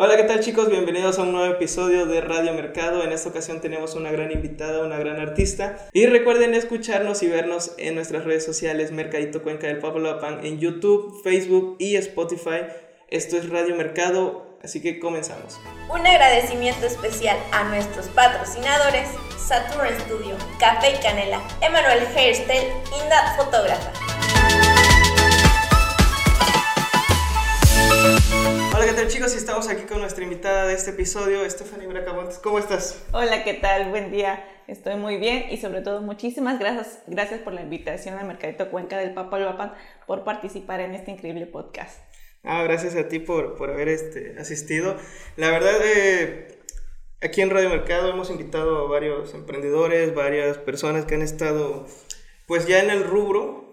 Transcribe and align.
Hola, 0.00 0.16
¿qué 0.16 0.22
tal 0.22 0.38
chicos? 0.38 0.70
Bienvenidos 0.70 1.18
a 1.18 1.22
un 1.22 1.32
nuevo 1.32 1.52
episodio 1.52 2.06
de 2.06 2.20
Radio 2.20 2.54
Mercado. 2.54 3.02
En 3.02 3.10
esta 3.10 3.30
ocasión 3.30 3.60
tenemos 3.60 3.96
una 3.96 4.12
gran 4.12 4.30
invitada, 4.30 4.86
una 4.86 4.96
gran 4.96 5.18
artista. 5.18 5.88
Y 5.92 6.06
recuerden 6.06 6.54
escucharnos 6.54 7.24
y 7.24 7.26
vernos 7.26 7.72
en 7.78 7.96
nuestras 7.96 8.22
redes 8.22 8.44
sociales 8.44 8.92
Mercadito 8.92 9.42
Cuenca 9.42 9.66
del 9.66 9.80
Papaloapan 9.80 10.46
en 10.46 10.60
YouTube, 10.60 11.20
Facebook 11.24 11.74
y 11.80 11.96
Spotify. 11.96 12.68
Esto 13.08 13.38
es 13.38 13.50
Radio 13.50 13.74
Mercado, 13.74 14.46
así 14.62 14.80
que 14.80 15.00
comenzamos. 15.00 15.58
Un 15.92 16.06
agradecimiento 16.06 16.86
especial 16.86 17.36
a 17.50 17.64
nuestros 17.64 18.06
patrocinadores 18.06 19.08
Saturn 19.36 19.98
Studio, 20.02 20.36
Café 20.60 20.92
y 20.92 21.02
Canela, 21.02 21.42
Emanuel 21.60 22.06
Hairstyle 22.14 22.68
Nat 23.08 23.36
Fotógrafa. 23.36 24.07
Hola, 28.74 28.86
¿qué 28.86 28.92
tal 28.92 29.08
chicos? 29.08 29.34
Estamos 29.34 29.68
aquí 29.68 29.82
con 29.82 30.00
nuestra 30.00 30.22
invitada 30.22 30.66
de 30.66 30.74
este 30.74 30.90
episodio, 30.90 31.48
Stephanie 31.48 31.86
Bracamontes. 31.86 32.38
¿Cómo 32.38 32.58
estás? 32.58 33.04
Hola, 33.12 33.44
¿qué 33.44 33.54
tal? 33.54 33.90
Buen 33.90 34.10
día. 34.10 34.44
Estoy 34.66 34.96
muy 34.96 35.16
bien 35.16 35.46
y 35.50 35.56
sobre 35.56 35.80
todo 35.80 36.02
muchísimas 36.02 36.58
gracias, 36.58 37.02
gracias 37.06 37.40
por 37.40 37.54
la 37.54 37.62
invitación 37.62 38.18
a 38.18 38.24
Mercadito 38.24 38.70
Cuenca 38.70 38.98
del 38.98 39.14
Papaloapan 39.14 39.74
por 40.06 40.24
participar 40.24 40.80
en 40.80 40.94
este 40.94 41.10
increíble 41.10 41.46
podcast. 41.46 41.98
Ah, 42.44 42.62
gracias 42.62 42.94
a 42.94 43.08
ti 43.08 43.18
por, 43.18 43.56
por 43.56 43.70
haber 43.70 43.88
este, 43.88 44.36
asistido. 44.38 44.96
La 45.36 45.50
verdad, 45.50 45.76
eh, 45.84 46.58
aquí 47.20 47.40
en 47.40 47.50
Radio 47.50 47.70
Mercado 47.70 48.10
hemos 48.10 48.30
invitado 48.30 48.86
a 48.86 48.88
varios 48.88 49.34
emprendedores, 49.34 50.14
varias 50.14 50.58
personas 50.58 51.04
que 51.04 51.14
han 51.14 51.22
estado 51.22 51.86
pues 52.46 52.66
ya 52.66 52.80
en 52.80 52.90
el 52.90 53.04
rubro 53.04 53.67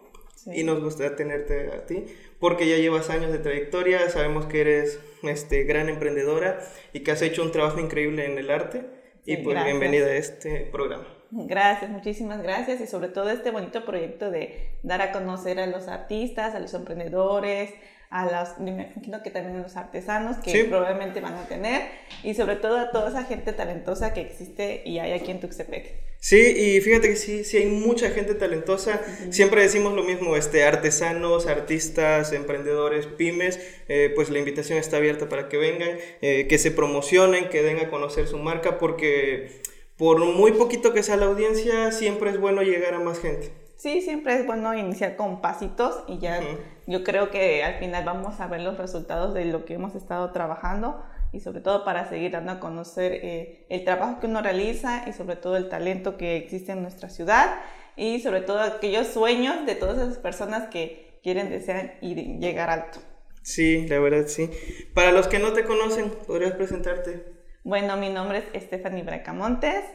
y 0.45 0.63
nos 0.63 0.81
gustaría 0.81 1.15
tenerte 1.15 1.71
a 1.71 1.85
ti 1.85 2.05
porque 2.39 2.67
ya 2.67 2.77
llevas 2.77 3.09
años 3.09 3.31
de 3.31 3.39
trayectoria, 3.39 4.09
sabemos 4.09 4.45
que 4.45 4.61
eres 4.61 4.99
este, 5.23 5.63
gran 5.63 5.89
emprendedora 5.89 6.59
y 6.93 7.01
que 7.01 7.11
has 7.11 7.21
hecho 7.21 7.43
un 7.43 7.51
trabajo 7.51 7.79
increíble 7.79 8.25
en 8.25 8.37
el 8.37 8.51
arte 8.51 8.85
y 9.25 9.37
pues 9.37 9.63
bienvenida 9.63 10.05
a 10.05 10.15
este 10.15 10.69
programa. 10.71 11.07
Gracias, 11.31 11.89
muchísimas 11.89 12.41
gracias 12.43 12.79
y 12.81 12.87
sobre 12.87 13.09
todo 13.09 13.29
este 13.29 13.51
bonito 13.51 13.83
proyecto 13.83 14.29
de 14.29 14.77
dar 14.83 15.01
a 15.01 15.11
conocer 15.11 15.59
a 15.59 15.67
los 15.67 15.87
artistas, 15.87 16.53
a 16.53 16.59
los 16.59 16.73
emprendedores, 16.73 17.73
a 18.09 18.25
las, 18.25 18.59
me 18.59 18.71
imagino 18.71 19.21
que 19.23 19.29
también 19.29 19.57
a 19.57 19.61
los 19.61 19.75
artesanos 19.75 20.37
que 20.37 20.65
probablemente 20.65 21.21
van 21.21 21.35
a 21.35 21.47
tener 21.47 21.83
y 22.23 22.33
sobre 22.33 22.55
todo 22.55 22.77
a 22.77 22.91
toda 22.91 23.09
esa 23.09 23.23
gente 23.23 23.53
talentosa 23.53 24.13
que 24.13 24.21
existe 24.21 24.83
y 24.85 24.99
hay 24.99 25.11
aquí 25.13 25.31
en 25.31 25.39
Tuxtepec. 25.39 26.05
Sí, 26.19 26.39
y 26.39 26.81
fíjate 26.81 27.09
que 27.09 27.17
sí, 27.17 27.43
sí 27.43 27.57
hay 27.57 27.67
mucha 27.67 28.09
gente 28.09 28.33
talentosa. 28.33 28.99
Siempre 29.29 29.61
decimos 29.61 29.93
lo 29.93 30.03
mismo, 30.03 30.35
este, 30.35 30.63
artesanos, 30.63 31.45
artistas, 31.45 32.33
emprendedores, 32.33 33.05
pymes, 33.05 33.59
eh, 33.87 34.11
pues 34.15 34.31
la 34.31 34.39
invitación 34.39 34.79
está 34.79 34.97
abierta 34.97 35.29
para 35.29 35.49
que 35.49 35.57
vengan, 35.57 35.99
eh, 36.21 36.47
que 36.47 36.57
se 36.57 36.71
promocionen, 36.71 37.49
que 37.49 37.61
den 37.61 37.77
a 37.77 37.91
conocer 37.91 38.27
su 38.27 38.39
marca, 38.39 38.79
porque 38.79 39.61
por 39.97 40.19
muy 40.25 40.53
poquito 40.53 40.93
que 40.93 41.03
sea 41.03 41.15
la 41.15 41.27
audiencia, 41.27 41.91
siempre 41.91 42.31
es 42.31 42.39
bueno 42.39 42.63
llegar 42.63 42.95
a 42.95 42.99
más 42.99 43.19
gente. 43.19 43.51
Sí, 43.85 44.01
siempre 44.01 44.33
es 44.33 44.47
bueno 44.47 44.73
iniciar 44.73 45.15
con 45.15 45.41
pasitos 45.41 46.03
y 46.07 46.17
ya 46.17 46.41
yo 46.87 47.03
creo 47.03 47.29
que 47.29 47.63
al 47.63 47.75
final 47.75 48.03
vamos 48.03 48.41
a 48.41 48.47
ver 48.47 48.61
los 48.61 48.79
resultados 48.79 49.35
de 49.35 49.45
lo 49.45 49.63
que 49.63 49.75
hemos 49.75 49.93
estado 49.93 50.31
trabajando 50.31 51.05
y 51.31 51.39
sobre 51.39 51.61
todo 51.61 51.85
para 51.85 52.09
seguir 52.09 52.31
dando 52.31 52.53
a 52.53 52.59
conocer 52.59 53.11
eh, 53.13 53.67
el 53.69 53.83
trabajo 53.83 54.19
que 54.19 54.25
uno 54.25 54.41
realiza 54.41 55.07
y 55.07 55.13
sobre 55.13 55.35
todo 55.35 55.55
el 55.55 55.69
talento 55.69 56.17
que 56.17 56.35
existe 56.35 56.71
en 56.71 56.81
nuestra 56.81 57.09
ciudad 57.09 57.59
y 57.95 58.21
sobre 58.21 58.41
todo 58.41 58.59
aquellos 58.59 59.05
sueños 59.05 59.67
de 59.67 59.75
todas 59.75 59.99
esas 59.99 60.17
personas 60.17 60.67
que 60.69 61.19
quieren, 61.21 61.51
desean 61.51 61.91
y 62.01 62.39
llegar 62.39 62.71
alto. 62.71 62.97
Sí, 63.43 63.87
la 63.87 63.99
verdad 63.99 64.25
sí. 64.25 64.49
Para 64.95 65.11
los 65.11 65.27
que 65.27 65.37
no 65.37 65.53
te 65.53 65.63
conocen, 65.63 66.09
¿podrías 66.25 66.53
presentarte? 66.53 67.23
Bueno, 67.63 67.97
mi 67.97 68.09
nombre 68.09 68.45
es 68.51 68.63
Stephanie 68.63 69.03
Bracamontes, 69.03 69.85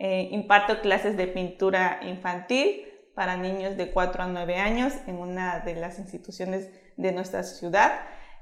eh, 0.00 0.30
imparto 0.32 0.80
clases 0.80 1.16
de 1.16 1.28
pintura 1.28 2.00
infantil 2.02 2.86
para 3.16 3.38
niños 3.38 3.78
de 3.78 3.90
4 3.90 4.24
a 4.24 4.26
9 4.26 4.56
años 4.58 4.92
en 5.06 5.16
una 5.16 5.60
de 5.60 5.74
las 5.74 5.98
instituciones 5.98 6.68
de 6.98 7.12
nuestra 7.12 7.42
ciudad. 7.44 7.92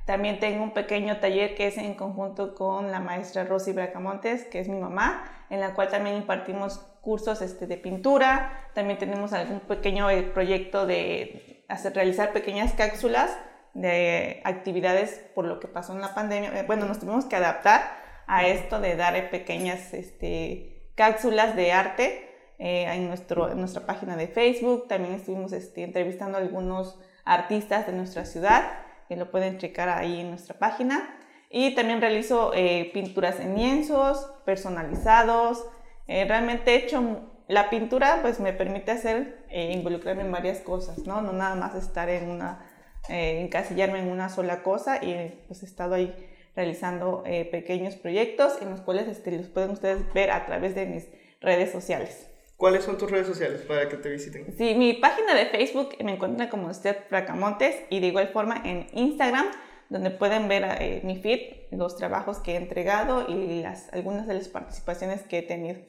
También 0.05 0.41
tengo 0.41 0.65
un 0.65 0.75
pequeño 0.75 1.19
taller 1.19 1.55
que 1.55 1.69
es 1.69 1.79
en 1.79 1.95
conjunto 1.95 2.57
con 2.57 2.91
la 2.91 2.99
maestra 2.99 3.45
Rosy 3.45 3.73
Bracamontes, 3.73 4.45
que 4.47 4.59
es 4.59 4.69
mi 4.69 4.77
mamá, 4.77 5.25
en 5.49 5.61
la 5.61 5.75
cual 5.75 5.89
también 5.91 6.17
impartimos 6.17 6.79
cursos 7.03 7.41
este, 7.41 7.69
de 7.69 7.77
pintura. 7.77 8.69
También 8.75 8.99
tenemos 8.99 9.33
algún 9.33 9.61
pequeño 9.61 10.11
eh, 10.11 10.23
proyecto 10.23 10.87
de 10.87 11.65
hacer, 11.69 11.95
realizar 11.95 12.33
pequeñas 12.33 12.73
cápsulas 12.73 13.31
de 13.75 14.43
actividades 14.45 15.25
por 15.37 15.45
lo 15.45 15.61
que 15.61 15.69
pasó 15.69 15.93
en 15.93 16.01
la 16.01 16.15
pandemia. 16.15 16.59
Eh, 16.59 16.65
bueno, 16.67 16.87
nos 16.87 16.99
tuvimos 16.99 17.27
que 17.27 17.37
adaptar 17.37 17.81
a 18.27 18.45
esto 18.45 18.81
de 18.81 18.97
dar 18.97 19.15
eh, 19.15 19.23
pequeñas 19.23 19.95
este, 19.95 20.91
cápsulas 20.97 21.55
de 21.55 21.71
arte 21.71 22.34
en, 22.59 23.09
nuestro, 23.09 23.51
en 23.51 23.59
nuestra 23.59 23.87
página 23.87 24.17
de 24.17 24.29
Facebook. 24.29 24.89
También 24.89 25.15
estuvimos 25.15 25.53
este, 25.53 25.83
entrevistando 25.83 26.39
a 26.39 26.41
algunos 26.41 26.99
artistas 27.25 27.87
de 27.87 27.93
nuestra 27.93 28.25
ciudad 28.25 28.65
que 29.09 29.17
lo 29.17 29.31
pueden 29.31 29.59
checar 29.59 29.89
ahí 29.89 30.21
en 30.21 30.31
nuestra 30.31 30.59
página. 30.59 31.17
Y 31.51 31.75
también 31.75 32.01
realizo 32.01 32.53
eh, 32.55 32.91
pinturas 32.93 33.39
en 33.39 33.55
lienzos, 33.55 34.27
personalizados. 34.45 35.65
Eh, 36.09 36.25
realmente 36.25 36.73
he 36.73 36.77
hecho 36.79 37.31
la 37.47 37.71
pintura, 37.71 38.19
pues 38.23 38.41
me 38.41 38.53
permite 38.53 38.91
hacer, 38.91 39.45
eh, 39.51 39.73
involucrarme 39.73 40.23
en 40.23 40.33
varias 40.33 40.61
cosas, 40.61 40.99
¿no? 41.07 41.21
No 41.21 41.33
nada 41.33 41.55
más 41.55 41.75
estar 41.75 42.09
en 42.09 42.29
una, 42.29 42.67
encasillarme 43.09 43.99
en 44.01 44.09
una 44.09 44.31
sola 44.31 44.63
cosa 44.63 44.97
y 45.05 45.45
pues 45.47 45.63
he 45.63 45.67
estado 45.67 45.95
ahí 45.95 46.15
realizando 46.57 47.23
pequeños 47.51 47.97
proyectos 47.97 48.63
en 48.63 48.71
los 48.71 48.81
cuales 48.81 49.09
este, 49.09 49.31
los 49.33 49.49
pueden 49.49 49.71
ustedes 49.71 50.11
ver 50.15 50.31
a 50.31 50.47
través 50.47 50.75
de 50.75 50.87
mis 50.87 51.07
redes 51.41 51.71
sociales. 51.71 52.34
¿Cuáles 52.57 52.85
son 52.85 52.97
tus 52.99 53.11
redes 53.11 53.27
sociales 53.27 53.63
para 53.63 53.89
que 53.89 53.97
te 53.97 54.09
visiten? 54.09 54.55
Sí, 54.57 54.75
mi 54.75 54.95
página 54.95 55.35
de 55.35 55.47
Facebook 55.47 55.97
me 56.05 56.15
encuentra 56.15 56.49
como 56.49 56.73
Steph 56.73 57.11
Bracamontes 57.11 57.75
y 57.91 57.99
de 58.01 58.07
igual 58.07 58.29
forma 58.29 58.63
en 58.65 58.87
Instagram, 58.93 59.47
donde 59.89 60.11
pueden 60.11 60.47
ver 60.47 60.65
eh, 60.81 61.01
mi 61.05 61.17
feed, 61.17 61.41
los 61.73 61.97
trabajos 61.97 62.39
que 62.39 62.53
he 62.53 62.57
entregado 62.57 63.27
y 63.29 63.61
las, 63.61 63.93
algunas 63.93 64.29
de 64.29 64.35
las 64.35 64.49
participaciones 64.49 65.23
que 65.23 65.39
he 65.39 65.43
tenido. 65.43 65.81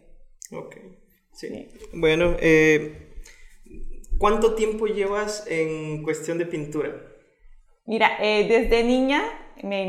Ok, 0.51 0.75
sí. 1.33 1.69
Bueno, 1.93 2.35
eh, 2.39 3.13
¿cuánto 4.17 4.55
tiempo 4.55 4.87
llevas 4.87 5.45
en 5.47 6.01
cuestión 6.01 6.39
de 6.39 6.47
pintura? 6.47 6.99
Mira, 7.85 8.17
eh, 8.19 8.47
desde 8.47 8.83
niña 8.83 9.23
me 9.61 9.83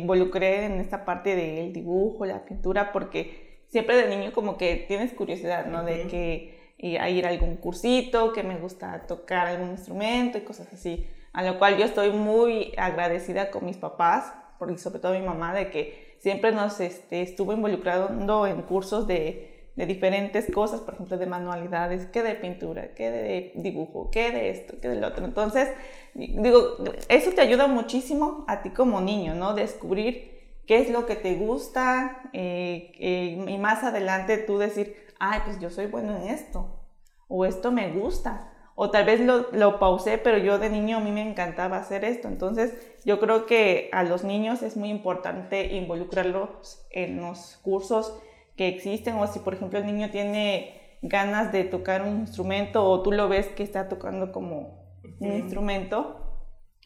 involucré 0.00 0.64
en 0.64 0.80
esta 0.80 1.04
parte 1.04 1.36
del 1.36 1.72
dibujo, 1.72 2.26
la 2.26 2.44
pintura, 2.44 2.92
porque 2.92 3.45
siempre 3.68 3.96
de 3.96 4.16
niño 4.16 4.32
como 4.32 4.56
que 4.56 4.84
tienes 4.88 5.12
curiosidad, 5.12 5.66
¿no? 5.66 5.84
De 5.84 6.06
que 6.06 6.56
ir 6.78 6.98
a 7.00 7.08
ir 7.08 7.26
a 7.26 7.30
algún 7.30 7.56
cursito, 7.56 8.32
que 8.32 8.42
me 8.42 8.58
gusta 8.58 9.06
tocar 9.06 9.46
algún 9.46 9.70
instrumento 9.70 10.38
y 10.38 10.42
cosas 10.42 10.72
así. 10.72 11.06
A 11.32 11.42
lo 11.42 11.58
cual 11.58 11.76
yo 11.76 11.84
estoy 11.84 12.10
muy 12.10 12.72
agradecida 12.76 13.50
con 13.50 13.64
mis 13.64 13.76
papás, 13.76 14.32
y 14.72 14.78
sobre 14.78 15.00
todo 15.00 15.12
mi 15.12 15.24
mamá, 15.24 15.54
de 15.54 15.70
que 15.70 16.16
siempre 16.18 16.52
nos 16.52 16.80
este, 16.80 17.22
estuvo 17.22 17.52
involucrando 17.52 18.46
en 18.46 18.62
cursos 18.62 19.06
de, 19.06 19.70
de, 19.76 19.86
diferentes 19.86 20.50
cosas, 20.50 20.80
por 20.80 20.94
ejemplo, 20.94 21.18
de 21.18 21.26
manualidades, 21.26 22.06
que 22.06 22.22
de 22.22 22.34
pintura, 22.34 22.94
que 22.94 23.10
de 23.10 23.52
dibujo, 23.56 24.10
que 24.10 24.30
de 24.30 24.50
esto, 24.50 24.80
que 24.80 24.88
del 24.88 25.04
otro. 25.04 25.26
Entonces, 25.26 25.70
digo, 26.14 26.78
eso 27.08 27.32
te 27.32 27.42
ayuda 27.42 27.66
muchísimo 27.66 28.44
a 28.48 28.62
ti 28.62 28.70
como 28.70 29.00
niño, 29.00 29.34
¿no? 29.34 29.54
Descubrir 29.54 30.35
qué 30.66 30.78
es 30.78 30.90
lo 30.90 31.06
que 31.06 31.16
te 31.16 31.34
gusta 31.34 32.28
eh, 32.32 32.92
eh, 32.98 33.44
y 33.48 33.58
más 33.58 33.84
adelante 33.84 34.38
tú 34.38 34.58
decir, 34.58 34.96
ay, 35.18 35.40
pues 35.44 35.60
yo 35.60 35.70
soy 35.70 35.86
bueno 35.86 36.16
en 36.16 36.28
esto, 36.28 36.80
o 37.28 37.44
esto 37.44 37.72
me 37.72 37.92
gusta, 37.92 38.52
o 38.74 38.90
tal 38.90 39.06
vez 39.06 39.20
lo, 39.20 39.50
lo 39.52 39.78
pausé, 39.78 40.18
pero 40.18 40.38
yo 40.38 40.58
de 40.58 40.68
niño 40.68 40.98
a 40.98 41.00
mí 41.00 41.10
me 41.10 41.26
encantaba 41.26 41.78
hacer 41.78 42.04
esto. 42.04 42.28
Entonces 42.28 42.74
yo 43.04 43.18
creo 43.18 43.46
que 43.46 43.88
a 43.92 44.02
los 44.02 44.22
niños 44.22 44.62
es 44.62 44.76
muy 44.76 44.90
importante 44.90 45.74
involucrarlos 45.74 46.86
en 46.90 47.16
los 47.16 47.58
cursos 47.62 48.18
que 48.56 48.68
existen, 48.68 49.14
o 49.16 49.26
si 49.26 49.38
por 49.38 49.54
ejemplo 49.54 49.78
el 49.78 49.86
niño 49.86 50.10
tiene 50.10 50.98
ganas 51.02 51.52
de 51.52 51.64
tocar 51.64 52.02
un 52.02 52.20
instrumento 52.20 52.84
o 52.84 53.02
tú 53.02 53.12
lo 53.12 53.28
ves 53.28 53.46
que 53.48 53.62
está 53.62 53.88
tocando 53.88 54.32
como 54.32 54.84
un 55.20 55.32
instrumento, 55.32 56.25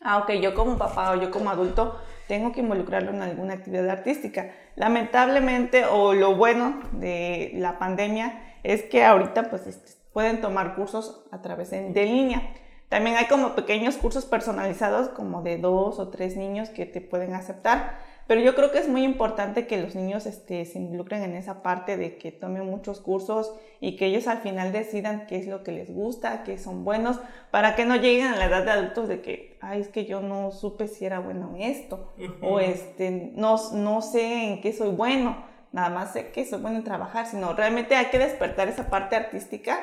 ah, 0.02 0.18
ok, 0.18 0.32
yo 0.32 0.54
como 0.54 0.78
papá 0.78 1.12
o 1.12 1.20
yo 1.20 1.30
como 1.30 1.50
adulto 1.50 1.98
tengo 2.28 2.52
que 2.52 2.60
involucrarlo 2.60 3.10
en 3.10 3.22
alguna 3.22 3.54
actividad 3.54 3.88
artística. 3.90 4.52
Lamentablemente, 4.76 5.84
o 5.84 6.14
lo 6.14 6.36
bueno 6.36 6.80
de 6.92 7.50
la 7.54 7.78
pandemia 7.78 8.40
es 8.62 8.82
que 8.84 9.04
ahorita 9.04 9.50
pues 9.50 9.66
este, 9.66 9.92
pueden 10.12 10.40
tomar 10.40 10.74
cursos 10.74 11.24
a 11.32 11.42
través 11.42 11.70
de, 11.70 12.04
línea. 12.04 12.54
También 12.88 13.16
hay 13.16 13.26
como 13.26 13.54
pequeños 13.54 13.96
cursos 13.96 14.24
personalizados, 14.24 15.08
como 15.08 15.42
de 15.42 15.58
dos 15.58 15.98
o 15.98 16.08
tres 16.08 16.36
niños 16.36 16.68
que 16.70 16.86
te 16.86 17.00
pueden 17.00 17.34
aceptar, 17.34 17.98
pero 18.30 18.42
yo 18.42 18.54
creo 18.54 18.70
que 18.70 18.78
es 18.78 18.88
muy 18.88 19.02
importante 19.02 19.66
que 19.66 19.82
los 19.82 19.96
niños 19.96 20.24
este, 20.24 20.64
se 20.64 20.78
involucren 20.78 21.24
en 21.24 21.34
esa 21.34 21.64
parte 21.64 21.96
de 21.96 22.16
que 22.16 22.30
tomen 22.30 22.64
muchos 22.64 23.00
cursos 23.00 23.52
y 23.80 23.96
que 23.96 24.06
ellos 24.06 24.28
al 24.28 24.38
final 24.38 24.70
decidan 24.70 25.26
qué 25.26 25.34
es 25.34 25.48
lo 25.48 25.64
que 25.64 25.72
les 25.72 25.92
gusta, 25.92 26.44
qué 26.44 26.56
son 26.56 26.84
buenos, 26.84 27.18
para 27.50 27.74
que 27.74 27.84
no 27.84 27.96
lleguen 27.96 28.28
a 28.28 28.36
la 28.36 28.44
edad 28.44 28.64
de 28.64 28.70
adultos 28.70 29.08
de 29.08 29.20
que, 29.20 29.58
ay, 29.60 29.80
es 29.80 29.88
que 29.88 30.04
yo 30.04 30.20
no 30.20 30.52
supe 30.52 30.86
si 30.86 31.04
era 31.04 31.18
bueno 31.18 31.56
en 31.56 31.62
esto, 31.62 32.12
o 32.40 32.60
este, 32.60 33.32
no, 33.34 33.56
no 33.72 34.00
sé 34.00 34.44
en 34.44 34.60
qué 34.60 34.72
soy 34.72 34.90
bueno, 34.90 35.44
nada 35.72 35.90
más 35.90 36.12
sé 36.12 36.30
que 36.30 36.46
soy 36.46 36.60
bueno 36.60 36.76
en 36.76 36.84
trabajar, 36.84 37.26
sino 37.26 37.52
realmente 37.54 37.96
hay 37.96 38.10
que 38.12 38.20
despertar 38.20 38.68
esa 38.68 38.90
parte 38.90 39.16
artística 39.16 39.76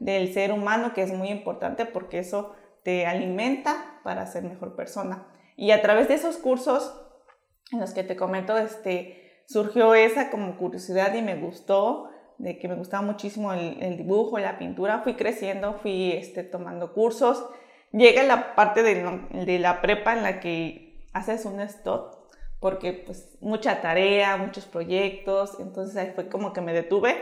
del 0.00 0.34
ser 0.34 0.50
humano 0.50 0.92
que 0.92 1.02
es 1.02 1.14
muy 1.14 1.28
importante 1.28 1.86
porque 1.86 2.18
eso 2.18 2.52
te 2.82 3.06
alimenta 3.06 4.00
para 4.02 4.26
ser 4.26 4.42
mejor 4.42 4.74
persona. 4.74 5.28
Y 5.54 5.70
a 5.70 5.82
través 5.82 6.08
de 6.08 6.14
esos 6.14 6.38
cursos 6.38 6.98
en 7.72 7.80
los 7.80 7.92
que 7.92 8.04
te 8.04 8.16
comento, 8.16 8.56
este, 8.56 9.42
surgió 9.46 9.94
esa 9.94 10.30
como 10.30 10.56
curiosidad 10.56 11.14
y 11.14 11.22
me 11.22 11.34
gustó, 11.34 12.10
de 12.38 12.58
que 12.58 12.68
me 12.68 12.74
gustaba 12.74 13.02
muchísimo 13.02 13.52
el, 13.52 13.96
dibujo, 13.96 14.38
la 14.38 14.58
pintura, 14.58 15.00
fui 15.00 15.14
creciendo, 15.14 15.74
fui 15.74 16.12
este, 16.12 16.42
tomando 16.42 16.92
cursos. 16.92 17.44
Llega 17.92 18.22
la 18.24 18.54
parte 18.54 18.82
de, 18.82 19.04
de 19.44 19.58
la 19.58 19.80
prepa 19.80 20.14
en 20.14 20.22
la 20.22 20.40
que 20.40 21.06
haces 21.12 21.44
un 21.44 21.60
stop, 21.60 22.16
porque 22.58 22.92
pues 22.92 23.36
mucha 23.40 23.80
tarea, 23.80 24.36
muchos 24.36 24.64
proyectos, 24.64 25.58
entonces 25.60 25.96
ahí 25.96 26.12
fue 26.14 26.28
como 26.28 26.52
que 26.52 26.60
me 26.60 26.72
detuve 26.72 27.16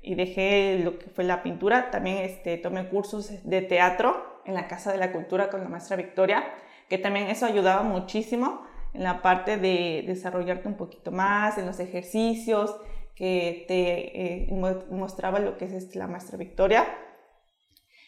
y 0.00 0.14
dejé 0.14 0.80
lo 0.82 0.98
que 0.98 1.10
fue 1.10 1.24
la 1.24 1.42
pintura. 1.42 1.90
También 1.90 2.18
este, 2.18 2.56
tomé 2.56 2.88
cursos 2.88 3.30
de 3.44 3.62
teatro 3.62 4.40
en 4.44 4.54
la 4.54 4.68
Casa 4.68 4.92
de 4.92 4.98
la 4.98 5.12
Cultura 5.12 5.50
con 5.50 5.62
la 5.62 5.68
maestra 5.68 5.96
Victoria, 5.96 6.44
que 6.88 6.98
también 6.98 7.28
eso 7.28 7.46
ayudaba 7.46 7.82
muchísimo 7.82 8.64
en 8.94 9.02
la 9.02 9.22
parte 9.22 9.56
de 9.56 10.04
desarrollarte 10.06 10.68
un 10.68 10.76
poquito 10.76 11.10
más, 11.10 11.58
en 11.58 11.66
los 11.66 11.80
ejercicios, 11.80 12.76
que 13.14 13.64
te 13.68 14.44
eh, 14.44 14.84
mostraba 14.90 15.38
lo 15.38 15.56
que 15.56 15.66
es 15.66 15.72
este, 15.72 15.98
la 15.98 16.06
maestra 16.06 16.38
Victoria. 16.38 16.86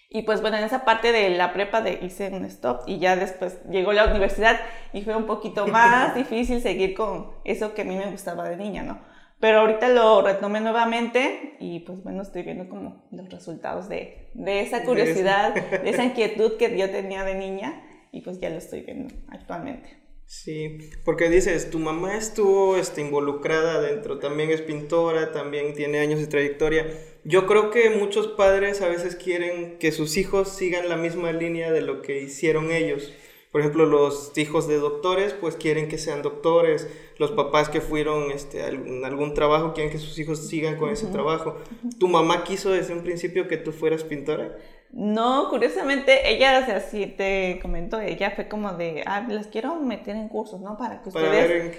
Y 0.09 0.23
pues 0.23 0.41
bueno, 0.41 0.57
en 0.57 0.65
esa 0.65 0.85
parte 0.85 1.13
de 1.13 1.31
la 1.31 1.53
prepa 1.53 1.81
de, 1.81 1.99
hice 2.03 2.29
un 2.29 2.45
stop 2.45 2.83
y 2.87 2.99
ya 2.99 3.17
después 3.17 3.59
llegó 3.69 3.93
la 3.93 4.07
universidad 4.07 4.61
y 4.93 5.03
fue 5.03 5.17
un 5.17 5.27
poquito 5.27 5.67
más 5.69 6.15
difícil 6.15 6.61
seguir 6.61 6.95
con 6.95 7.33
eso 7.45 7.75
que 7.75 7.83
a 7.83 7.85
mí 7.85 7.97
me 7.97 8.11
gustaba 8.11 8.49
de 8.49 8.57
niña, 8.57 8.83
¿no? 8.83 9.01
Pero 9.41 9.61
ahorita 9.61 9.89
lo 9.89 10.23
retomé 10.23 10.61
nuevamente 10.61 11.57
y 11.59 11.81
pues 11.81 12.03
bueno, 12.03 12.23
estoy 12.23 12.45
viendo 12.45 12.69
como 12.69 13.05
los 13.11 13.29
resultados 13.29 13.89
de, 13.89 14.31
de 14.35 14.61
esa 14.61 14.85
curiosidad, 14.85 15.55
de 15.55 15.91
esa 15.91 16.05
inquietud 16.05 16.57
que 16.57 16.79
yo 16.79 16.91
tenía 16.91 17.25
de 17.25 17.35
niña 17.35 17.83
y 18.13 18.21
pues 18.21 18.39
ya 18.41 18.49
lo 18.49 18.57
estoy 18.57 18.83
viendo 18.83 19.13
actualmente. 19.29 20.04
Sí, 20.27 20.79
porque 21.05 21.29
dices, 21.29 21.71
tu 21.71 21.79
mamá 21.79 22.17
estuvo 22.17 22.77
este, 22.77 23.03
involucrada 23.03 23.81
dentro, 23.81 24.19
también 24.19 24.51
es 24.51 24.63
pintora, 24.63 25.33
también 25.33 25.75
tiene 25.75 26.01
años 26.01 26.21
de 26.21 26.27
trayectoria. 26.27 26.87
Yo 27.25 27.47
creo 27.47 27.71
que 27.71 27.91
muchos 27.91 28.29
padres 28.29 28.83
a 28.83 28.89
veces 28.89 29.17
quieren 29.17 29.79
que 29.79 29.93
sus 29.93 30.17
hijos 30.17 30.49
sigan 30.49 30.89
la 30.89 30.97
misma 30.97 31.33
línea 31.33 31.73
de 31.73 31.83
lo 31.83 32.03
que 32.03 32.21
hicieron 32.21 32.73
ellos. 32.73 33.13
Por 33.55 33.61
ejemplo, 33.61 33.87
los 33.87 34.37
hijos 34.37 34.67
de 34.67 34.79
doctores, 34.79 35.33
pues 35.33 35.55
quieren 35.55 35.87
que 35.87 35.97
sean 35.97 36.23
doctores. 36.23 36.89
Los 37.19 37.31
papás 37.31 37.69
que 37.69 37.81
fueron 37.81 38.33
este, 38.33 38.63
a 38.63 38.67
algún, 38.67 39.33
trabajo 39.33 39.75
quieren 39.75 39.93
que 39.93 39.99
sus 39.99 40.19
hijos 40.19 40.49
sigan 40.49 40.77
con 40.77 40.91
ese 40.91 41.07
trabajo. 41.07 41.57
¿Tu 42.01 42.09
mamá 42.09 42.43
quiso 42.43 42.73
desde 42.73 42.95
un 42.95 43.05
principio 43.05 43.47
que 43.47 43.57
tú 43.57 43.71
fueras 43.71 44.03
pintora? 44.03 44.59
No, 44.97 45.49
curiosamente, 45.51 46.31
ella, 46.31 46.61
o 46.63 46.67
sea, 46.67 46.79
sí 46.79 47.07
te 47.07 47.59
comento, 47.61 48.01
ella 48.01 48.31
fue 48.31 48.47
como 48.47 48.75
de, 48.75 49.03
ah, 49.07 49.27
las 49.29 49.49
quiero 49.49 49.75
meter 49.75 50.15
en 50.15 50.29
cursos, 50.29 50.61
¿no? 50.61 50.77
Para 50.79 51.03
que 51.03 51.09
ustedes, 51.09 51.77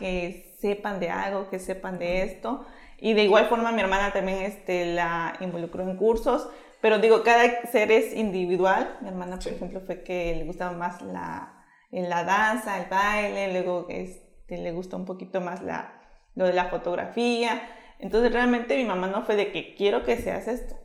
que 0.00 0.56
sepan 0.58 0.98
de 0.98 1.10
algo, 1.10 1.48
que 1.48 1.60
sepan 1.60 2.00
de 2.00 2.22
esto. 2.22 2.66
Y 2.98 3.14
de 3.14 3.22
igual 3.22 3.46
forma 3.46 3.70
mi 3.70 3.80
hermana 3.80 4.12
también 4.12 4.38
este, 4.38 4.84
la 4.94 5.36
involucró 5.38 5.84
en 5.84 5.96
cursos, 5.96 6.48
pero 6.80 6.98
digo, 6.98 7.22
cada 7.22 7.66
ser 7.70 7.92
es 7.92 8.16
individual. 8.16 8.98
Mi 9.00 9.10
hermana, 9.10 9.38
por 9.38 9.52
ejemplo, 9.52 9.80
fue 9.82 10.02
que 10.02 10.34
le 10.34 10.42
gustaba 10.42 10.72
más 10.72 11.02
la, 11.02 11.64
la 11.92 12.24
danza, 12.24 12.82
el 12.82 12.90
baile, 12.90 13.52
luego 13.52 13.86
este, 13.88 14.58
le 14.58 14.72
gustó 14.72 14.96
un 14.96 15.04
poquito 15.04 15.40
más 15.40 15.62
la, 15.62 16.02
lo 16.34 16.46
de 16.46 16.52
la 16.52 16.64
fotografía. 16.64 17.62
Entonces 18.00 18.32
realmente 18.32 18.76
mi 18.76 18.84
mamá 18.84 19.06
no 19.06 19.22
fue 19.22 19.36
de 19.36 19.52
que 19.52 19.76
quiero 19.76 20.02
que 20.02 20.16
seas 20.16 20.48
esto 20.48 20.79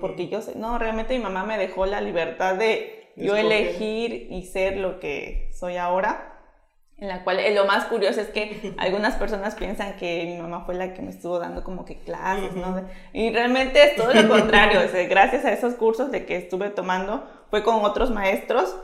porque 0.00 0.28
yo 0.28 0.42
sé, 0.42 0.56
no, 0.56 0.78
realmente 0.78 1.16
mi 1.16 1.22
mamá 1.22 1.44
me 1.44 1.58
dejó 1.58 1.86
la 1.86 2.00
libertad 2.00 2.56
de 2.56 3.12
yo 3.16 3.36
elegir 3.36 4.28
y 4.30 4.44
ser 4.44 4.76
lo 4.76 5.00
que 5.00 5.50
soy 5.52 5.76
ahora. 5.76 6.32
En 6.98 7.08
la 7.08 7.24
cual 7.24 7.38
eh, 7.40 7.54
lo 7.54 7.66
más 7.66 7.84
curioso 7.84 8.20
es 8.22 8.28
que 8.28 8.74
algunas 8.78 9.16
personas 9.16 9.54
piensan 9.54 9.96
que 9.96 10.24
mi 10.24 10.40
mamá 10.40 10.64
fue 10.64 10.74
la 10.74 10.94
que 10.94 11.02
me 11.02 11.10
estuvo 11.10 11.38
dando 11.38 11.62
como 11.62 11.84
que 11.84 11.98
clases, 11.98 12.54
¿no? 12.54 12.88
Y 13.12 13.30
realmente 13.30 13.82
es 13.82 13.96
todo 13.96 14.14
lo 14.14 14.28
contrario. 14.30 14.80
gracias 15.08 15.44
a 15.44 15.52
esos 15.52 15.74
cursos 15.74 16.10
de 16.10 16.24
que 16.24 16.36
estuve 16.36 16.70
tomando, 16.70 17.28
fue 17.50 17.62
con 17.62 17.84
otros 17.84 18.10
maestros, 18.10 18.76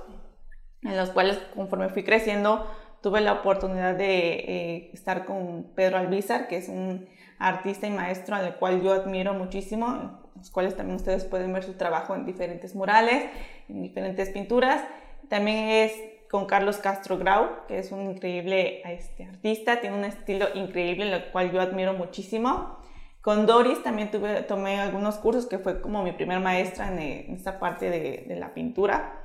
en 0.82 0.96
los 0.96 1.10
cuales 1.10 1.38
conforme 1.54 1.88
fui 1.88 2.04
creciendo, 2.04 2.66
tuve 3.02 3.20
la 3.20 3.32
oportunidad 3.32 3.94
de 3.94 4.28
eh, 4.28 4.90
estar 4.92 5.24
con 5.24 5.72
Pedro 5.74 5.96
Albizar, 5.96 6.48
que 6.48 6.58
es 6.58 6.68
un 6.68 7.08
artista 7.38 7.86
y 7.86 7.90
maestro 7.90 8.36
al 8.36 8.56
cual 8.56 8.82
yo 8.82 8.92
admiro 8.92 9.32
muchísimo 9.34 10.21
los 10.42 10.50
cuales 10.50 10.76
también 10.76 10.96
ustedes 10.96 11.24
pueden 11.24 11.52
ver 11.52 11.62
su 11.62 11.74
trabajo 11.74 12.16
en 12.16 12.26
diferentes 12.26 12.74
murales, 12.74 13.30
en 13.68 13.80
diferentes 13.80 14.28
pinturas. 14.30 14.82
También 15.28 15.68
es 15.68 15.92
con 16.28 16.46
Carlos 16.46 16.78
Castro 16.78 17.16
Grau, 17.16 17.64
que 17.68 17.78
es 17.78 17.92
un 17.92 18.10
increíble 18.10 18.82
este, 18.84 19.24
artista, 19.24 19.80
tiene 19.80 19.96
un 19.96 20.04
estilo 20.04 20.48
increíble, 20.54 21.08
lo 21.16 21.30
cual 21.30 21.52
yo 21.52 21.60
admiro 21.60 21.92
muchísimo. 21.92 22.76
Con 23.20 23.46
Doris 23.46 23.84
también 23.84 24.10
tuve, 24.10 24.42
tomé 24.42 24.80
algunos 24.80 25.18
cursos, 25.18 25.46
que 25.46 25.60
fue 25.60 25.80
como 25.80 26.02
mi 26.02 26.10
primer 26.10 26.40
maestra 26.40 26.88
en, 26.88 27.32
esta 27.36 27.60
parte 27.60 27.88
de, 27.88 28.24
de, 28.26 28.34
la 28.34 28.52
pintura. 28.52 29.22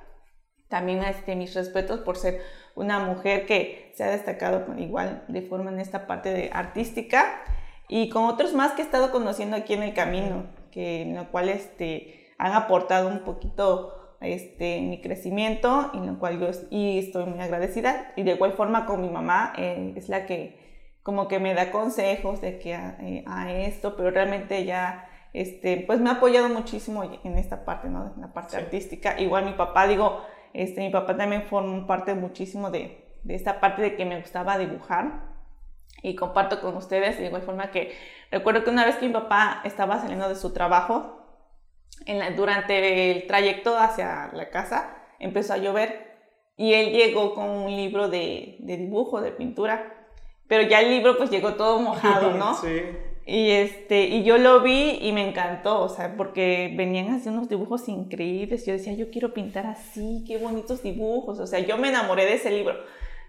También 0.68 1.04
este, 1.04 1.36
mis 1.36 1.56
respetos 1.56 2.02
por 2.02 2.18
ser 2.18 2.42
una 2.76 3.00
mujer 3.00 3.48
que 3.48 3.92
se 3.96 4.04
ha 4.04 4.12
destacado 4.12 4.72
igual 4.78 5.26
de 5.30 5.42
forma 5.42 5.72
en 5.72 5.80
esta 5.80 6.06
parte 6.06 6.32
de 6.32 6.52
artística 6.54 7.42
y 7.88 8.10
con 8.10 8.26
otros 8.26 8.54
más 8.54 8.74
que 8.74 8.84
he 8.84 8.86
estado 8.86 9.10
conociendo 9.10 9.58
aquí 9.58 9.74
en 9.74 9.82
el 9.82 9.96
camino 9.96 10.46
que, 10.70 11.02
en 11.02 11.16
lo 11.16 11.30
cual 11.32 11.50
este, 11.50 12.28
han 12.38 12.54
aportado 12.54 13.08
un 13.08 13.20
poquito 13.20 14.16
este, 14.22 14.82
mi 14.82 15.02
crecimiento 15.02 15.92
y 15.94 15.98
en 15.98 16.08
lo 16.08 16.20
cual 16.20 16.40
yo 16.40 16.50
y 16.70 17.00
estoy 17.00 17.26
muy 17.26 17.40
agradecida. 17.40 18.14
Y 18.16 18.24
de 18.24 18.32
igual 18.32 18.54
forma 18.54 18.86
con 18.86 19.02
mi 19.02 19.10
mamá 19.10 19.54
eh, 19.58 19.94
es 19.96 20.10
la 20.10 20.26
que 20.26 20.66
como 21.04 21.28
que 21.28 21.40
me 21.40 21.54
da 21.54 21.72
consejos 21.72 22.42
de 22.42 22.60
que 22.60 22.74
eh, 22.74 23.24
a, 23.28 23.52
esto, 23.52 23.96
pero 23.96 24.12
realmente 24.12 24.58
ella 24.58 25.06
este, 25.34 25.84
pues 25.88 26.00
me 26.02 26.10
ha 26.10 26.14
apoyado 26.14 26.50
muchísimo 26.50 27.04
en 27.04 27.38
esta 27.38 27.64
parte, 27.64 27.88
¿no? 27.90 28.12
En 28.14 28.22
la 28.22 28.34
parte 28.34 28.58
artística. 28.58 29.20
Igual 29.20 29.46
mi 29.46 29.54
papá, 29.54 29.88
digo, 29.88 30.22
este, 30.54 30.82
mi 30.82 30.90
papá 30.90 31.16
también 31.16 31.44
formó 31.44 31.88
parte 31.88 32.14
muchísimo 32.14 32.72
de, 32.72 33.06
de 33.24 33.36
esta 33.36 33.60
parte 33.60 33.82
de 33.82 33.96
que 33.96 34.06
me 34.06 34.20
gustaba 34.20 34.58
dibujar 34.58 35.38
y 36.02 36.16
comparto 36.16 36.62
con 36.62 36.76
ustedes 36.76 37.18
de 37.18 37.28
igual 37.28 37.42
forma 37.42 37.72
que 37.72 37.94
recuerdo 38.32 38.64
que 38.64 38.70
una 38.70 38.86
vez 38.86 38.96
que 38.98 39.08
mi 39.08 39.14
papá 39.14 39.62
estaba 39.64 40.00
saliendo 40.00 40.30
de 40.30 40.36
su 40.36 40.54
trabajo, 40.54 41.14
en 42.06 42.36
durante 42.36 43.12
el 43.12 43.28
trayecto 43.28 43.78
hacia 43.78 44.30
la 44.34 44.50
casa 44.50 44.96
empezó 45.20 45.54
a 45.54 45.58
llover 45.58 46.08
y 46.56 46.74
él 46.74 46.92
llegó 46.92 47.34
con 47.34 47.50
un 47.50 47.76
libro 47.76 48.10
de, 48.10 48.58
de 48.60 48.78
dibujo, 48.78 49.22
de 49.22 49.32
pintura, 49.32 50.08
pero 50.48 50.68
ya 50.68 50.82
el 50.82 50.90
libro 50.90 51.18
pues 51.18 51.30
llegó 51.30 51.54
todo 51.54 51.80
mojado, 51.80 52.32
¿no? 52.32 52.54
sí. 52.62 52.82
Y, 53.30 53.50
este, 53.52 54.06
y 54.06 54.24
yo 54.24 54.38
lo 54.38 54.62
vi 54.62 55.00
y 55.02 55.12
me 55.12 55.28
encantó, 55.28 55.82
o 55.82 55.90
sea, 55.90 56.16
porque 56.16 56.74
venían 56.78 57.10
así 57.10 57.28
unos 57.28 57.50
dibujos 57.50 57.90
increíbles. 57.90 58.66
Yo 58.66 58.72
decía, 58.72 58.94
yo 58.94 59.12
quiero 59.12 59.34
pintar 59.34 59.66
así, 59.66 60.24
qué 60.26 60.38
bonitos 60.38 60.82
dibujos. 60.82 61.38
O 61.40 61.46
sea, 61.46 61.60
yo 61.60 61.78
me 61.78 61.90
enamoré 61.90 62.24
de 62.24 62.36
ese 62.36 62.52
libro. 62.52 62.76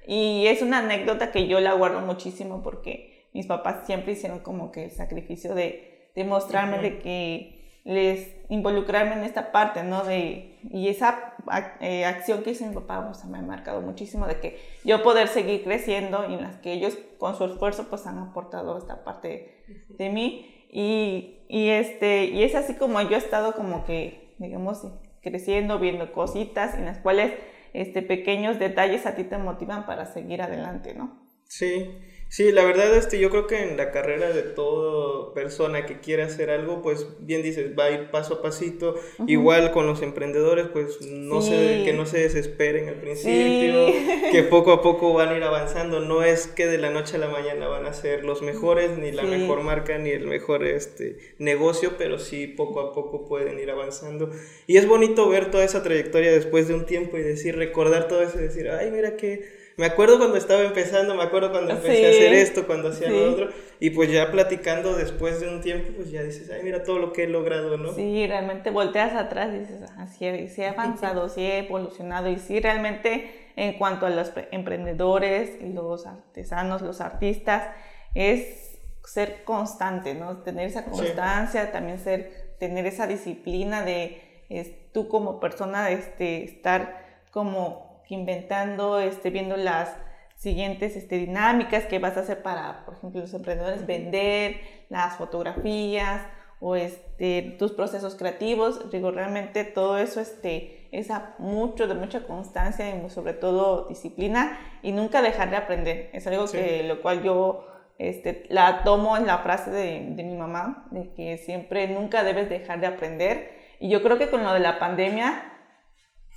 Y 0.06 0.46
es 0.46 0.62
una 0.62 0.78
anécdota 0.78 1.32
que 1.32 1.48
yo 1.48 1.58
la 1.58 1.72
guardo 1.72 2.00
muchísimo 2.00 2.62
porque 2.62 3.17
mis 3.38 3.46
papás 3.46 3.86
siempre 3.86 4.14
hicieron 4.14 4.40
como 4.40 4.72
que 4.72 4.86
el 4.86 4.90
sacrificio 4.90 5.54
de, 5.54 6.10
de 6.16 6.24
mostrarme 6.24 6.78
de 6.78 6.98
que 6.98 7.80
les 7.84 8.34
involucrarme 8.48 9.12
en 9.12 9.22
esta 9.22 9.52
parte, 9.52 9.84
¿no? 9.84 10.02
De, 10.02 10.58
y 10.64 10.88
esa 10.88 11.36
eh, 11.80 12.04
acción 12.04 12.42
que 12.42 12.50
hizo 12.50 12.66
mi 12.66 12.74
papá, 12.74 12.98
o 13.08 13.14
sea, 13.14 13.30
me 13.30 13.38
ha 13.38 13.42
marcado 13.42 13.80
muchísimo 13.80 14.26
de 14.26 14.40
que 14.40 14.58
yo 14.84 15.04
poder 15.04 15.28
seguir 15.28 15.62
creciendo 15.62 16.28
y 16.28 16.34
en 16.34 16.42
las 16.42 16.56
que 16.56 16.72
ellos 16.72 16.98
con 17.18 17.36
su 17.36 17.44
esfuerzo 17.44 17.86
pues 17.88 18.08
han 18.08 18.18
aportado 18.18 18.76
esta 18.76 19.04
parte 19.04 19.64
de 19.88 20.10
mí. 20.10 20.66
Y, 20.68 21.44
y, 21.48 21.68
este, 21.68 22.24
y 22.24 22.42
es 22.42 22.56
así 22.56 22.74
como 22.74 23.00
yo 23.02 23.14
he 23.14 23.18
estado 23.18 23.52
como 23.52 23.84
que, 23.84 24.34
digamos, 24.38 24.84
creciendo, 25.22 25.78
viendo 25.78 26.12
cositas 26.12 26.74
en 26.74 26.86
las 26.86 26.98
cuales 26.98 27.34
este, 27.72 28.02
pequeños 28.02 28.58
detalles 28.58 29.06
a 29.06 29.14
ti 29.14 29.22
te 29.22 29.38
motivan 29.38 29.86
para 29.86 30.06
seguir 30.06 30.42
adelante, 30.42 30.94
¿no? 30.94 31.28
Sí, 31.44 31.88
Sí, 32.30 32.52
la 32.52 32.62
verdad, 32.64 32.94
este, 32.94 33.18
yo 33.18 33.30
creo 33.30 33.46
que 33.46 33.62
en 33.62 33.78
la 33.78 33.90
carrera 33.90 34.30
de 34.30 34.42
toda 34.42 35.32
persona 35.32 35.86
que 35.86 36.00
quiera 36.00 36.26
hacer 36.26 36.50
algo, 36.50 36.82
pues 36.82 37.06
bien 37.20 37.42
dices, 37.42 37.72
va 37.78 37.84
a 37.84 37.90
ir 37.90 38.10
paso 38.10 38.34
a 38.34 38.42
pasito. 38.42 38.96
Igual 39.26 39.72
con 39.72 39.86
los 39.86 40.02
emprendedores, 40.02 40.66
pues 40.68 41.00
no 41.00 41.40
sé, 41.40 41.82
que 41.86 41.94
no 41.94 42.04
se 42.04 42.18
desesperen 42.18 42.88
al 42.88 42.96
principio, 42.96 43.86
que 44.30 44.42
poco 44.42 44.72
a 44.72 44.82
poco 44.82 45.14
van 45.14 45.30
a 45.30 45.36
ir 45.38 45.42
avanzando. 45.42 46.00
No 46.00 46.22
es 46.22 46.46
que 46.46 46.66
de 46.66 46.76
la 46.76 46.90
noche 46.90 47.16
a 47.16 47.18
la 47.18 47.28
mañana 47.28 47.66
van 47.66 47.86
a 47.86 47.94
ser 47.94 48.24
los 48.24 48.42
mejores, 48.42 48.98
ni 48.98 49.10
la 49.10 49.22
mejor 49.22 49.62
marca, 49.62 49.96
ni 49.96 50.10
el 50.10 50.26
mejor 50.26 50.64
este, 50.64 51.16
negocio, 51.38 51.94
pero 51.96 52.18
sí 52.18 52.46
poco 52.46 52.80
a 52.80 52.92
poco 52.92 53.26
pueden 53.26 53.58
ir 53.58 53.70
avanzando. 53.70 54.30
Y 54.66 54.76
es 54.76 54.86
bonito 54.86 55.30
ver 55.30 55.50
toda 55.50 55.64
esa 55.64 55.82
trayectoria 55.82 56.30
después 56.30 56.68
de 56.68 56.74
un 56.74 56.84
tiempo 56.84 57.16
y 57.16 57.22
decir, 57.22 57.56
recordar 57.56 58.06
todo 58.06 58.22
eso 58.22 58.38
y 58.38 58.42
decir, 58.42 58.68
ay, 58.68 58.90
mira 58.90 59.16
que 59.16 59.67
me 59.78 59.86
acuerdo 59.86 60.18
cuando 60.18 60.36
estaba 60.36 60.64
empezando, 60.64 61.14
me 61.14 61.22
acuerdo 61.22 61.52
cuando 61.52 61.70
empecé 61.70 62.04
a 62.04 62.10
hacer 62.10 62.34
esto, 62.34 62.66
cuando 62.66 62.88
hacía 62.88 63.10
lo 63.10 63.30
otro, 63.30 63.48
y 63.78 63.90
pues 63.90 64.10
ya 64.10 64.32
platicando 64.32 64.96
después 64.96 65.38
de 65.38 65.48
un 65.48 65.60
tiempo, 65.60 65.92
pues 65.94 66.10
ya 66.10 66.20
dices, 66.24 66.50
ay, 66.50 66.64
mira 66.64 66.82
todo 66.82 66.98
lo 66.98 67.12
que 67.12 67.22
he 67.22 67.28
logrado, 67.28 67.78
¿no? 67.78 67.92
Sí, 67.92 68.26
realmente 68.26 68.70
volteas 68.70 69.14
atrás 69.14 69.50
y 69.54 69.60
dices, 69.60 69.82
así 69.96 70.26
ah, 70.26 70.48
sí, 70.48 70.62
he 70.62 70.66
avanzado, 70.66 71.28
sí 71.28 71.42
he 71.42 71.58
evolucionado, 71.58 72.28
y 72.28 72.38
sí, 72.38 72.58
realmente 72.58 73.52
en 73.54 73.74
cuanto 73.74 74.06
a 74.06 74.10
los 74.10 74.32
emprendedores, 74.50 75.62
los 75.62 76.06
artesanos, 76.06 76.82
los 76.82 77.00
artistas, 77.00 77.68
es 78.16 78.80
ser 79.04 79.44
constante, 79.44 80.14
¿no? 80.14 80.38
Tener 80.38 80.66
esa 80.66 80.86
constancia, 80.86 81.70
también 81.70 82.00
ser, 82.00 82.56
tener 82.58 82.84
esa 82.84 83.06
disciplina 83.06 83.84
de 83.84 84.90
tú 84.92 85.06
como 85.06 85.38
persona, 85.38 85.88
este, 85.90 86.42
estar 86.42 87.06
como 87.30 87.87
inventando, 88.08 88.98
este, 88.98 89.30
viendo 89.30 89.56
las 89.56 89.94
siguientes 90.36 90.96
este, 90.96 91.16
dinámicas 91.16 91.86
que 91.86 91.98
vas 91.98 92.16
a 92.16 92.20
hacer 92.20 92.42
para, 92.42 92.84
por 92.84 92.94
ejemplo, 92.94 93.20
los 93.20 93.34
emprendedores, 93.34 93.86
vender 93.86 94.60
las 94.88 95.16
fotografías 95.16 96.22
o 96.60 96.76
este, 96.76 97.56
tus 97.58 97.72
procesos 97.72 98.14
creativos. 98.14 98.90
Digo, 98.90 99.10
realmente 99.10 99.64
todo 99.64 99.98
eso 99.98 100.20
este, 100.20 100.88
es 100.92 101.08
mucho, 101.38 101.86
de 101.86 101.94
mucha 101.94 102.26
constancia 102.26 102.88
y 102.88 103.10
sobre 103.10 103.34
todo 103.34 103.86
disciplina 103.88 104.58
y 104.82 104.92
nunca 104.92 105.22
dejar 105.22 105.50
de 105.50 105.56
aprender. 105.56 106.10
Es 106.12 106.26
algo 106.26 106.46
que 106.50 106.84
lo 106.84 107.02
cual 107.02 107.22
yo 107.22 107.66
este, 107.98 108.44
la 108.48 108.84
tomo 108.84 109.16
en 109.16 109.26
la 109.26 109.38
frase 109.38 109.70
de, 109.70 110.06
de 110.10 110.22
mi 110.22 110.36
mamá, 110.36 110.86
de 110.92 111.12
que 111.14 111.36
siempre 111.38 111.88
nunca 111.88 112.22
debes 112.22 112.48
dejar 112.48 112.80
de 112.80 112.86
aprender. 112.86 113.58
Y 113.80 113.88
yo 113.88 114.02
creo 114.02 114.18
que 114.18 114.28
con 114.28 114.44
lo 114.44 114.52
de 114.52 114.60
la 114.60 114.78
pandemia, 114.78 115.57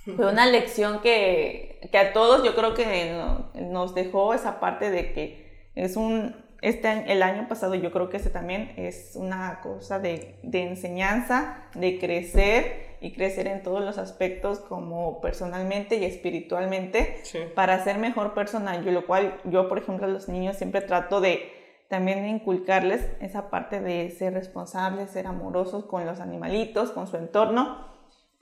fue 0.04 0.30
una 0.30 0.46
lección 0.46 1.00
que, 1.00 1.78
que, 1.90 1.98
a 1.98 2.12
todos 2.12 2.42
yo 2.42 2.54
creo 2.56 2.74
que 2.74 3.14
nos 3.54 3.94
dejó 3.94 4.34
esa 4.34 4.58
parte 4.58 4.90
de 4.90 5.12
que 5.12 5.68
es 5.76 5.96
un, 5.96 6.34
este, 6.60 7.12
el 7.12 7.22
año 7.22 7.48
pasado 7.48 7.74
yo 7.76 7.92
creo 7.92 8.10
que 8.10 8.16
ese 8.16 8.30
también 8.30 8.72
es 8.76 9.12
una 9.14 9.60
cosa 9.62 9.98
de, 9.98 10.36
de 10.42 10.62
enseñanza, 10.62 11.64
de 11.74 11.98
crecer 11.98 12.96
y 13.00 13.12
crecer 13.12 13.46
en 13.46 13.62
todos 13.62 13.84
los 13.84 13.98
aspectos 13.98 14.60
como 14.60 15.20
personalmente 15.20 15.96
y 15.96 16.04
espiritualmente 16.04 17.22
para 17.54 17.82
ser 17.82 17.98
mejor 17.98 18.34
persona. 18.34 18.80
Yo, 18.80 18.92
lo 18.92 19.06
cual 19.06 19.40
yo, 19.44 19.68
por 19.68 19.78
ejemplo, 19.78 20.06
a 20.06 20.10
los 20.10 20.28
niños 20.28 20.56
siempre 20.56 20.80
trato 20.80 21.20
de 21.20 21.52
también 21.88 22.26
inculcarles 22.26 23.06
esa 23.20 23.50
parte 23.50 23.80
de 23.80 24.10
ser 24.10 24.34
responsables, 24.34 25.10
ser 25.10 25.26
amorosos 25.26 25.84
con 25.84 26.06
los 26.06 26.20
animalitos, 26.20 26.90
con 26.90 27.06
su 27.06 27.16
entorno 27.16 27.91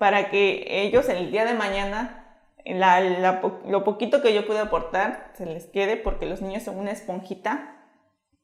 para 0.00 0.30
que 0.30 0.64
ellos 0.66 1.10
el 1.10 1.30
día 1.30 1.44
de 1.44 1.52
mañana, 1.52 2.24
lo 2.64 3.84
poquito 3.84 4.22
que 4.22 4.32
yo 4.32 4.46
pude 4.46 4.58
aportar, 4.58 5.30
se 5.34 5.44
les 5.44 5.66
quede, 5.66 5.98
porque 5.98 6.24
los 6.24 6.40
niños 6.40 6.62
son 6.62 6.78
una 6.78 6.90
esponjita 6.90 7.76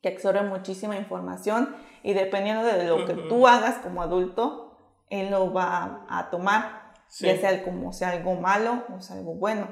que 0.03 0.11
absorbe 0.11 0.43
muchísima 0.43 0.97
información 0.97 1.75
y 2.03 2.13
dependiendo 2.13 2.63
de 2.63 2.85
lo 2.85 3.07
que 3.07 3.15
tú 3.15 3.47
hagas 3.47 3.77
como 3.77 4.03
adulto, 4.03 4.77
él 5.09 5.31
lo 5.31 5.51
va 5.55 6.05
a 6.11 6.29
tomar, 6.29 6.93
ya 7.21 7.39
sea 7.39 7.65
como 7.65 7.95
sea 7.95 8.11
algo 8.11 8.35
malo 8.35 8.85
o 8.95 9.01
sea 9.01 9.17
algo 9.17 9.33
bueno. 9.33 9.69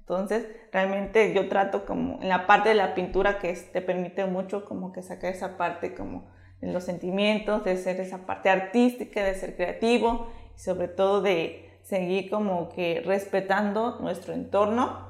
Entonces, 0.00 0.48
realmente 0.72 1.32
yo 1.34 1.48
trato 1.48 1.86
como 1.86 2.20
en 2.20 2.30
la 2.30 2.48
parte 2.48 2.70
de 2.70 2.74
la 2.74 2.96
pintura 2.96 3.38
que 3.38 3.52
te 3.52 3.80
permite 3.80 4.26
mucho 4.26 4.64
como 4.64 4.90
que 4.90 5.02
sacar 5.02 5.32
esa 5.32 5.56
parte 5.56 5.94
como 5.94 6.32
de 6.60 6.72
los 6.72 6.82
sentimientos, 6.82 7.62
de 7.62 7.76
ser 7.76 8.00
esa 8.00 8.26
parte 8.26 8.50
artística, 8.50 9.22
de 9.22 9.36
ser 9.36 9.54
creativo 9.54 10.32
sobre 10.58 10.88
todo 10.88 11.22
de 11.22 11.80
seguir 11.82 12.28
como 12.28 12.68
que 12.68 13.00
respetando 13.04 13.98
nuestro 14.00 14.34
entorno 14.34 15.08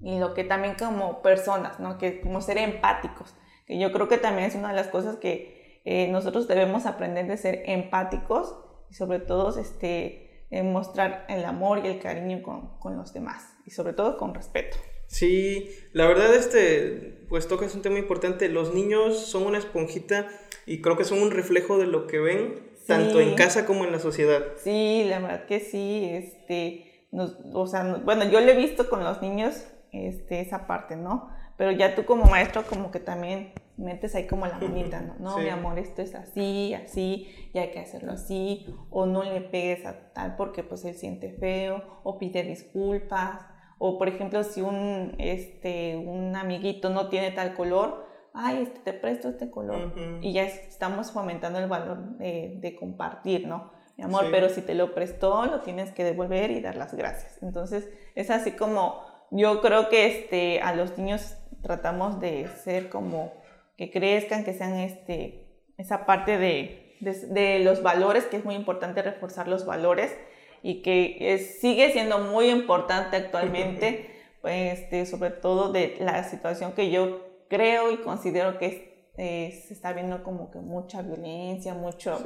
y 0.00 0.18
lo 0.18 0.34
que 0.34 0.44
también 0.44 0.74
como 0.78 1.22
personas, 1.22 1.80
¿no? 1.80 1.96
Que 1.96 2.20
como 2.20 2.42
ser 2.42 2.58
empáticos, 2.58 3.34
que 3.66 3.78
yo 3.78 3.92
creo 3.92 4.08
que 4.08 4.18
también 4.18 4.48
es 4.48 4.54
una 4.54 4.68
de 4.68 4.74
las 4.74 4.88
cosas 4.88 5.16
que 5.16 5.80
eh, 5.84 6.08
nosotros 6.08 6.48
debemos 6.48 6.86
aprender 6.86 7.26
de 7.26 7.36
ser 7.36 7.62
empáticos 7.66 8.54
y 8.90 8.94
sobre 8.94 9.20
todo 9.20 9.58
este, 9.58 10.46
mostrar 10.64 11.24
el 11.28 11.44
amor 11.44 11.80
y 11.84 11.88
el 11.88 12.00
cariño 12.00 12.42
con, 12.42 12.78
con, 12.78 12.96
los 12.96 13.12
demás 13.12 13.54
y 13.64 13.70
sobre 13.70 13.92
todo 13.92 14.18
con 14.18 14.34
respeto. 14.34 14.76
Sí, 15.06 15.70
la 15.92 16.06
verdad 16.06 16.34
este, 16.34 17.24
pues 17.28 17.48
tocas 17.48 17.74
un 17.74 17.82
tema 17.82 17.98
importante, 17.98 18.48
los 18.48 18.74
niños 18.74 19.26
son 19.26 19.46
una 19.46 19.58
esponjita 19.58 20.28
y 20.66 20.80
creo 20.80 20.96
que 20.96 21.04
son 21.04 21.22
un 21.22 21.30
reflejo 21.30 21.78
de 21.78 21.86
lo 21.86 22.06
que 22.06 22.18
ven 22.18 22.73
tanto 22.86 23.20
en 23.20 23.34
casa 23.34 23.66
como 23.66 23.84
en 23.84 23.92
la 23.92 23.98
sociedad. 23.98 24.42
Sí, 24.62 25.04
la 25.08 25.18
verdad 25.18 25.46
que 25.46 25.60
sí, 25.60 26.08
este, 26.12 27.08
o 27.52 27.66
sea, 27.66 28.00
bueno, 28.04 28.24
yo 28.24 28.40
lo 28.40 28.50
he 28.50 28.56
visto 28.56 28.88
con 28.88 29.04
los 29.04 29.22
niños, 29.22 29.66
este, 29.92 30.40
esa 30.40 30.66
parte, 30.66 30.96
¿no? 30.96 31.30
Pero 31.56 31.70
ya 31.70 31.94
tú 31.94 32.04
como 32.04 32.24
maestro 32.24 32.64
como 32.64 32.90
que 32.90 32.98
también 32.98 33.52
metes 33.76 34.14
ahí 34.14 34.26
como 34.26 34.46
la 34.46 34.58
manita, 34.58 35.00
¿no? 35.00 35.14
No, 35.18 35.38
mi 35.42 35.48
amor, 35.48 35.78
esto 35.78 36.02
es 36.02 36.14
así, 36.14 36.74
así, 36.74 37.28
y 37.52 37.58
hay 37.58 37.70
que 37.70 37.80
hacerlo 37.80 38.12
así, 38.12 38.66
o 38.90 39.06
no 39.06 39.22
le 39.22 39.40
pegues 39.40 39.86
a 39.86 40.12
tal 40.12 40.36
porque 40.36 40.62
pues 40.62 40.84
él 40.84 40.94
siente 40.94 41.32
feo, 41.32 41.82
o 42.02 42.18
pide 42.18 42.42
disculpas, 42.42 43.46
o 43.78 43.98
por 43.98 44.08
ejemplo 44.08 44.42
si 44.44 44.60
un, 44.60 45.14
este, 45.18 45.96
un 45.96 46.34
amiguito 46.36 46.90
no 46.90 47.08
tiene 47.08 47.30
tal 47.30 47.54
color, 47.54 48.06
ay, 48.34 48.64
este, 48.64 48.80
te 48.80 48.92
presto 48.92 49.28
este 49.28 49.48
color. 49.48 49.94
Y 50.20 50.32
ya 50.32 50.42
estamos 50.42 51.12
fomentando 51.12 51.60
el 51.60 51.68
valor 51.68 52.18
de, 52.18 52.76
compartir, 52.78 53.46
¿no? 53.46 53.72
Mi 53.96 54.02
amor, 54.02 54.26
pero 54.32 54.48
si 54.48 54.60
te 54.60 54.74
lo 54.74 54.92
prestó, 54.92 55.46
lo 55.46 55.60
tienes 55.60 55.92
que 55.92 56.02
devolver 56.02 56.50
y 56.50 56.60
dar 56.60 56.74
las 56.74 56.94
gracias. 56.94 57.38
Entonces, 57.42 57.88
es 58.16 58.28
así 58.30 58.50
como 58.52 59.00
yo 59.30 59.62
creo 59.62 59.88
que 59.88 60.06
este, 60.06 60.60
a 60.60 60.74
los 60.74 60.98
niños 60.98 61.36
tratamos 61.62 62.18
de 62.20 62.48
ser 62.64 62.88
como 62.88 63.32
que 63.76 63.92
crezcan, 63.92 64.44
que 64.44 64.52
sean 64.52 64.74
este, 64.74 65.46
esa 65.78 66.04
parte 66.04 66.36
de, 66.36 66.96
de, 67.00 67.60
los 67.60 67.82
valores, 67.82 68.24
que 68.24 68.36
es 68.36 68.44
muy 68.44 68.56
importante 68.56 69.00
reforzar 69.00 69.46
los 69.46 69.64
valores 69.64 70.14
y 70.62 70.82
que 70.82 71.38
sigue 71.60 71.92
siendo 71.92 72.18
muy 72.18 72.50
importante 72.50 73.16
actualmente, 73.16 74.10
pues, 74.42 74.80
este, 74.80 75.06
sobre 75.06 75.30
todo 75.30 75.70
de 75.70 75.96
la 76.00 76.24
situación 76.24 76.72
que 76.72 76.90
yo 76.90 77.33
creo 77.54 77.92
y 77.92 77.98
considero 77.98 78.58
que 78.58 79.12
eh, 79.16 79.62
se 79.66 79.74
está 79.74 79.92
viendo 79.92 80.24
como 80.24 80.50
que 80.50 80.58
mucha 80.58 81.02
violencia, 81.02 81.74
mucho, 81.74 82.18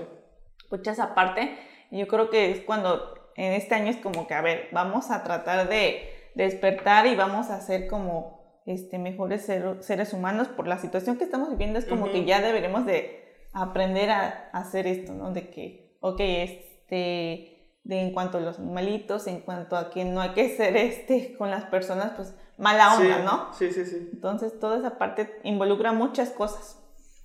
mucha 0.70 0.92
esa 0.92 1.14
parte. 1.14 1.58
Y 1.90 1.98
yo 1.98 2.08
creo 2.08 2.30
que 2.30 2.50
es 2.50 2.60
cuando 2.60 3.14
en 3.36 3.52
este 3.52 3.74
año 3.74 3.90
es 3.90 3.98
como 3.98 4.26
que, 4.26 4.34
a 4.34 4.40
ver, 4.40 4.68
vamos 4.72 5.10
a 5.10 5.22
tratar 5.22 5.68
de 5.68 6.30
despertar 6.34 7.06
y 7.06 7.14
vamos 7.14 7.50
a 7.50 7.60
ser 7.60 7.88
como 7.88 8.62
este, 8.64 8.98
mejores 8.98 9.44
seres 9.80 10.12
humanos 10.12 10.48
por 10.48 10.66
la 10.66 10.78
situación 10.78 11.18
que 11.18 11.24
estamos 11.24 11.50
viviendo. 11.50 11.78
Es 11.78 11.84
como 11.84 12.10
que 12.10 12.24
ya 12.24 12.40
deberemos 12.40 12.86
de 12.86 13.46
aprender 13.52 14.10
a, 14.10 14.50
hacer 14.52 14.86
esto, 14.86 15.12
¿no? 15.12 15.32
De 15.32 15.50
que, 15.50 15.96
ok, 16.00 16.20
este, 16.20 17.57
de 17.88 18.00
en 18.02 18.12
cuanto 18.12 18.36
a 18.36 18.42
los 18.42 18.58
animalitos, 18.58 19.26
en 19.26 19.40
cuanto 19.40 19.74
a 19.74 19.88
que 19.90 20.04
no 20.04 20.20
hay 20.20 20.30
que 20.34 20.54
ser 20.54 20.76
este 20.76 21.34
con 21.38 21.50
las 21.50 21.64
personas, 21.64 22.12
pues 22.14 22.34
mala 22.58 22.94
onda, 22.94 23.22
¿no? 23.22 23.54
Sí, 23.54 23.72
sí, 23.72 23.86
sí. 23.86 24.10
Entonces 24.12 24.58
toda 24.60 24.78
esa 24.78 24.98
parte 24.98 25.40
involucra 25.42 25.92
muchas 25.92 26.28
cosas. 26.30 26.78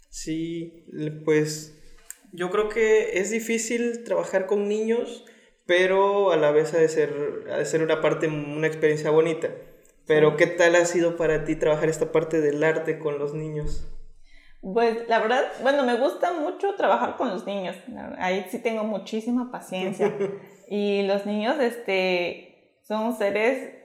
Sí, 0.09 0.85
pues 1.25 1.77
yo 2.31 2.49
creo 2.49 2.69
que 2.69 3.19
es 3.19 3.29
difícil 3.29 4.05
trabajar 4.05 4.45
con 4.45 4.69
niños, 4.69 5.25
pero 5.65 6.31
a 6.31 6.37
la 6.37 6.51
vez 6.51 6.73
ha 6.73 6.77
de 6.77 6.87
ser, 6.87 7.13
ha 7.51 7.57
de 7.57 7.65
ser 7.65 7.83
una 7.83 7.99
parte, 7.99 8.27
una 8.27 8.67
experiencia 8.67 9.09
bonita. 9.09 9.49
Pero 10.07 10.37
¿qué 10.37 10.47
tal 10.47 10.75
ha 10.75 10.85
sido 10.85 11.17
para 11.17 11.43
ti 11.43 11.57
trabajar 11.57 11.89
esta 11.89 12.13
parte 12.13 12.39
del 12.39 12.63
arte 12.63 12.99
con 12.99 13.19
los 13.19 13.33
niños? 13.33 13.85
Pues 14.63 15.09
la 15.09 15.19
verdad, 15.19 15.43
bueno, 15.61 15.83
me 15.83 15.97
gusta 15.97 16.31
mucho 16.31 16.75
trabajar 16.75 17.17
con 17.17 17.29
los 17.29 17.45
niños. 17.45 17.75
Ahí 18.17 18.45
sí 18.49 18.59
tengo 18.59 18.85
muchísima 18.85 19.51
paciencia. 19.51 20.15
y 20.69 21.03
los 21.03 21.25
niños, 21.25 21.59
este, 21.59 22.77
son 22.81 23.13
seres 23.17 23.75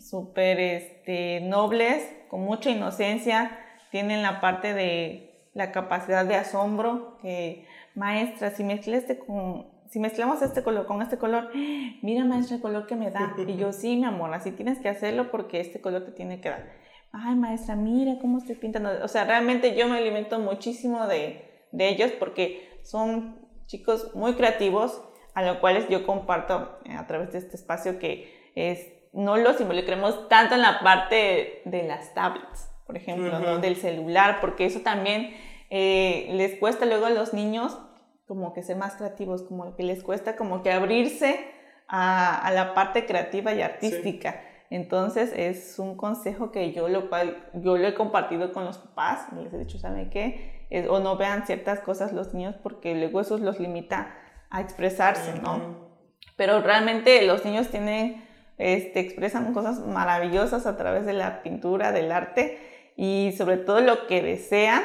súper 0.00 0.58
este, 0.58 1.40
nobles, 1.42 2.04
con 2.28 2.40
mucha 2.40 2.70
inocencia, 2.70 3.56
tienen 3.92 4.22
la 4.22 4.40
parte 4.40 4.74
de 4.74 5.50
la 5.54 5.70
capacidad 5.70 6.24
de 6.24 6.34
asombro, 6.34 7.18
que 7.22 7.64
maestra, 7.94 8.50
si 8.50 8.64
este 8.92 9.18
con, 9.18 9.66
si 9.88 10.00
mezclamos 10.00 10.42
este 10.42 10.62
color 10.62 10.86
con 10.86 11.00
este 11.00 11.18
color, 11.18 11.50
mira 12.02 12.24
maestra 12.24 12.56
el 12.56 12.62
color 12.62 12.86
que 12.86 12.96
me 12.96 13.10
da. 13.10 13.34
Y 13.46 13.56
yo, 13.56 13.72
sí, 13.72 13.96
mi 13.96 14.04
amor, 14.04 14.34
así 14.34 14.50
tienes 14.50 14.80
que 14.80 14.88
hacerlo 14.88 15.30
porque 15.30 15.60
este 15.60 15.80
color 15.80 16.04
te 16.04 16.10
tiene 16.10 16.40
que 16.40 16.50
dar. 16.50 16.87
Ay 17.12 17.36
maestra, 17.36 17.76
mira 17.76 18.18
cómo 18.20 18.38
estoy 18.38 18.56
pintando. 18.56 18.90
O 19.02 19.08
sea, 19.08 19.24
realmente 19.24 19.76
yo 19.76 19.88
me 19.88 19.98
alimento 19.98 20.38
muchísimo 20.38 21.06
de, 21.06 21.66
de 21.72 21.88
ellos 21.88 22.12
porque 22.18 22.80
son 22.82 23.38
chicos 23.66 24.14
muy 24.14 24.34
creativos, 24.34 25.02
a 25.34 25.42
los 25.42 25.58
cuales 25.58 25.88
yo 25.88 26.04
comparto 26.04 26.78
a 26.88 27.06
través 27.06 27.32
de 27.32 27.38
este 27.38 27.56
espacio 27.56 27.98
que 27.98 28.50
es, 28.54 28.92
no 29.12 29.36
los 29.36 29.60
involucremos 29.60 30.28
tanto 30.28 30.54
en 30.54 30.62
la 30.62 30.80
parte 30.80 31.62
de 31.64 31.84
las 31.84 32.12
tablets, 32.14 32.68
por 32.86 32.96
ejemplo, 32.96 33.38
¿no? 33.38 33.58
del 33.58 33.76
celular, 33.76 34.38
porque 34.40 34.64
eso 34.64 34.80
también 34.80 35.34
eh, 35.70 36.28
les 36.32 36.58
cuesta 36.58 36.86
luego 36.86 37.06
a 37.06 37.10
los 37.10 37.34
niños 37.34 37.78
como 38.26 38.52
que 38.52 38.62
ser 38.62 38.76
más 38.76 38.96
creativos, 38.96 39.42
como 39.42 39.76
que 39.76 39.82
les 39.82 40.02
cuesta 40.02 40.36
como 40.36 40.62
que 40.62 40.72
abrirse 40.72 41.38
a, 41.86 42.36
a 42.38 42.50
la 42.50 42.74
parte 42.74 43.06
creativa 43.06 43.54
y 43.54 43.62
artística. 43.62 44.42
Entonces 44.70 45.32
es 45.34 45.78
un 45.78 45.96
consejo 45.96 46.52
que 46.52 46.72
yo 46.72 46.88
lo, 46.88 47.08
yo 47.54 47.78
lo 47.78 47.88
he 47.88 47.94
compartido 47.94 48.52
con 48.52 48.64
los 48.64 48.78
papás, 48.78 49.32
les 49.32 49.52
he 49.52 49.58
dicho, 49.58 49.78
¿saben 49.78 50.10
qué? 50.10 50.58
o 50.90 51.00
no 51.00 51.16
vean 51.16 51.46
ciertas 51.46 51.80
cosas 51.80 52.12
los 52.12 52.34
niños 52.34 52.54
porque 52.62 52.94
luego 52.94 53.22
eso 53.22 53.38
los 53.38 53.58
limita 53.58 54.14
a 54.50 54.60
expresarse, 54.60 55.40
¿no? 55.40 55.88
Pero 56.36 56.60
realmente 56.60 57.24
los 57.26 57.44
niños 57.44 57.68
tienen, 57.68 58.22
este, 58.58 59.00
expresan 59.00 59.54
cosas 59.54 59.80
maravillosas 59.80 60.66
a 60.66 60.76
través 60.76 61.06
de 61.06 61.14
la 61.14 61.42
pintura, 61.42 61.90
del 61.90 62.12
arte 62.12 62.92
y 62.96 63.32
sobre 63.36 63.56
todo 63.56 63.80
lo 63.80 64.06
que 64.06 64.22
desean 64.22 64.82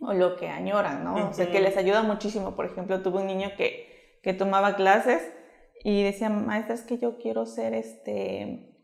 o 0.00 0.12
lo 0.12 0.36
que 0.36 0.48
añoran, 0.48 1.04
¿no? 1.04 1.30
O 1.30 1.32
sea, 1.32 1.50
que 1.50 1.60
les 1.60 1.76
ayuda 1.76 2.02
muchísimo. 2.02 2.56
Por 2.56 2.66
ejemplo, 2.66 3.00
tuve 3.00 3.20
un 3.20 3.26
niño 3.26 3.52
que, 3.56 4.18
que 4.22 4.34
tomaba 4.34 4.74
clases 4.74 5.32
y 5.84 6.02
decía, 6.02 6.30
maestra, 6.30 6.74
es 6.74 6.82
que 6.82 6.98
yo 6.98 7.18
quiero 7.18 7.44
ser 7.46 7.74
este, 7.74 8.74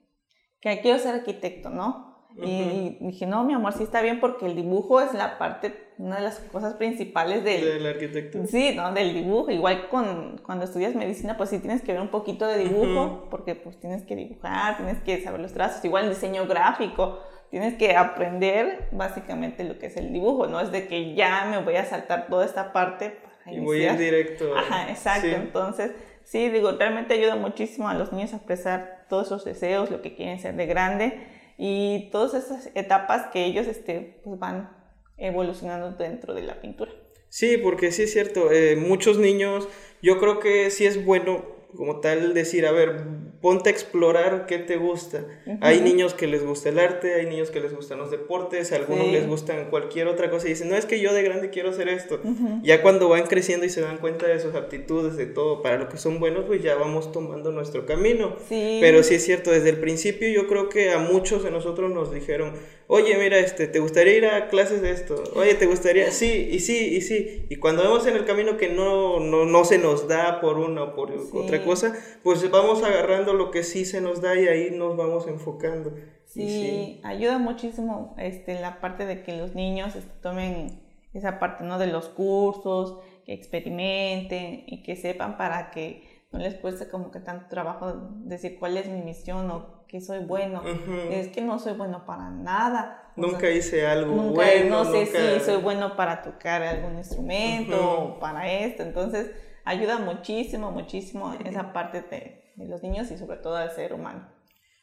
que 0.60 0.80
quiero 0.82 0.98
ser 0.98 1.16
arquitecto, 1.16 1.70
¿no? 1.70 2.10
Y 2.36 2.96
dije, 3.00 3.26
no, 3.26 3.42
mi 3.44 3.54
amor, 3.54 3.72
sí 3.72 3.82
está 3.82 4.02
bien 4.02 4.20
porque 4.20 4.46
el 4.46 4.54
dibujo 4.54 5.00
es 5.00 5.12
la 5.14 5.36
parte, 5.36 5.88
una 5.98 6.16
de 6.16 6.22
las 6.22 6.38
cosas 6.38 6.74
principales 6.74 7.42
del, 7.42 7.64
del 7.64 7.86
arquitecto. 7.86 8.46
Sí, 8.46 8.72
¿no? 8.76 8.92
Del 8.92 9.14
dibujo. 9.14 9.50
Igual 9.50 9.88
con, 9.88 10.38
cuando 10.44 10.64
estudias 10.64 10.94
medicina, 10.94 11.36
pues 11.36 11.50
sí 11.50 11.58
tienes 11.58 11.82
que 11.82 11.92
ver 11.92 12.00
un 12.00 12.08
poquito 12.08 12.46
de 12.46 12.58
dibujo, 12.58 13.26
porque 13.30 13.56
pues 13.56 13.80
tienes 13.80 14.04
que 14.04 14.14
dibujar, 14.14 14.76
tienes 14.76 14.98
que 14.98 15.20
saber 15.22 15.40
los 15.40 15.52
trazos, 15.52 15.84
igual 15.84 16.04
el 16.04 16.10
diseño 16.10 16.46
gráfico, 16.46 17.18
tienes 17.50 17.74
que 17.74 17.96
aprender 17.96 18.88
básicamente 18.92 19.64
lo 19.64 19.78
que 19.78 19.86
es 19.86 19.96
el 19.96 20.12
dibujo, 20.12 20.46
no 20.46 20.60
es 20.60 20.70
de 20.70 20.86
que 20.86 21.14
ya 21.14 21.46
me 21.50 21.62
voy 21.62 21.76
a 21.76 21.84
saltar 21.84 22.28
toda 22.28 22.44
esta 22.44 22.72
parte 22.72 23.10
para 23.10 23.56
Y 23.56 23.60
voy 23.60 23.82
ir 23.82 23.96
directo. 23.96 24.56
Ajá, 24.56 24.88
exacto. 24.90 25.26
Entonces, 25.26 25.92
sí, 26.30 26.48
digo, 26.48 26.70
realmente 26.70 27.14
ayuda 27.14 27.34
muchísimo 27.34 27.88
a 27.88 27.94
los 27.94 28.12
niños 28.12 28.32
a 28.32 28.36
expresar 28.36 29.06
todos 29.08 29.28
sus 29.28 29.44
deseos, 29.44 29.90
lo 29.90 30.00
que 30.00 30.14
quieren 30.14 30.38
ser 30.38 30.54
de 30.54 30.66
grande 30.66 31.26
y 31.58 32.08
todas 32.12 32.34
esas 32.34 32.70
etapas 32.76 33.26
que 33.32 33.44
ellos 33.44 33.66
este, 33.66 34.20
pues 34.22 34.38
van 34.38 34.70
evolucionando 35.18 35.90
dentro 35.90 36.32
de 36.32 36.42
la 36.42 36.60
pintura. 36.60 36.92
Sí, 37.28 37.58
porque 37.58 37.90
sí 37.90 38.04
es 38.04 38.12
cierto, 38.12 38.52
eh, 38.52 38.76
muchos 38.76 39.18
niños, 39.18 39.68
yo 40.02 40.20
creo 40.20 40.38
que 40.38 40.70
sí 40.70 40.86
es 40.86 41.04
bueno 41.04 41.44
como 41.76 42.00
tal 42.00 42.34
decir, 42.34 42.66
a 42.66 42.72
ver, 42.72 43.04
ponte 43.40 43.70
a 43.70 43.72
explorar 43.72 44.46
qué 44.46 44.58
te 44.58 44.76
gusta. 44.76 45.24
Hay 45.60 45.80
niños 45.80 46.14
que 46.14 46.26
les 46.26 46.44
gusta 46.44 46.68
el 46.68 46.78
arte, 46.78 47.14
hay 47.14 47.26
niños 47.26 47.50
que 47.50 47.60
les 47.60 47.74
gustan 47.74 47.98
los 47.98 48.10
deportes, 48.10 48.72
a 48.72 48.76
algunos 48.76 49.08
les 49.08 49.26
gustan 49.26 49.70
cualquier 49.70 50.08
otra 50.08 50.30
cosa 50.30 50.46
y 50.46 50.50
dicen, 50.50 50.68
no 50.68 50.76
es 50.76 50.84
que 50.86 51.00
yo 51.00 51.12
de 51.12 51.22
grande 51.22 51.50
quiero 51.50 51.70
hacer 51.70 51.88
esto. 51.88 52.20
Ya 52.62 52.82
cuando 52.82 53.08
van 53.08 53.26
creciendo 53.26 53.66
y 53.66 53.70
se 53.70 53.80
dan 53.80 53.98
cuenta 53.98 54.26
de 54.26 54.38
sus 54.40 54.54
aptitudes, 54.54 55.16
de 55.16 55.26
todo, 55.26 55.62
para 55.62 55.78
lo 55.78 55.88
que 55.88 55.96
son 55.96 56.20
buenos, 56.20 56.44
pues 56.46 56.62
ya 56.62 56.74
vamos 56.74 57.12
tomando 57.12 57.52
nuestro 57.52 57.86
camino. 57.86 58.36
Pero 58.48 59.02
sí 59.02 59.14
es 59.14 59.24
cierto, 59.24 59.50
desde 59.50 59.70
el 59.70 59.80
principio 59.80 60.28
yo 60.28 60.46
creo 60.46 60.68
que 60.68 60.92
a 60.92 60.98
muchos 60.98 61.42
de 61.42 61.50
nosotros 61.50 61.90
nos 61.90 62.12
dijeron, 62.12 62.52
oye, 62.86 63.16
mira, 63.16 63.38
este, 63.38 63.68
¿te 63.68 63.78
gustaría 63.78 64.16
ir 64.16 64.26
a 64.26 64.48
clases 64.48 64.82
de 64.82 64.90
esto? 64.90 65.22
Oye, 65.34 65.54
¿te 65.54 65.66
gustaría? 65.66 66.10
Sí, 66.10 66.48
y 66.50 66.58
sí, 66.58 66.96
y 66.96 67.00
sí. 67.00 67.46
Y 67.48 67.56
cuando 67.56 67.82
vemos 67.82 68.06
en 68.06 68.16
el 68.16 68.24
camino 68.24 68.56
que 68.56 68.68
no, 68.68 69.20
no, 69.20 69.44
no 69.44 69.64
se 69.64 69.78
nos 69.78 70.08
da 70.08 70.40
por 70.40 70.58
una 70.58 70.82
o 70.82 70.94
por 70.94 71.12
otra 71.32 71.59
cosa, 71.64 71.94
pues 72.22 72.48
vamos 72.50 72.82
agarrando 72.82 73.32
lo 73.32 73.50
que 73.50 73.62
sí 73.62 73.84
se 73.84 74.00
nos 74.00 74.20
da 74.20 74.38
y 74.38 74.48
ahí 74.48 74.70
nos 74.70 74.96
vamos 74.96 75.26
enfocando. 75.26 75.92
Sí, 76.26 77.00
ayuda 77.02 77.38
muchísimo 77.38 78.14
este, 78.18 78.60
la 78.60 78.80
parte 78.80 79.04
de 79.06 79.22
que 79.22 79.36
los 79.36 79.54
niños 79.54 79.96
este, 79.96 80.12
tomen 80.22 80.80
esa 81.12 81.38
parte, 81.38 81.64
¿no? 81.64 81.78
De 81.78 81.88
los 81.88 82.08
cursos, 82.08 82.98
que 83.24 83.32
experimenten 83.32 84.62
y 84.66 84.82
que 84.82 84.96
sepan 84.96 85.36
para 85.36 85.70
que 85.70 86.08
no 86.32 86.38
les 86.38 86.54
cuesta 86.54 86.88
como 86.88 87.10
que 87.10 87.18
tanto 87.18 87.46
trabajo 87.48 87.92
decir 88.24 88.58
cuál 88.58 88.76
es 88.76 88.88
mi 88.88 89.02
misión 89.02 89.50
o 89.50 89.84
que 89.88 90.00
soy 90.00 90.20
bueno. 90.20 90.62
Es 91.10 91.28
que 91.28 91.40
no 91.40 91.58
soy 91.58 91.72
bueno 91.72 92.06
para 92.06 92.30
nada. 92.30 93.12
nunca 93.16 93.50
hice 93.50 93.86
algo 93.86 94.14
bueno. 94.14 94.84
No 94.84 94.92
sé 94.92 95.06
si 95.06 95.44
soy 95.44 95.60
bueno 95.60 95.96
para 95.96 96.22
tocar 96.22 96.62
algún 96.62 96.96
instrumento 96.98 97.76
o 97.76 98.20
para 98.20 98.48
esto. 98.48 98.84
Entonces, 98.84 99.32
ayuda 99.64 99.98
muchísimo, 99.98 100.70
muchísimo 100.70 101.34
esa 101.44 101.72
parte 101.72 102.02
de, 102.02 102.52
de, 102.56 102.68
los 102.68 102.82
niños 102.82 103.10
y 103.10 103.18
sobre 103.18 103.38
todo 103.38 103.56
al 103.56 103.70
ser 103.72 103.92
humano. 103.92 104.28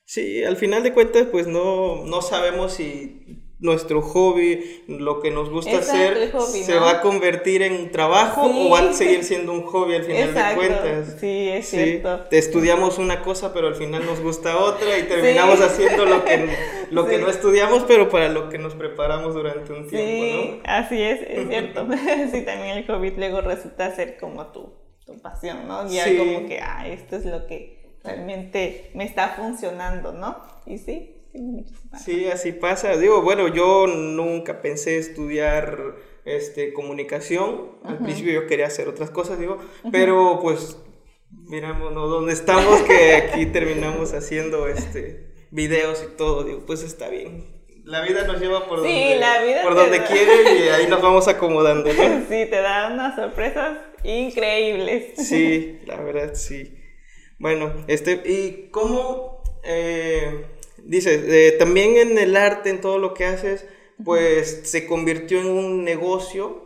Sí, 0.05 0.43
al 0.43 0.55
final 0.55 0.83
de 0.83 0.93
cuentas, 0.93 1.27
pues 1.31 1.47
no, 1.47 2.05
no 2.05 2.21
sabemos 2.21 2.73
si 2.73 3.36
nuestro 3.59 4.01
hobby, 4.01 4.83
lo 4.87 5.19
que 5.19 5.31
nos 5.31 5.49
gusta 5.49 5.79
hacer, 5.79 6.31
se 6.47 6.75
va 6.75 6.91
a 6.91 7.01
convertir 7.01 7.63
en 7.63 7.91
trabajo 7.91 8.43
o 8.43 8.69
va 8.69 8.79
a 8.79 8.93
seguir 8.93 9.23
siendo 9.23 9.51
un 9.51 9.63
hobby 9.63 9.95
al 9.95 10.03
final 10.03 10.33
de 10.33 10.55
cuentas. 10.55 11.17
Sí, 11.19 11.49
es 11.49 11.67
cierto. 11.67 12.19
Te 12.29 12.37
estudiamos 12.37 12.99
una 12.99 13.23
cosa, 13.23 13.53
pero 13.53 13.67
al 13.67 13.75
final 13.75 14.05
nos 14.05 14.21
gusta 14.21 14.57
otra 14.57 14.97
y 14.99 15.03
terminamos 15.03 15.59
haciendo 15.61 16.05
lo 16.05 16.23
que, 16.23 16.49
lo 16.91 17.07
que 17.07 17.17
no 17.17 17.29
estudiamos, 17.29 17.83
pero 17.87 18.09
para 18.09 18.29
lo 18.29 18.49
que 18.49 18.59
nos 18.59 18.75
preparamos 18.75 19.33
durante 19.33 19.73
un 19.73 19.87
tiempo, 19.87 20.55
¿no? 20.55 20.61
Así 20.65 21.01
es, 21.01 21.21
es 21.27 21.47
cierto. 21.49 21.87
sí, 22.31 22.41
también 22.43 22.77
el 22.77 22.85
hobby 22.85 23.11
luego 23.17 23.41
resulta 23.41 23.95
ser 23.95 24.17
como 24.19 24.47
tu, 24.47 24.71
tu 25.05 25.19
pasión, 25.19 25.67
¿no? 25.67 25.91
Y 25.91 26.17
como 26.17 26.47
que, 26.47 26.59
ah, 26.61 26.87
esto 26.87 27.15
es 27.15 27.25
lo 27.25 27.47
que 27.47 27.97
realmente 28.03 28.91
me 28.93 29.03
está 29.03 29.29
funcionando, 29.29 30.13
¿no? 30.13 30.37
Y 30.67 30.77
sí, 30.77 31.16
Sí, 32.03 32.27
así 32.27 32.51
pasa. 32.51 32.97
Digo, 32.97 33.21
bueno, 33.21 33.47
yo 33.47 33.87
nunca 33.87 34.61
pensé 34.61 34.97
estudiar 34.97 35.95
este, 36.25 36.73
comunicación. 36.73 37.77
Al 37.83 37.99
principio 37.99 38.33
yo 38.33 38.47
quería 38.47 38.67
hacer 38.67 38.87
otras 38.87 39.09
cosas, 39.09 39.39
digo, 39.39 39.57
pero 39.91 40.39
pues 40.41 40.77
miramos 41.31 41.93
dónde 41.93 42.33
estamos, 42.33 42.81
que 42.81 43.15
aquí 43.15 43.45
terminamos 43.47 44.13
haciendo 44.13 44.67
este, 44.67 45.33
videos 45.51 46.03
y 46.03 46.15
todo. 46.17 46.43
Digo, 46.43 46.65
pues 46.65 46.83
está 46.83 47.09
bien. 47.09 47.57
La 47.85 48.01
vida 48.01 48.25
nos 48.25 48.41
lleva 48.41 48.67
por 48.67 48.79
donde, 48.79 49.21
por 49.63 49.73
donde 49.73 50.03
quiere 50.03 50.57
y 50.57 50.69
ahí 50.69 50.87
nos 50.87 51.01
vamos 51.01 51.27
acomodando. 51.29 51.89
Sí, 52.29 52.45
te 52.49 52.61
da 52.61 52.91
unas 52.91 53.15
sorpresas 53.15 53.77
increíbles. 54.03 55.13
Sí, 55.15 55.79
la 55.85 55.95
verdad, 56.01 56.33
sí. 56.33 56.77
Bueno, 57.39 57.73
este, 57.87 58.21
¿y 58.25 58.69
cómo... 58.71 59.41
Eh, 59.63 60.56
dices, 60.87 61.23
eh, 61.27 61.55
también 61.57 61.97
en 61.97 62.17
el 62.17 62.35
arte, 62.35 62.69
en 62.69 62.81
todo 62.81 62.97
lo 62.97 63.13
que 63.13 63.25
haces, 63.25 63.65
pues 64.03 64.61
se 64.63 64.85
convirtió 64.87 65.39
en 65.39 65.47
un 65.47 65.83
negocio, 65.83 66.65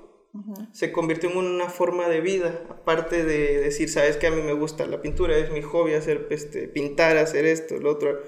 se 0.72 0.92
convirtió 0.92 1.30
en 1.30 1.38
una 1.38 1.70
forma 1.70 2.08
de 2.08 2.22
vida, 2.22 2.62
aparte 2.70 3.26
de 3.26 3.60
decir, 3.60 3.90
sabes 3.90 4.18
que 4.18 4.28
a 4.28 4.32
mí 4.32 4.42
me 4.42 4.54
gusta 4.54 4.86
la 4.86 5.02
pintura, 5.02 5.38
es 5.38 5.52
mi 5.52 5.62
hobby 5.62 5.94
hacer, 5.94 6.28
este, 6.30 6.68
pintar, 6.68 7.18
hacer 7.18 7.46
esto, 7.46 7.78
lo 7.78 7.92
otro. 7.92 8.22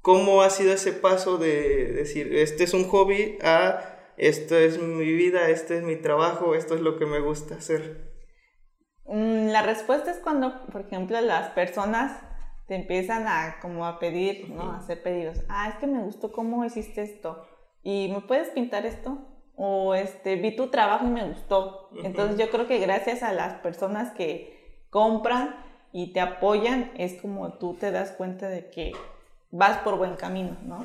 ¿Cómo 0.00 0.42
ha 0.42 0.50
sido 0.50 0.72
ese 0.72 0.92
paso 0.92 1.36
de 1.36 1.92
decir, 1.92 2.34
este 2.34 2.64
es 2.64 2.72
un 2.72 2.84
hobby 2.84 3.38
a 3.42 3.96
esto 4.16 4.56
es 4.56 4.80
mi 4.80 5.12
vida, 5.12 5.50
este 5.50 5.76
es 5.78 5.82
mi 5.82 5.96
trabajo, 5.96 6.54
esto 6.54 6.74
es 6.74 6.80
lo 6.80 6.98
que 6.98 7.06
me 7.06 7.20
gusta 7.20 7.56
hacer? 7.56 8.14
Mm, 9.04 9.48
la 9.48 9.62
respuesta 9.62 10.10
es 10.10 10.18
cuando, 10.18 10.66
por 10.66 10.82
ejemplo, 10.82 11.20
las 11.20 11.50
personas 11.50 12.18
te 12.66 12.74
empiezan 12.74 13.26
a 13.28 13.58
como 13.60 13.86
a 13.86 13.98
pedir, 13.98 14.50
¿no? 14.50 14.72
A 14.72 14.78
hacer 14.78 15.02
pedidos. 15.02 15.42
Ah, 15.48 15.68
es 15.68 15.76
que 15.76 15.86
me 15.86 16.02
gustó 16.02 16.32
cómo 16.32 16.64
hiciste 16.64 17.02
esto. 17.02 17.46
¿Y 17.82 18.08
me 18.12 18.20
puedes 18.20 18.48
pintar 18.50 18.84
esto? 18.86 19.18
O 19.54 19.94
este, 19.94 20.36
vi 20.36 20.54
tu 20.54 20.68
trabajo 20.68 21.06
y 21.06 21.10
me 21.10 21.28
gustó. 21.28 21.90
Entonces 22.02 22.38
yo 22.38 22.50
creo 22.50 22.66
que 22.66 22.78
gracias 22.78 23.22
a 23.22 23.32
las 23.32 23.54
personas 23.60 24.12
que 24.12 24.84
compran 24.90 25.56
y 25.92 26.12
te 26.12 26.20
apoyan, 26.20 26.92
es 26.96 27.20
como 27.20 27.54
tú 27.54 27.74
te 27.74 27.90
das 27.90 28.12
cuenta 28.12 28.48
de 28.48 28.70
que 28.70 28.92
vas 29.50 29.78
por 29.78 29.96
buen 29.96 30.16
camino, 30.16 30.56
¿no? 30.64 30.84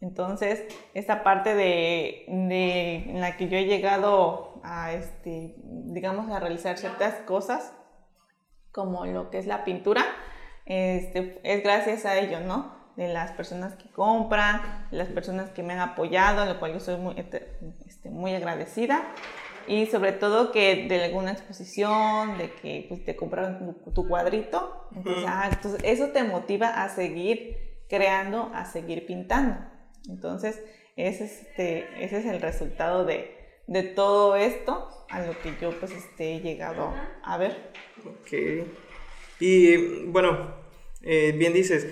Entonces, 0.00 0.62
esta 0.92 1.24
parte 1.24 1.54
de, 1.54 2.26
de 2.28 2.96
en 3.10 3.20
la 3.20 3.38
que 3.38 3.48
yo 3.48 3.56
he 3.56 3.64
llegado 3.64 4.60
a, 4.62 4.92
este, 4.92 5.54
digamos, 5.58 6.30
a 6.30 6.40
realizar 6.40 6.76
ciertas 6.76 7.14
cosas, 7.22 7.72
como 8.70 9.06
lo 9.06 9.30
que 9.30 9.38
es 9.38 9.46
la 9.46 9.64
pintura, 9.64 10.04
este, 10.66 11.40
es 11.42 11.62
gracias 11.62 12.04
a 12.04 12.18
ello, 12.18 12.40
¿no? 12.40 12.74
De 12.96 13.08
las 13.08 13.32
personas 13.32 13.74
que 13.74 13.88
compran, 13.90 14.88
de 14.90 14.98
las 14.98 15.08
personas 15.08 15.50
que 15.50 15.62
me 15.62 15.74
han 15.74 15.80
apoyado, 15.80 16.44
lo 16.46 16.58
cual 16.58 16.72
yo 16.74 16.80
soy 16.80 16.96
muy, 16.96 17.18
este, 17.18 17.58
este, 17.86 18.10
muy 18.10 18.34
agradecida. 18.34 19.02
Y 19.66 19.86
sobre 19.86 20.12
todo 20.12 20.52
que 20.52 20.86
de 20.88 21.04
alguna 21.04 21.32
exposición, 21.32 22.36
de 22.36 22.52
que 22.52 22.86
pues, 22.88 23.04
te 23.04 23.16
compraron 23.16 23.76
tu, 23.94 24.06
cuadrito. 24.06 24.88
Ah, 25.26 25.48
entonces, 25.50 25.80
eso 25.84 26.08
te 26.08 26.22
motiva 26.22 26.82
a 26.82 26.88
seguir 26.90 27.56
creando, 27.88 28.50
a 28.54 28.66
seguir 28.66 29.06
pintando. 29.06 29.56
Entonces, 30.08 30.62
ese 30.96 31.24
es, 31.24 31.42
este, 31.42 32.04
ese 32.04 32.18
es 32.18 32.26
el 32.26 32.40
resultado 32.42 33.04
de, 33.04 33.34
de 33.66 33.82
todo 33.82 34.36
esto 34.36 34.88
a 35.08 35.20
lo 35.20 35.38
que 35.40 35.54
yo 35.60 35.70
pues 35.80 35.92
este, 35.92 36.36
he 36.36 36.40
llegado 36.40 36.92
a 37.22 37.38
ver. 37.38 37.72
Ok. 38.04 38.68
Y 39.44 39.76
bueno, 40.06 40.54
eh, 41.02 41.34
bien 41.36 41.52
dices, 41.52 41.86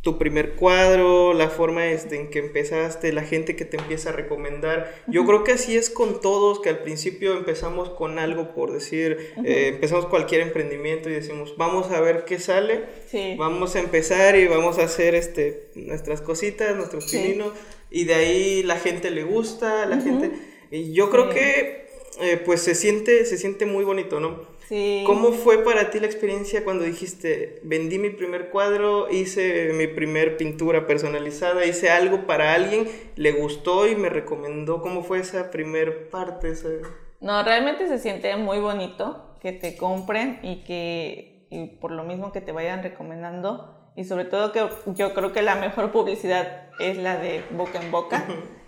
tu 0.00 0.16
primer 0.16 0.54
cuadro, 0.54 1.34
la 1.34 1.50
forma 1.50 1.88
este, 1.88 2.20
en 2.20 2.30
que 2.30 2.38
empezaste, 2.38 3.12
la 3.12 3.24
gente 3.24 3.56
que 3.56 3.64
te 3.64 3.76
empieza 3.76 4.10
a 4.10 4.12
recomendar. 4.12 4.94
Yo 5.08 5.26
creo 5.26 5.42
que 5.42 5.50
así 5.50 5.76
es 5.76 5.90
con 5.90 6.20
todos, 6.20 6.60
que 6.60 6.68
al 6.68 6.84
principio 6.84 7.36
empezamos 7.36 7.90
con 7.90 8.20
algo 8.20 8.54
por 8.54 8.72
decir, 8.72 9.34
eh, 9.44 9.72
empezamos 9.74 10.06
cualquier 10.06 10.42
emprendimiento 10.42 11.10
y 11.10 11.14
decimos, 11.14 11.56
vamos 11.56 11.90
a 11.90 12.00
ver 12.00 12.24
qué 12.26 12.38
sale, 12.38 12.84
vamos 13.36 13.74
a 13.74 13.80
empezar 13.80 14.36
y 14.36 14.46
vamos 14.46 14.78
a 14.78 14.84
hacer 14.84 15.16
este, 15.16 15.72
nuestras 15.74 16.20
cositas, 16.20 16.76
nuestros 16.76 17.10
pininos, 17.10 17.52
y 17.90 18.04
de 18.04 18.14
ahí 18.14 18.62
la 18.62 18.76
gente 18.76 19.10
le 19.10 19.24
gusta, 19.24 19.84
la 19.86 20.00
gente... 20.00 20.30
Y 20.70 20.92
yo 20.92 21.10
creo 21.10 21.28
que 21.28 21.86
eh, 22.20 22.40
pues 22.44 22.60
se 22.62 22.74
siente, 22.74 23.24
se 23.24 23.36
siente 23.36 23.66
muy 23.66 23.84
bonito, 23.84 24.20
¿no? 24.20 24.55
¿Cómo 25.04 25.32
fue 25.32 25.62
para 25.62 25.90
ti 25.90 26.00
la 26.00 26.06
experiencia 26.06 26.64
cuando 26.64 26.84
dijiste, 26.84 27.60
vendí 27.62 27.98
mi 27.98 28.10
primer 28.10 28.50
cuadro, 28.50 29.08
hice 29.10 29.72
mi 29.74 29.86
primer 29.86 30.36
pintura 30.36 30.86
personalizada, 30.86 31.64
hice 31.64 31.90
algo 31.90 32.26
para 32.26 32.54
alguien, 32.54 32.88
le 33.14 33.32
gustó 33.32 33.86
y 33.86 33.94
me 33.94 34.08
recomendó? 34.08 34.82
¿Cómo 34.82 35.04
fue 35.04 35.20
esa 35.20 35.50
primer 35.50 36.10
parte? 36.10 36.52
No, 37.20 37.42
realmente 37.44 37.86
se 37.86 37.98
siente 37.98 38.36
muy 38.36 38.58
bonito 38.58 39.36
que 39.40 39.52
te 39.52 39.76
compren 39.76 40.40
y 40.42 40.64
que 40.64 41.36
por 41.80 41.92
lo 41.92 42.02
mismo 42.02 42.32
que 42.32 42.40
te 42.40 42.52
vayan 42.52 42.82
recomendando 42.82 43.72
y 43.94 44.04
sobre 44.04 44.24
todo 44.24 44.52
que 44.52 44.68
yo 44.94 45.14
creo 45.14 45.32
que 45.32 45.42
la 45.42 45.54
mejor 45.54 45.92
publicidad 45.92 46.70
es 46.78 46.98
la 46.98 47.16
de 47.16 47.42
boca 47.50 47.80
en 47.80 47.90
boca 47.90 48.24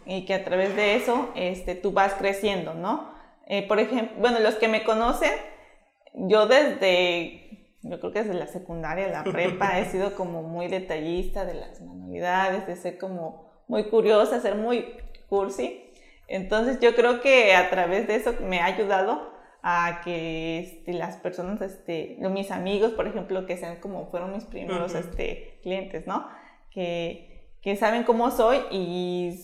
y 0.07 0.25
que 0.25 0.35
a 0.35 0.45
través 0.45 0.75
de 0.77 0.95
eso 0.95 1.29
este, 1.35 1.75
tú 1.75 1.93
vas 1.93 2.15
creciendo, 2.15 2.75
¿no? 2.75 3.11
Eh, 3.47 3.67
por 3.67 3.79
ejemplo, 3.79 4.17
bueno, 4.19 4.41
los 4.41 4.55
que 4.55 4.69
me 4.69 4.85
conocen, 4.85 5.33
yo 6.27 6.47
desde, 6.47 7.77
yo 7.83 8.01
creo 8.01 8.13
que 8.13 8.23
desde 8.23 8.35
la 8.35 8.47
secundaria, 8.49 9.09
la 9.09 9.25
prepa, 9.25 9.79
he 9.79 9.85
sido 9.87 10.15
como 10.15 10.43
muy 10.43 10.69
detallista 10.69 11.45
de 11.45 11.55
las 11.55 11.81
manualidades, 11.81 12.67
de 12.67 12.77
ser 12.77 12.99
como 12.99 13.63
muy 13.69 13.85
curiosa, 13.85 14.41
ser 14.41 14.57
muy 14.57 14.87
cursi. 15.29 15.85
Entonces 16.27 16.81
yo 16.81 16.95
creo 16.95 17.21
que 17.21 17.55
a 17.55 17.71
través 17.71 18.07
de 18.07 18.17
eso 18.17 18.35
me 18.43 18.61
ha 18.61 18.67
ayudado 18.67 19.33
a 19.63 20.01
que 20.05 20.59
este, 20.59 20.93
las 20.93 21.17
personas, 21.17 21.61
este, 21.61 22.17
mis 22.31 22.51
amigos, 22.51 22.93
por 22.93 23.07
ejemplo, 23.07 23.47
que 23.47 23.57
sean 23.57 23.77
como 23.81 24.07
fueron 24.11 24.33
mis 24.33 24.45
primeros 24.45 24.95
este, 24.95 25.59
clientes, 25.63 26.07
¿no? 26.07 26.29
Que, 26.71 27.57
que 27.63 27.77
saben 27.77 28.05
cómo 28.05 28.31
soy 28.31 28.59
y, 28.71 29.35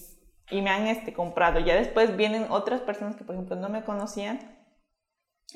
y 0.50 0.62
me 0.62 0.70
han 0.70 0.86
este, 0.86 1.12
comprado. 1.12 1.58
Ya 1.60 1.74
después 1.74 2.16
vienen 2.16 2.46
otras 2.50 2.80
personas 2.80 3.16
que, 3.16 3.24
por 3.24 3.34
ejemplo, 3.34 3.56
no 3.56 3.68
me 3.68 3.84
conocían 3.84 4.54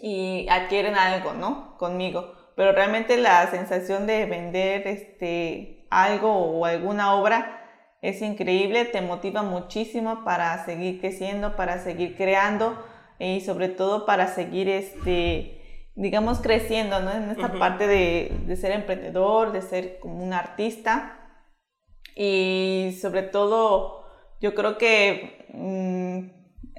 y 0.01 0.47
adquieren 0.49 0.95
algo, 0.97 1.35
¿no? 1.35 1.77
Conmigo. 1.77 2.35
Pero 2.57 2.73
realmente 2.73 3.17
la 3.17 3.47
sensación 3.51 4.07
de 4.07 4.27
vender 4.27 4.87
este, 4.87 5.87
algo 5.91 6.33
o 6.33 6.65
alguna 6.65 7.15
obra 7.15 7.55
es 8.01 8.23
increíble, 8.23 8.85
te 8.85 9.01
motiva 9.01 9.43
muchísimo 9.43 10.25
para 10.25 10.65
seguir 10.65 11.01
creciendo, 11.01 11.57
para 11.57 11.79
seguir 11.79 12.17
creando 12.17 12.83
y 13.19 13.41
sobre 13.41 13.69
todo 13.69 14.07
para 14.07 14.29
seguir, 14.29 14.69
este, 14.69 15.91
digamos, 15.97 16.41
creciendo, 16.41 17.01
¿no? 17.01 17.13
En 17.13 17.31
esta 17.31 17.53
parte 17.53 17.87
de, 17.87 18.33
de, 18.47 18.57
ser 18.57 18.73
emprendedor, 18.73 19.53
de 19.53 19.63
ser 19.63 19.99
como 19.99 20.23
un 20.23 20.33
artista 20.33 21.19
y 22.15 22.97
sobre 23.01 23.23
todo 23.23 24.05
yo 24.41 24.55
creo 24.55 24.79
que 24.79 25.47
mm, 25.53 26.19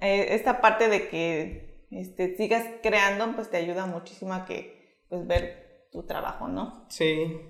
eh, 0.01 0.27
esta 0.35 0.61
parte 0.61 0.87
de 0.87 1.09
que 1.09 1.68
este, 1.91 2.35
sigas 2.35 2.65
creando, 2.81 3.35
pues 3.35 3.49
te 3.49 3.57
ayuda 3.57 3.85
muchísimo 3.85 4.33
a 4.33 4.45
que, 4.45 4.99
pues, 5.09 5.25
ver 5.25 5.87
tu 5.91 6.03
trabajo, 6.03 6.47
¿no? 6.47 6.85
Sí. 6.89 7.41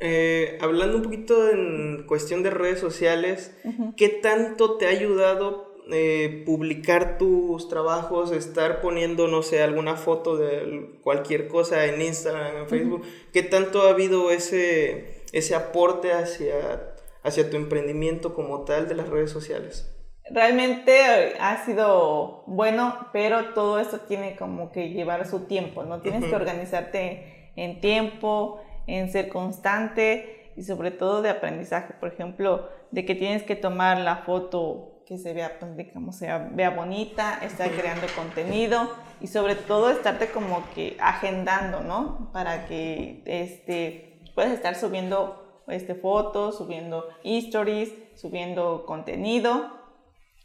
Eh, 0.00 0.58
hablando 0.60 0.96
un 0.96 1.02
poquito 1.02 1.50
en 1.50 2.04
cuestión 2.06 2.42
de 2.42 2.50
redes 2.50 2.80
sociales, 2.80 3.56
¿qué 3.96 4.08
tanto 4.08 4.76
te 4.76 4.86
ha 4.86 4.90
ayudado 4.90 5.74
eh, 5.92 6.42
publicar 6.46 7.18
tus 7.18 7.68
trabajos, 7.68 8.32
estar 8.32 8.80
poniendo, 8.80 9.28
no 9.28 9.42
sé, 9.42 9.62
alguna 9.62 9.96
foto 9.96 10.36
de 10.36 10.98
cualquier 11.02 11.48
cosa 11.48 11.86
en 11.86 12.02
Instagram, 12.02 12.56
en 12.56 12.68
Facebook? 12.68 13.02
¿Qué 13.32 13.42
tanto 13.42 13.82
ha 13.82 13.90
habido 13.90 14.30
ese, 14.30 15.22
ese 15.32 15.54
aporte 15.54 16.12
hacia, 16.12 16.94
hacia 17.22 17.50
tu 17.50 17.56
emprendimiento 17.56 18.34
como 18.34 18.64
tal 18.64 18.88
de 18.88 18.94
las 18.94 19.08
redes 19.08 19.30
sociales? 19.30 19.93
Realmente 20.30 21.34
ha 21.40 21.64
sido 21.64 22.44
bueno, 22.46 23.08
pero 23.12 23.52
todo 23.54 23.78
esto 23.78 24.00
tiene 24.00 24.36
como 24.36 24.72
que 24.72 24.90
llevar 24.90 25.26
su 25.26 25.40
tiempo, 25.40 25.84
¿no? 25.84 26.00
Tienes 26.00 26.24
que 26.24 26.34
organizarte 26.34 27.50
en 27.56 27.80
tiempo, 27.80 28.60
en 28.86 29.10
ser 29.10 29.28
constante 29.28 30.52
y 30.56 30.62
sobre 30.62 30.90
todo 30.90 31.20
de 31.22 31.30
aprendizaje, 31.30 31.94
por 31.94 32.12
ejemplo, 32.12 32.68
de 32.90 33.04
que 33.04 33.14
tienes 33.14 33.42
que 33.42 33.56
tomar 33.56 33.98
la 33.98 34.18
foto 34.18 35.02
que 35.06 35.18
se 35.18 35.34
vea, 35.34 35.58
pues, 35.58 35.76
digamos, 35.76 36.16
sea, 36.16 36.48
vea 36.52 36.70
bonita, 36.70 37.38
estar 37.42 37.70
creando 37.70 38.06
contenido 38.16 38.88
y 39.20 39.26
sobre 39.26 39.54
todo 39.54 39.90
estarte 39.90 40.28
como 40.28 40.64
que 40.74 40.96
agendando, 40.98 41.80
¿no? 41.80 42.30
Para 42.32 42.66
que 42.66 43.22
este, 43.26 44.22
puedas 44.34 44.52
estar 44.52 44.74
subiendo 44.74 45.62
este, 45.68 45.94
fotos, 45.94 46.56
subiendo 46.56 47.06
stories, 47.22 47.92
subiendo 48.14 48.86
contenido 48.86 49.83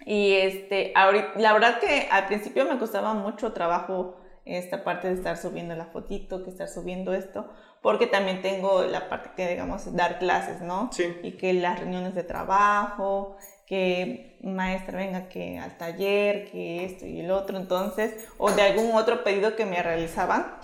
y 0.06 0.34
este, 0.34 0.94
ahorita, 0.96 1.34
la 1.38 1.54
verdad 1.54 1.80
que 1.80 2.08
al 2.12 2.28
principio 2.28 2.66
me 2.66 2.78
costaba 2.80 3.14
mucho 3.14 3.54
trabajo 3.54 4.18
esta 4.46 4.84
parte 4.84 5.08
de 5.08 5.14
estar 5.14 5.38
subiendo 5.38 5.76
la 5.76 5.86
fotito, 5.86 6.44
que 6.44 6.50
estar 6.50 6.68
subiendo 6.68 7.14
esto, 7.14 7.50
porque 7.82 8.08
también 8.08 8.42
tengo 8.42 8.84
la 8.84 9.10
parte 9.10 9.32
que, 9.36 9.48
digamos, 9.48 9.94
dar 9.96 10.20
clases, 10.20 10.62
¿no? 10.62 10.90
Sí. 10.92 11.16
Y 11.24 11.34
que 11.34 11.54
las 11.54 11.80
reuniones 11.80 12.16
de 12.16 12.24
trabajo, 12.24 13.38
que 13.68 14.40
maestra 14.42 14.98
venga 14.98 15.30
que 15.30 15.60
al 15.60 15.78
taller, 15.78 16.50
que 16.50 16.86
esto 16.86 17.06
y 17.06 17.20
el 17.20 17.32
otro, 17.32 17.58
entonces, 17.58 18.28
o 18.38 18.52
de 18.52 18.62
algún 18.64 18.96
otro 18.96 19.24
pedido 19.24 19.56
que 19.56 19.66
me 19.66 19.82
realizaban. 19.84 20.56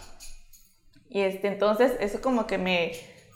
Y 1.10 1.22
este, 1.22 1.48
entonces, 1.48 1.94
eso 2.00 2.22
como 2.22 2.48
que 2.48 2.58
me, 2.58 2.94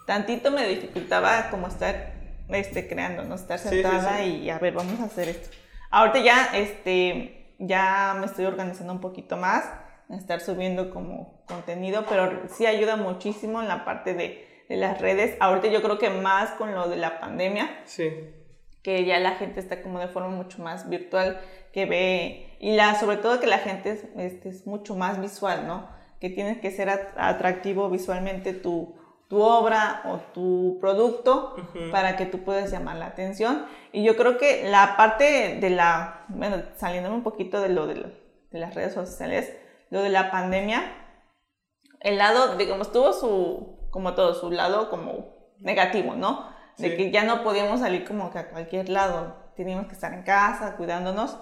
tantito 0.07 0.49
me 0.49 0.67
dificultaba 0.67 1.49
como 1.51 1.67
estar 1.67 2.13
este, 2.49 2.87
creando, 2.87 3.23
¿no? 3.23 3.35
Estar 3.35 3.59
sentada 3.59 4.23
y 4.23 4.49
a 4.49 4.57
ver, 4.57 4.73
vamos 4.73 4.99
a 4.99 5.03
hacer 5.03 5.29
esto. 5.29 5.49
Ahorita 5.89 6.19
ya, 6.19 6.49
este, 6.53 7.55
ya 7.57 8.15
me 8.19 8.25
estoy 8.25 8.45
organizando 8.45 8.93
un 8.93 9.01
poquito 9.01 9.37
más, 9.37 9.69
estar 10.09 10.41
subiendo 10.41 10.89
como 10.91 11.43
contenido, 11.47 12.05
pero 12.07 12.47
sí 12.49 12.65
ayuda 12.65 12.95
muchísimo 12.95 13.61
en 13.61 13.67
la 13.67 13.85
parte 13.85 14.13
de, 14.13 14.47
de 14.69 14.77
las 14.77 15.01
redes. 15.01 15.35
Ahorita 15.39 15.67
yo 15.67 15.81
creo 15.81 15.97
que 15.97 16.09
más 16.09 16.51
con 16.51 16.73
lo 16.73 16.87
de 16.87 16.97
la 16.97 17.19
pandemia. 17.19 17.69
Sí. 17.85 18.11
Que 18.83 19.05
ya 19.05 19.19
la 19.19 19.31
gente 19.31 19.59
está 19.59 19.81
como 19.81 19.99
de 19.99 20.07
forma 20.07 20.29
mucho 20.29 20.61
más 20.61 20.89
virtual, 20.89 21.41
que 21.73 21.85
ve, 21.85 22.55
y 22.59 22.75
la, 22.75 22.95
sobre 22.95 23.17
todo 23.17 23.39
que 23.39 23.47
la 23.47 23.59
gente 23.59 23.91
es, 23.91 24.05
este, 24.17 24.49
es 24.49 24.65
mucho 24.65 24.95
más 24.95 25.19
visual, 25.21 25.67
¿no? 25.67 25.89
Que 26.19 26.29
tienes 26.29 26.59
que 26.59 26.71
ser 26.71 26.89
atractivo 26.89 27.89
visualmente 27.89 28.53
tu, 28.53 28.95
tu 29.29 29.41
obra 29.41 30.01
o 30.05 30.17
tu 30.33 30.79
producto 30.81 31.55
para 31.91 32.17
que 32.17 32.25
tú 32.25 32.43
puedas 32.43 32.71
llamar 32.71 32.97
la 32.97 33.05
atención. 33.05 33.65
Y 33.91 34.03
yo 34.03 34.17
creo 34.17 34.39
que 34.39 34.69
la 34.69 34.97
parte 34.97 35.59
de 35.61 35.69
la, 35.69 36.25
bueno, 36.29 36.63
saliéndome 36.75 37.15
un 37.15 37.23
poquito 37.23 37.61
de 37.61 37.69
lo 37.69 37.85
de, 37.85 38.11
de 38.49 38.59
las 38.59 38.73
redes 38.73 38.93
sociales, 38.93 39.55
lo 39.91 40.01
de 40.01 40.09
la 40.09 40.31
pandemia, 40.31 40.81
el 41.99 42.17
lado, 42.17 42.57
digamos, 42.57 42.91
tuvo 42.91 43.13
su, 43.13 43.87
como 43.91 44.15
todo, 44.15 44.33
su 44.33 44.49
lado 44.49 44.89
como 44.89 45.53
negativo, 45.59 46.15
¿no? 46.15 46.49
De 46.77 46.95
que 46.95 47.11
ya 47.11 47.23
no 47.23 47.43
podíamos 47.43 47.81
salir 47.81 48.05
como 48.05 48.31
que 48.31 48.39
a 48.39 48.49
cualquier 48.49 48.89
lado, 48.89 49.35
teníamos 49.55 49.87
que 49.87 49.93
estar 49.93 50.13
en 50.13 50.23
casa 50.23 50.75
cuidándonos. 50.75 51.37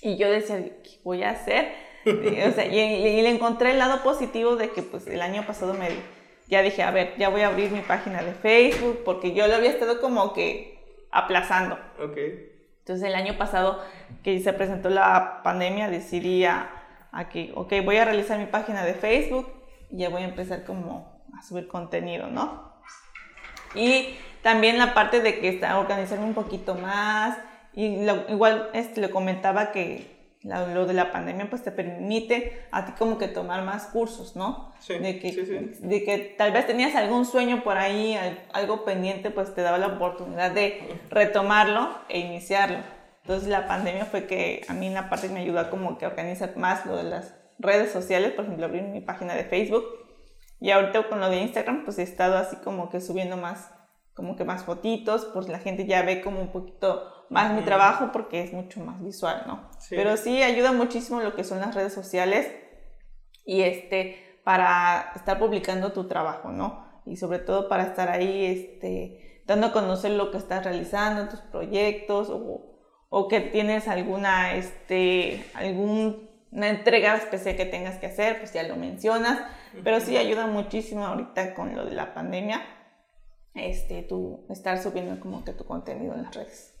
Y 0.00 0.16
yo 0.16 0.30
decía, 0.30 0.58
¿qué 0.58 1.00
voy 1.02 1.24
a 1.24 1.30
hacer? 1.30 1.72
o 2.06 2.52
sea, 2.52 2.66
y, 2.66 2.78
y, 2.78 3.22
le 3.22 3.30
encontré 3.30 3.72
el 3.72 3.78
lado 3.78 4.02
positivo 4.02 4.56
de 4.56 4.70
que 4.70 4.82
pues 4.82 5.06
el 5.06 5.22
año 5.22 5.46
pasado 5.46 5.72
me 5.72 5.88
ya 6.48 6.62
dije, 6.62 6.82
a 6.82 6.90
ver, 6.90 7.14
ya 7.16 7.28
voy 7.28 7.42
a 7.42 7.48
abrir 7.48 7.70
mi 7.70 7.80
página 7.80 8.22
de 8.22 8.32
Facebook 8.32 9.02
porque 9.04 9.32
yo 9.32 9.46
lo 9.46 9.54
había 9.54 9.70
estado 9.70 10.00
como 10.00 10.32
que 10.32 11.06
aplazando. 11.10 11.78
Ok. 11.98 12.18
Entonces 12.80 13.08
el 13.08 13.14
año 13.14 13.38
pasado 13.38 13.82
que 14.22 14.38
se 14.40 14.52
presentó 14.52 14.90
la 14.90 15.40
pandemia 15.42 15.88
decidí 15.88 16.44
a, 16.44 16.70
que, 17.30 17.52
ok, 17.54 17.72
voy 17.84 17.96
a 17.96 18.04
realizar 18.04 18.38
mi 18.38 18.46
página 18.46 18.84
de 18.84 18.94
Facebook 18.94 19.50
y 19.90 19.98
ya 19.98 20.10
voy 20.10 20.22
a 20.22 20.26
empezar 20.26 20.64
como 20.64 21.22
a 21.36 21.42
subir 21.42 21.66
contenido, 21.66 22.26
¿no? 22.26 22.74
Y 23.74 24.16
también 24.42 24.76
la 24.78 24.92
parte 24.92 25.20
de 25.20 25.40
que 25.40 25.48
está 25.48 25.78
organizarme 25.78 26.26
un 26.26 26.34
poquito 26.34 26.74
más 26.74 27.38
y 27.72 28.06
igual 28.28 28.70
este, 28.74 29.00
le 29.00 29.10
comentaba 29.10 29.72
que, 29.72 30.13
lo 30.44 30.84
de 30.86 30.92
la 30.92 31.10
pandemia 31.10 31.48
pues 31.48 31.62
te 31.62 31.72
permite 31.72 32.66
a 32.70 32.84
ti 32.84 32.92
como 32.98 33.16
que 33.16 33.28
tomar 33.28 33.62
más 33.62 33.86
cursos, 33.86 34.36
¿no? 34.36 34.72
Sí, 34.78 34.98
de 34.98 35.18
que, 35.18 35.32
sí, 35.32 35.46
sí. 35.46 35.78
de 35.80 36.04
que 36.04 36.18
tal 36.36 36.52
vez 36.52 36.66
tenías 36.66 36.94
algún 36.94 37.24
sueño 37.24 37.64
por 37.64 37.78
ahí, 37.78 38.18
algo 38.52 38.84
pendiente, 38.84 39.30
pues 39.30 39.54
te 39.54 39.62
daba 39.62 39.78
la 39.78 39.86
oportunidad 39.86 40.50
de 40.50 41.00
retomarlo 41.08 41.88
e 42.10 42.18
iniciarlo. 42.18 42.78
Entonces 43.22 43.48
la 43.48 43.66
pandemia 43.66 44.04
fue 44.04 44.26
que 44.26 44.66
a 44.68 44.74
mí 44.74 44.86
en 44.86 44.94
la 44.94 45.08
parte 45.08 45.30
me 45.30 45.40
ayudó 45.40 45.70
como 45.70 45.96
que 45.96 46.04
a 46.04 46.08
organizar 46.08 46.54
más 46.58 46.84
lo 46.84 46.96
de 46.96 47.04
las 47.04 47.34
redes 47.58 47.90
sociales, 47.90 48.32
por 48.32 48.44
ejemplo, 48.44 48.66
abrir 48.66 48.82
mi 48.82 49.00
página 49.00 49.34
de 49.34 49.44
Facebook. 49.44 49.84
Y 50.60 50.70
ahorita 50.70 51.08
con 51.08 51.20
lo 51.20 51.30
de 51.30 51.40
Instagram, 51.40 51.84
pues 51.84 51.98
he 51.98 52.02
estado 52.02 52.36
así 52.36 52.56
como 52.56 52.90
que 52.90 53.00
subiendo 53.00 53.38
más, 53.38 53.70
como 54.12 54.36
que 54.36 54.44
más 54.44 54.64
fotitos, 54.64 55.24
pues 55.32 55.48
la 55.48 55.58
gente 55.58 55.86
ya 55.86 56.02
ve 56.02 56.20
como 56.20 56.40
un 56.40 56.52
poquito 56.52 57.13
más 57.30 57.52
mi 57.52 57.62
trabajo 57.62 58.10
porque 58.12 58.42
es 58.42 58.52
mucho 58.52 58.80
más 58.80 59.02
visual, 59.02 59.44
¿no? 59.46 59.70
Pero 59.90 60.16
sí 60.16 60.42
ayuda 60.42 60.72
muchísimo 60.72 61.20
lo 61.20 61.34
que 61.34 61.44
son 61.44 61.60
las 61.60 61.74
redes 61.74 61.92
sociales 61.92 62.50
y 63.44 63.62
este, 63.62 64.38
para 64.44 65.12
estar 65.14 65.38
publicando 65.38 65.92
tu 65.92 66.06
trabajo, 66.06 66.50
¿no? 66.50 66.84
Y 67.06 67.16
sobre 67.16 67.38
todo 67.38 67.68
para 67.68 67.84
estar 67.84 68.08
ahí, 68.08 68.44
este, 68.44 69.42
dando 69.46 69.68
a 69.68 69.72
conocer 69.72 70.12
lo 70.12 70.30
que 70.30 70.38
estás 70.38 70.64
realizando, 70.64 71.28
tus 71.28 71.40
proyectos 71.40 72.30
o, 72.30 72.78
o 73.08 73.28
que 73.28 73.40
tienes 73.40 73.88
alguna, 73.88 74.54
este, 74.54 75.44
algún 75.54 76.34
una 76.54 76.68
entrega 76.68 77.16
especial 77.16 77.56
que 77.56 77.66
tengas 77.66 77.98
que 77.98 78.06
hacer, 78.06 78.38
pues 78.38 78.52
ya 78.52 78.62
lo 78.62 78.76
mencionas, 78.76 79.40
pero 79.82 79.98
sí 80.00 80.16
ayuda 80.16 80.46
muchísimo 80.46 81.04
ahorita 81.04 81.52
con 81.52 81.74
lo 81.74 81.84
de 81.84 81.90
la 81.90 82.14
pandemia, 82.14 82.62
este, 83.54 84.02
tú 84.04 84.46
estar 84.48 84.80
subiendo 84.80 85.18
como 85.18 85.44
que 85.44 85.52
tu 85.52 85.64
contenido 85.64 86.14
en 86.14 86.22
las 86.22 86.34
redes. 86.34 86.73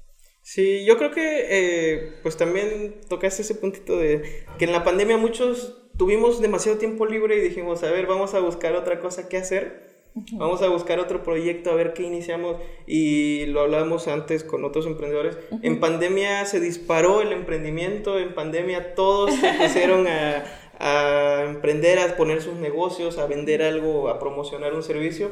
Sí, 0.44 0.84
yo 0.84 0.98
creo 0.98 1.10
que 1.10 1.46
eh, 1.48 2.12
pues 2.22 2.36
también 2.36 2.96
tocaste 3.08 3.40
ese 3.40 3.54
puntito 3.54 3.96
de 3.96 4.44
que 4.58 4.66
en 4.66 4.72
la 4.72 4.84
pandemia 4.84 5.16
muchos 5.16 5.88
tuvimos 5.96 6.42
demasiado 6.42 6.76
tiempo 6.76 7.06
libre 7.06 7.38
y 7.38 7.40
dijimos, 7.40 7.82
a 7.82 7.90
ver, 7.90 8.06
vamos 8.06 8.34
a 8.34 8.40
buscar 8.40 8.74
otra 8.74 9.00
cosa 9.00 9.26
que 9.30 9.38
hacer. 9.38 9.94
Vamos 10.32 10.60
a 10.60 10.68
buscar 10.68 11.00
otro 11.00 11.22
proyecto, 11.22 11.70
a 11.70 11.74
ver 11.74 11.94
qué 11.94 12.02
iniciamos. 12.02 12.58
Y 12.86 13.46
lo 13.46 13.62
hablábamos 13.62 14.06
antes 14.06 14.44
con 14.44 14.66
otros 14.66 14.86
emprendedores. 14.86 15.38
En 15.62 15.80
pandemia 15.80 16.44
se 16.44 16.60
disparó 16.60 17.22
el 17.22 17.32
emprendimiento, 17.32 18.18
en 18.18 18.34
pandemia 18.34 18.94
todos 18.94 19.34
se 19.34 19.50
pusieron 19.54 20.06
a, 20.06 20.44
a, 20.78 21.44
emprender, 21.48 21.98
a 21.98 22.16
poner 22.16 22.42
sus 22.42 22.56
negocios, 22.56 23.16
a 23.16 23.26
vender 23.26 23.62
algo, 23.62 24.10
a 24.10 24.18
promocionar 24.18 24.74
un 24.74 24.82
servicio. 24.82 25.30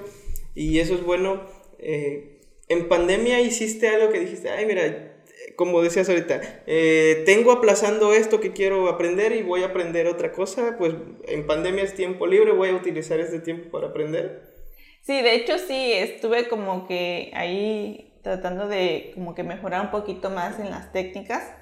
Y 0.55 0.79
eso 0.79 0.95
es 0.95 1.05
bueno. 1.05 1.43
Eh, 1.79 2.32
en 2.69 2.89
pandemia 2.89 3.41
hiciste 3.41 3.89
algo 3.89 4.11
que 4.11 4.21
dijiste, 4.21 4.51
ay, 4.51 4.67
mira, 4.67 5.13
como 5.57 5.83
decías 5.83 6.09
ahorita, 6.09 6.41
eh, 6.67 7.23
tengo 7.27 7.53
aplazando 7.53 8.15
esto 8.15 8.41
que 8.41 8.53
quiero 8.53 8.89
aprender 8.89 9.33
y 9.33 9.43
voy 9.43 9.63
a 9.63 9.67
aprender 9.67 10.07
otra 10.07 10.33
cosa, 10.33 10.77
pues 10.79 10.95
en 11.27 11.47
pandemia 11.47 11.85
es 11.85 11.95
tiempo 11.95 12.27
libre, 12.27 12.53
voy 12.53 12.71
a 12.71 12.75
utilizar 12.75 13.21
este 13.21 13.41
tiempo 13.41 13.71
para 13.71 13.89
aprender. 13.89 14.53
Sí, 15.03 15.21
de 15.21 15.35
hecho 15.35 15.59
sí, 15.59 15.93
estuve 15.93 16.49
como 16.49 16.87
que 16.87 17.31
ahí 17.35 18.13
tratando 18.23 18.69
de 18.69 19.11
como 19.15 19.35
que 19.35 19.43
mejorar 19.43 19.81
un 19.83 19.91
poquito 19.91 20.31
más 20.31 20.61
en 20.61 20.71
las 20.71 20.93
técnicas. 20.93 21.55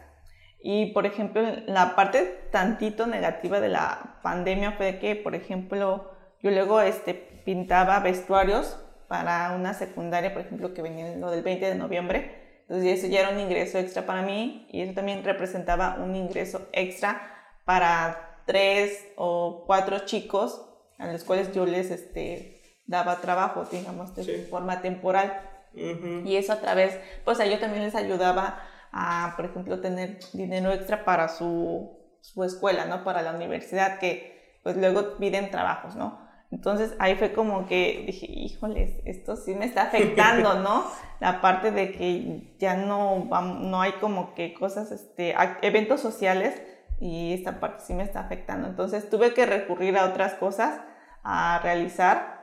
Y 0.63 0.93
por 0.93 1.07
ejemplo, 1.07 1.43
la 1.67 1.97
parte 1.97 2.23
tantito 2.51 3.07
negativa 3.07 3.61
de 3.61 3.71
la 3.71 4.21
pandemia 4.23 4.73
fue 4.73 4.99
que, 4.99 5.17
por 5.17 5.35
ejemplo, 5.35 6.11
yo 6.43 6.51
luego 6.51 6.83
este, 6.83 7.15
pintaba 7.15 8.01
vestuarios 8.01 8.79
para 9.11 9.57
una 9.57 9.75
secundaria, 9.75 10.33
por 10.33 10.43
ejemplo, 10.43 10.73
que 10.73 10.83
venía 10.83 11.17
lo 11.17 11.33
del 11.33 11.43
20 11.43 11.67
de 11.67 11.75
noviembre. 11.75 12.63
Entonces 12.69 12.97
eso 12.97 13.09
ya 13.09 13.23
era 13.23 13.31
un 13.31 13.41
ingreso 13.41 13.77
extra 13.77 14.07
para 14.07 14.23
mí 14.23 14.69
y 14.71 14.83
eso 14.83 14.95
también 14.95 15.25
representaba 15.25 15.97
un 15.99 16.15
ingreso 16.15 16.69
extra 16.73 17.21
para 17.65 18.41
tres 18.47 19.05
o 19.17 19.65
cuatro 19.67 20.07
chicos 20.07 20.65
a 20.99 21.11
los 21.11 21.25
cuales 21.25 21.53
yo 21.53 21.67
les 21.67 21.91
este, 21.91 22.63
daba 22.87 23.21
trabajo, 23.21 23.65
digamos, 23.65 24.15
de 24.15 24.47
forma 24.49 24.81
temporal. 24.81 25.43
Y 25.75 26.37
eso 26.37 26.53
a 26.53 26.61
través, 26.61 26.97
pues 27.25 27.39
yo 27.39 27.59
también 27.59 27.83
les 27.83 27.97
ayudaba 27.97 28.63
a, 28.93 29.33
por 29.35 29.47
ejemplo, 29.47 29.81
tener 29.81 30.21
dinero 30.33 30.71
extra 30.71 31.05
para 31.05 31.27
su, 31.27 31.99
su 32.21 32.45
escuela, 32.45 32.85
¿no? 32.85 33.03
Para 33.03 33.23
la 33.23 33.33
universidad, 33.33 33.99
que 33.99 34.61
pues 34.63 34.77
luego 34.77 35.17
piden 35.17 35.51
trabajos, 35.51 35.97
¿no? 35.97 36.20
Entonces 36.51 36.95
ahí 36.99 37.15
fue 37.15 37.33
como 37.33 37.67
que 37.67 38.05
dije, 38.07 38.27
híjoles, 38.29 38.97
esto 39.05 39.37
sí 39.37 39.55
me 39.55 39.67
está 39.67 39.83
afectando, 39.83 40.55
¿no? 40.63 40.85
La 41.21 41.41
parte 41.41 41.71
de 41.71 41.93
que 41.93 42.55
ya 42.59 42.77
no, 42.77 43.29
no 43.61 43.81
hay 43.81 43.93
como 43.93 44.35
que 44.35 44.55
cosas, 44.55 44.91
este, 44.91 45.35
eventos 45.63 46.01
sociales 46.01 46.61
y 46.99 47.33
esta 47.33 47.61
parte 47.61 47.85
sí 47.87 47.95
me 47.95 48.03
está 48.03 48.21
afectando. 48.21 48.69
Entonces 48.69 49.09
tuve 49.09 49.33
que 49.33 49.47
recurrir 49.47 49.97
a 49.97 50.07
otras 50.07 50.35
cosas 50.35 50.81
a 51.23 51.61
realizar 51.63 52.41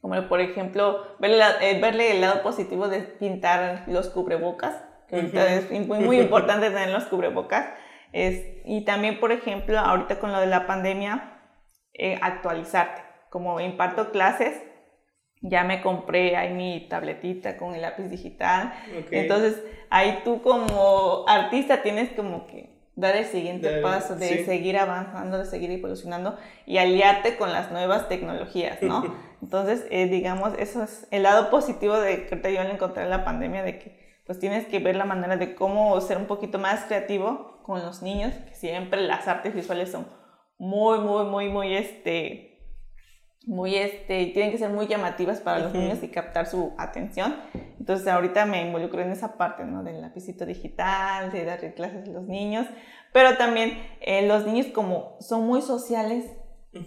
como 0.00 0.28
por 0.28 0.40
ejemplo, 0.40 1.16
verle, 1.18 1.44
eh, 1.60 1.80
verle, 1.80 2.12
el 2.12 2.20
lado 2.20 2.42
positivo 2.42 2.88
de 2.88 3.00
pintar 3.00 3.84
los 3.88 4.08
cubrebocas, 4.08 4.74
que 5.08 5.16
ahorita 5.16 5.54
es 5.54 5.70
muy, 5.86 5.98
muy 5.98 6.20
importante 6.20 6.70
tener 6.70 6.90
los 6.90 7.04
cubrebocas. 7.04 7.66
Es, 8.12 8.42
y 8.64 8.84
también, 8.84 9.20
por 9.20 9.32
ejemplo, 9.32 9.78
ahorita 9.78 10.18
con 10.18 10.32
lo 10.32 10.40
de 10.40 10.46
la 10.46 10.66
pandemia, 10.66 11.40
eh, 11.94 12.18
actualizarte. 12.22 13.07
Como 13.30 13.60
imparto 13.60 14.10
clases, 14.10 14.54
ya 15.40 15.64
me 15.64 15.82
compré 15.82 16.36
ahí 16.36 16.52
mi 16.52 16.86
tabletita 16.88 17.56
con 17.56 17.74
el 17.74 17.82
lápiz 17.82 18.08
digital. 18.08 18.72
Entonces, 19.10 19.62
ahí 19.90 20.20
tú 20.24 20.42
como 20.42 21.24
artista 21.28 21.82
tienes 21.82 22.10
como 22.10 22.46
que 22.46 22.78
dar 22.98 23.14
el 23.14 23.26
siguiente 23.26 23.80
paso, 23.80 24.16
de 24.16 24.44
seguir 24.44 24.76
avanzando, 24.76 25.38
de 25.38 25.44
seguir 25.44 25.70
evolucionando 25.70 26.36
y 26.66 26.78
aliarte 26.78 27.36
con 27.36 27.52
las 27.52 27.70
nuevas 27.70 28.08
tecnologías, 28.08 28.82
¿no? 28.82 29.14
Entonces, 29.42 29.86
eh, 29.90 30.08
digamos, 30.08 30.52
eso 30.58 30.82
es 30.82 31.06
el 31.12 31.22
lado 31.22 31.48
positivo 31.48 31.96
de 31.96 32.26
que 32.26 32.36
yo 32.52 32.62
le 32.64 32.72
encontré 32.72 33.04
en 33.04 33.10
la 33.10 33.24
pandemia, 33.24 33.62
de 33.62 33.78
que 33.78 34.08
pues 34.26 34.40
tienes 34.40 34.66
que 34.66 34.80
ver 34.80 34.96
la 34.96 35.04
manera 35.04 35.36
de 35.36 35.54
cómo 35.54 35.98
ser 36.00 36.18
un 36.18 36.26
poquito 36.26 36.58
más 36.58 36.84
creativo 36.84 37.60
con 37.62 37.80
los 37.82 38.02
niños, 38.02 38.34
que 38.34 38.54
siempre 38.54 39.00
las 39.00 39.28
artes 39.28 39.54
visuales 39.54 39.92
son 39.92 40.06
muy, 40.58 40.98
muy, 40.98 41.24
muy, 41.24 41.48
muy, 41.48 41.76
este, 41.76 42.47
muy, 43.48 43.76
este, 43.76 44.26
tienen 44.26 44.52
que 44.52 44.58
ser 44.58 44.68
muy 44.68 44.86
llamativas 44.86 45.40
para 45.40 45.60
los 45.60 45.72
niños 45.72 46.02
y 46.02 46.08
captar 46.08 46.46
su 46.46 46.74
atención. 46.76 47.34
Entonces 47.80 48.06
ahorita 48.06 48.44
me 48.44 48.60
involucro 48.60 49.00
en 49.00 49.10
esa 49.10 49.38
parte, 49.38 49.64
¿no? 49.64 49.82
Del 49.82 50.02
lapicito 50.02 50.44
digital, 50.44 51.32
de 51.32 51.46
darle 51.46 51.72
clases 51.72 52.06
a 52.06 52.12
los 52.12 52.24
niños, 52.24 52.66
pero 53.14 53.38
también 53.38 53.78
eh, 54.02 54.26
los 54.26 54.44
niños 54.44 54.66
como 54.66 55.16
son 55.20 55.46
muy 55.46 55.62
sociales, 55.62 56.26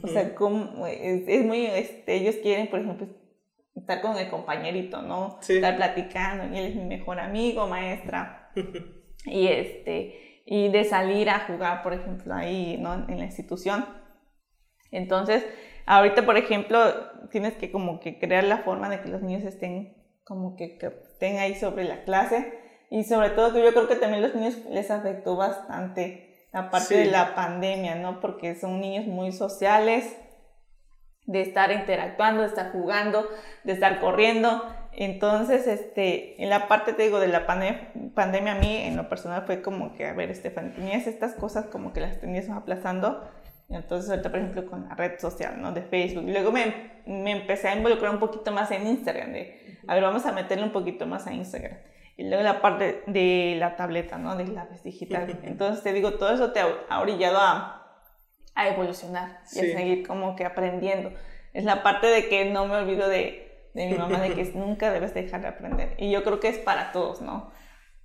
o 0.04 0.08
sea, 0.08 0.36
como, 0.36 0.86
es, 0.86 1.44
muy, 1.44 1.66
este, 1.66 2.14
ellos 2.18 2.36
quieren, 2.44 2.70
por 2.70 2.80
ejemplo, 2.80 3.08
estar 3.76 4.00
con 4.02 4.16
el 4.18 4.30
compañerito, 4.30 5.02
¿no? 5.02 5.40
Estar 5.42 5.76
platicando, 5.76 6.54
y 6.54 6.60
él 6.60 6.66
es 6.68 6.76
mi 6.76 6.84
mejor 6.84 7.20
amigo, 7.20 7.68
maestra. 7.68 8.52
y 9.26 9.48
este, 9.48 10.44
y 10.46 10.70
de 10.70 10.84
salir 10.84 11.28
a 11.32 11.40
jugar, 11.40 11.82
por 11.82 11.94
ejemplo, 11.94 12.36
ahí, 12.36 12.78
¿no? 12.80 12.94
En 13.10 13.18
la 13.18 13.26
institución. 13.26 13.84
Entonces, 14.92 15.44
ahorita, 15.86 16.26
por 16.26 16.38
ejemplo, 16.38 16.80
tienes 17.32 17.54
que 17.54 17.72
como 17.72 18.00
que 18.00 18.20
crear 18.20 18.44
la 18.44 18.60
forma 18.60 18.90
de 18.90 19.02
que 19.02 19.10
los 19.10 19.22
niños 19.22 19.44
estén 19.44 19.98
como 20.24 20.56
que, 20.56 20.78
estén 21.12 21.40
ahí 21.40 21.56
sobre 21.56 21.84
la 21.84 22.04
clase 22.04 22.54
y 22.90 23.04
sobre 23.04 23.30
todo 23.32 23.58
yo 23.58 23.72
creo 23.72 23.88
que 23.88 23.96
también 23.96 24.22
los 24.22 24.36
niños 24.36 24.58
les 24.70 24.92
afectó 24.92 25.36
bastante 25.36 26.48
la 26.54 26.70
parte 26.70 26.98
de 26.98 27.06
la 27.06 27.34
pandemia, 27.34 27.96
¿no? 27.96 28.20
Porque 28.20 28.56
son 28.56 28.82
niños 28.82 29.06
muy 29.06 29.32
sociales, 29.32 30.18
de 31.26 31.42
estar 31.42 31.72
interactuando, 31.72 32.42
de 32.42 32.50
estar 32.50 32.72
jugando, 32.72 33.28
de 33.64 33.74
estar 33.74 34.00
corriendo. 34.00 34.64
Entonces, 34.92 35.68
este, 35.68 36.42
en 36.44 36.50
la 36.50 36.68
parte, 36.68 36.94
te 36.94 37.04
digo, 37.04 37.20
de 37.20 37.28
la 37.28 37.46
pandemia, 37.46 38.52
a 38.52 38.56
mí, 38.56 38.76
en 38.76 38.98
lo 38.98 39.08
personal, 39.08 39.44
fue 39.46 39.62
como 39.62 39.94
que, 39.94 40.08
a 40.08 40.14
ver, 40.14 40.30
Estefan, 40.30 40.74
tenías 40.74 41.08
estas 41.08 41.34
cosas 41.36 41.68
como 41.68 41.94
que 41.94 42.02
las 42.02 42.20
tenías 42.20 42.50
aplazando. 42.50 43.26
Entonces, 43.74 44.10
ahorita, 44.10 44.30
por 44.30 44.40
ejemplo, 44.40 44.66
con 44.66 44.88
la 44.88 44.96
red 44.96 45.20
social, 45.20 45.62
¿no? 45.62 45.72
De 45.72 45.82
Facebook. 45.82 46.26
Luego 46.28 46.52
me, 46.52 47.02
me 47.06 47.32
empecé 47.32 47.70
a 47.70 47.76
involucrar 47.76 48.12
un 48.12 48.20
poquito 48.20 48.52
más 48.52 48.72
en 48.72 48.86
Instagram, 48.86 49.32
de 49.34 49.62
a 49.88 49.96
ver, 49.96 50.04
vamos 50.04 50.26
a 50.26 50.32
meterle 50.32 50.64
un 50.64 50.72
poquito 50.72 51.06
más 51.06 51.28
a 51.28 51.34
Instagram. 51.34 51.78
Y 52.18 52.28
luego 52.28 52.44
la 52.44 52.62
parte 52.62 53.04
de 53.08 53.56
la 53.60 53.76
tableta, 53.76 54.18
¿no? 54.18 54.36
Del 54.36 54.54
lápiz 54.54 54.84
digital. 54.84 55.40
Entonces 55.44 55.84
te 55.84 55.94
digo, 55.94 56.14
todo 56.14 56.34
eso 56.34 56.52
te 56.52 56.60
ha 56.60 57.00
orillado 57.00 57.38
a, 57.40 58.04
a 58.56 58.68
evolucionar 58.68 59.42
y 59.54 59.60
a 59.60 59.78
seguir 59.78 60.06
como 60.06 60.36
que 60.36 60.46
aprendiendo. 60.46 61.12
Es 61.54 61.64
la 61.64 61.84
parte 61.84 62.08
de 62.08 62.30
que 62.30 62.46
no 62.46 62.68
me 62.68 62.76
olvido 62.76 63.08
de, 63.10 63.70
de 63.74 63.88
mi 63.88 63.98
mamá, 63.98 64.22
de 64.22 64.34
que 64.34 64.44
nunca 64.56 64.92
debes 64.92 65.14
dejar 65.14 65.42
de 65.42 65.48
aprender. 65.48 65.96
Y 65.98 66.12
yo 66.12 66.24
creo 66.24 66.40
que 66.40 66.50
es 66.50 66.58
para 66.58 66.92
todos, 66.92 67.22
¿no? 67.22 67.52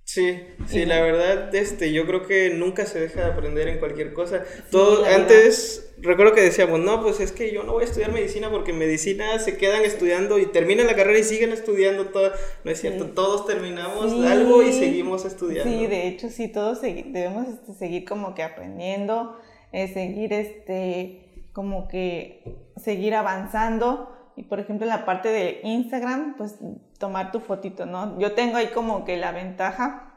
Sí, 0.07 0.39
sí, 0.67 0.85
la 0.85 1.01
verdad, 1.01 1.53
este, 1.53 1.91
yo 1.91 2.07
creo 2.07 2.25
que 2.25 2.51
nunca 2.51 2.85
se 2.85 2.97
deja 2.97 3.25
de 3.25 3.31
aprender 3.33 3.67
en 3.67 3.77
cualquier 3.77 4.13
cosa. 4.13 4.45
Todo, 4.71 5.03
antes, 5.05 5.93
recuerdo 5.97 6.33
que 6.33 6.39
decíamos, 6.39 6.79
no, 6.79 7.03
pues 7.03 7.19
es 7.19 7.33
que 7.33 7.51
yo 7.51 7.63
no 7.63 7.73
voy 7.73 7.83
a 7.83 7.87
estudiar 7.87 8.13
medicina 8.13 8.49
porque 8.49 8.71
en 8.71 8.77
medicina 8.77 9.37
se 9.39 9.57
quedan 9.57 9.83
estudiando 9.83 10.39
y 10.39 10.45
terminan 10.45 10.87
la 10.87 10.95
carrera 10.95 11.19
y 11.19 11.25
siguen 11.25 11.51
estudiando 11.51 12.05
todo. 12.05 12.31
No 12.63 12.71
es 12.71 12.79
cierto, 12.79 13.07
todos 13.07 13.45
terminamos 13.45 14.13
algo 14.25 14.63
y 14.63 14.71
seguimos 14.71 15.25
estudiando. 15.25 15.69
Sí, 15.69 15.87
de 15.87 16.07
hecho, 16.07 16.29
sí, 16.29 16.47
todos 16.47 16.81
debemos 16.81 17.49
este, 17.49 17.73
seguir 17.73 18.05
como 18.05 18.33
que 18.33 18.43
aprendiendo, 18.43 19.37
eh, 19.73 19.93
seguir, 19.93 20.31
este, 20.31 21.49
como 21.51 21.89
que 21.89 22.43
seguir 22.81 23.13
avanzando. 23.13 24.16
Y 24.37 24.43
por 24.43 24.59
ejemplo, 24.59 24.85
en 24.85 24.91
la 24.91 25.03
parte 25.03 25.29
de 25.29 25.59
Instagram, 25.63 26.35
pues 26.37 26.59
tomar 26.99 27.31
tu 27.31 27.39
fotito, 27.39 27.85
¿no? 27.85 28.19
Yo 28.19 28.33
tengo 28.33 28.57
ahí 28.57 28.67
como 28.67 29.03
que 29.03 29.17
la 29.17 29.31
ventaja 29.31 30.15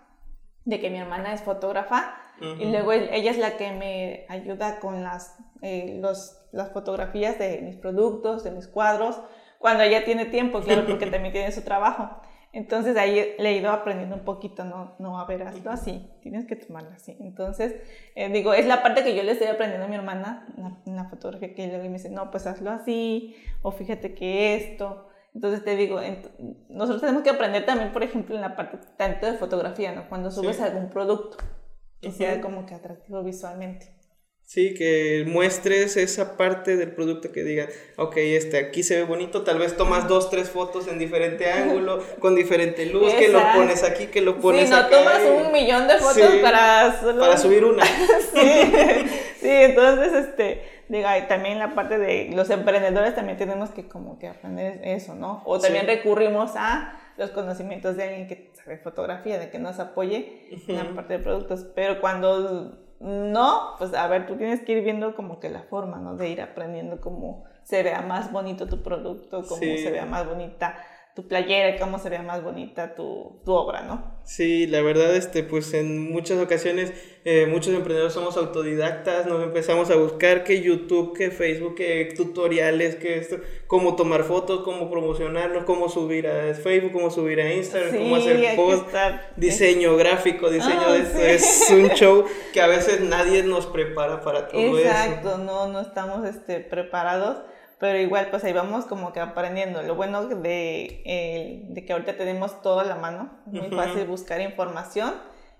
de 0.66 0.78
que 0.78 0.90
mi 0.90 0.98
hermana 0.98 1.32
es 1.32 1.40
fotógrafa 1.40 2.14
y 2.58 2.70
luego 2.70 2.92
ella 2.92 3.30
es 3.30 3.38
la 3.38 3.56
que 3.56 3.72
me 3.72 4.24
ayuda 4.28 4.78
con 4.78 5.02
las, 5.02 5.36
eh, 5.60 5.98
los, 6.00 6.38
las 6.52 6.72
fotografías 6.72 7.38
de 7.38 7.60
mis 7.62 7.76
productos, 7.76 8.44
de 8.44 8.50
mis 8.50 8.66
cuadros, 8.66 9.20
cuando 9.58 9.82
ella 9.82 10.04
tiene 10.04 10.24
tiempo, 10.24 10.60
claro, 10.60 10.86
porque 10.86 11.06
también 11.10 11.32
tiene 11.32 11.52
su 11.52 11.62
trabajo. 11.62 12.20
Entonces 12.52 12.96
ahí 12.96 13.34
le 13.38 13.50
he 13.50 13.56
ido 13.56 13.70
aprendiendo 13.70 14.16
un 14.16 14.24
poquito, 14.24 14.64
no, 14.64 14.96
no, 14.98 15.20
a 15.20 15.24
ver, 15.24 15.44
hazlo 15.44 15.70
así, 15.70 16.10
tienes 16.20 16.46
que 16.46 16.56
tomarlo 16.56 16.90
así. 16.90 17.16
Entonces, 17.20 17.76
eh, 18.16 18.28
digo, 18.28 18.52
es 18.54 18.66
la 18.66 18.82
parte 18.82 19.04
que 19.04 19.14
yo 19.14 19.22
le 19.22 19.32
estoy 19.32 19.46
aprendiendo 19.46 19.86
a 19.86 19.88
mi 19.88 19.94
hermana 19.94 20.48
en 20.84 20.96
la, 20.96 21.04
fotografía, 21.04 21.54
que 21.54 21.68
luego 21.68 21.84
me 21.84 21.90
dice, 21.90 22.10
no, 22.10 22.30
pues 22.32 22.48
hazlo 22.48 22.70
así, 22.70 23.36
o 23.62 23.70
fíjate 23.70 24.14
que 24.14 24.56
esto. 24.56 25.06
Entonces 25.32 25.62
te 25.62 25.76
digo, 25.76 26.00
nosotros 26.68 27.02
tenemos 27.02 27.22
que 27.22 27.30
aprender 27.30 27.64
también, 27.64 27.92
por 27.92 28.02
ejemplo, 28.02 28.34
en 28.34 28.40
la 28.40 28.56
parte 28.56 28.78
tanto 28.96 29.26
de 29.26 29.34
fotografía, 29.34 29.92
¿no? 29.92 30.08
Cuando 30.08 30.32
subes 30.32 30.60
algún 30.60 30.90
producto, 30.90 31.36
que 32.00 32.10
sea 32.10 32.40
como 32.40 32.66
que 32.66 32.74
atractivo 32.74 33.22
visualmente. 33.22 33.99
Sí, 34.50 34.74
que 34.74 35.24
muestres 35.28 35.96
esa 35.96 36.36
parte 36.36 36.76
del 36.76 36.90
producto 36.90 37.30
que 37.30 37.44
digan, 37.44 37.68
ok, 37.96 38.16
este 38.16 38.58
aquí 38.58 38.82
se 38.82 38.96
ve 38.96 39.04
bonito, 39.04 39.44
tal 39.44 39.60
vez 39.60 39.76
tomas 39.76 40.08
dos, 40.08 40.28
tres 40.28 40.50
fotos 40.50 40.88
en 40.88 40.98
diferente 40.98 41.48
ángulo, 41.52 42.02
con 42.18 42.34
diferente 42.34 42.84
luz, 42.86 43.14
que 43.14 43.28
lo 43.28 43.38
pones 43.54 43.84
aquí, 43.84 44.06
que 44.06 44.20
lo 44.20 44.40
pones 44.40 44.68
sí, 44.68 44.74
no 44.74 44.88
tomas 44.88 45.20
un 45.20 45.52
millón 45.52 45.86
de 45.86 45.98
fotos 45.98 46.34
para, 46.42 47.00
para 47.00 47.36
subir 47.36 47.64
una. 47.64 47.84
sí, 48.34 48.72
sí, 49.38 49.48
entonces, 49.48 50.14
este, 50.14 50.62
diga, 50.88 51.28
también 51.28 51.60
la 51.60 51.76
parte 51.76 51.98
de 51.98 52.30
los 52.34 52.50
emprendedores 52.50 53.14
también 53.14 53.38
tenemos 53.38 53.70
que 53.70 53.86
como 53.86 54.18
que 54.18 54.26
aprender 54.26 54.80
eso, 54.82 55.14
¿no? 55.14 55.44
O 55.44 55.60
también 55.60 55.86
recurrimos 55.86 56.56
a 56.56 57.00
los 57.18 57.30
conocimientos 57.30 57.96
de 57.96 58.02
alguien 58.02 58.26
que 58.26 58.50
sabe 58.54 58.78
fotografía, 58.78 59.38
de 59.38 59.48
que 59.48 59.60
nos 59.60 59.78
apoye 59.78 60.48
en 60.66 60.76
la 60.76 60.92
parte 60.92 61.18
de 61.18 61.18
productos, 61.20 61.68
pero 61.72 62.00
cuando 62.00 62.89
no, 63.00 63.76
pues 63.78 63.94
a 63.94 64.06
ver, 64.08 64.26
tú 64.26 64.36
tienes 64.36 64.60
que 64.60 64.72
ir 64.72 64.84
viendo 64.84 65.14
como 65.14 65.40
que 65.40 65.48
la 65.48 65.62
forma, 65.62 65.96
¿no? 65.96 66.16
De 66.16 66.28
ir 66.28 66.42
aprendiendo 66.42 67.00
cómo 67.00 67.44
se 67.62 67.82
vea 67.82 68.02
más 68.02 68.30
bonito 68.30 68.66
tu 68.66 68.82
producto, 68.82 69.42
cómo 69.48 69.60
se 69.60 69.90
vea 69.90 70.04
más 70.04 70.26
bonita 70.26 70.76
tu 71.14 71.26
playera, 71.26 71.76
cómo 71.78 71.98
se 71.98 72.08
vea 72.08 72.22
más 72.22 72.42
bonita 72.42 72.94
tu, 72.94 73.40
tu, 73.44 73.52
obra, 73.52 73.82
¿no? 73.82 74.20
Sí, 74.24 74.66
la 74.68 74.80
verdad, 74.80 75.14
este, 75.16 75.42
pues 75.42 75.74
en 75.74 76.12
muchas 76.12 76.38
ocasiones 76.38 76.92
eh, 77.24 77.46
muchos 77.46 77.74
emprendedores 77.74 78.14
somos 78.14 78.36
autodidactas, 78.36 79.26
nos 79.26 79.42
empezamos 79.42 79.90
a 79.90 79.96
buscar 79.96 80.44
que 80.44 80.62
YouTube, 80.62 81.16
que 81.16 81.32
Facebook, 81.32 81.74
que 81.74 82.14
tutoriales, 82.16 82.94
que 82.94 83.18
esto, 83.18 83.38
cómo 83.66 83.96
tomar 83.96 84.22
fotos, 84.22 84.62
cómo 84.62 84.88
promocionarlos, 84.88 85.64
cómo 85.64 85.88
subir 85.88 86.28
a 86.28 86.54
Facebook, 86.54 86.92
cómo 86.92 87.10
subir 87.10 87.40
a 87.40 87.52
Instagram, 87.52 87.96
cómo 87.96 88.16
hacer 88.16 88.54
post, 88.54 88.94
diseño 89.36 89.96
gráfico, 89.96 90.48
diseño 90.48 90.80
ah, 90.80 90.92
de 90.92 91.00
esto, 91.00 91.18
es 91.18 91.70
un 91.70 91.88
show 91.90 92.24
que 92.52 92.60
a 92.60 92.68
veces 92.68 93.00
nadie 93.00 93.42
nos 93.42 93.66
prepara 93.66 94.20
para 94.20 94.46
todo 94.46 94.60
eso. 94.60 94.78
Exacto, 94.78 95.38
no, 95.38 95.66
no 95.66 95.80
estamos 95.80 96.24
este, 96.24 96.60
preparados 96.60 97.38
pero 97.80 97.98
igual 97.98 98.28
pues 98.30 98.44
ahí 98.44 98.52
vamos 98.52 98.84
como 98.84 99.12
que 99.12 99.20
aprendiendo. 99.20 99.82
Lo 99.82 99.94
bueno 99.94 100.28
de, 100.28 101.02
eh, 101.06 101.62
de 101.70 101.84
que 101.84 101.94
ahorita 101.94 102.18
tenemos 102.18 102.60
todo 102.60 102.80
a 102.80 102.84
la 102.84 102.96
mano, 102.96 103.40
es 103.46 103.54
muy 103.54 103.70
fácil 103.70 104.04
buscar 104.06 104.42
información 104.42 105.14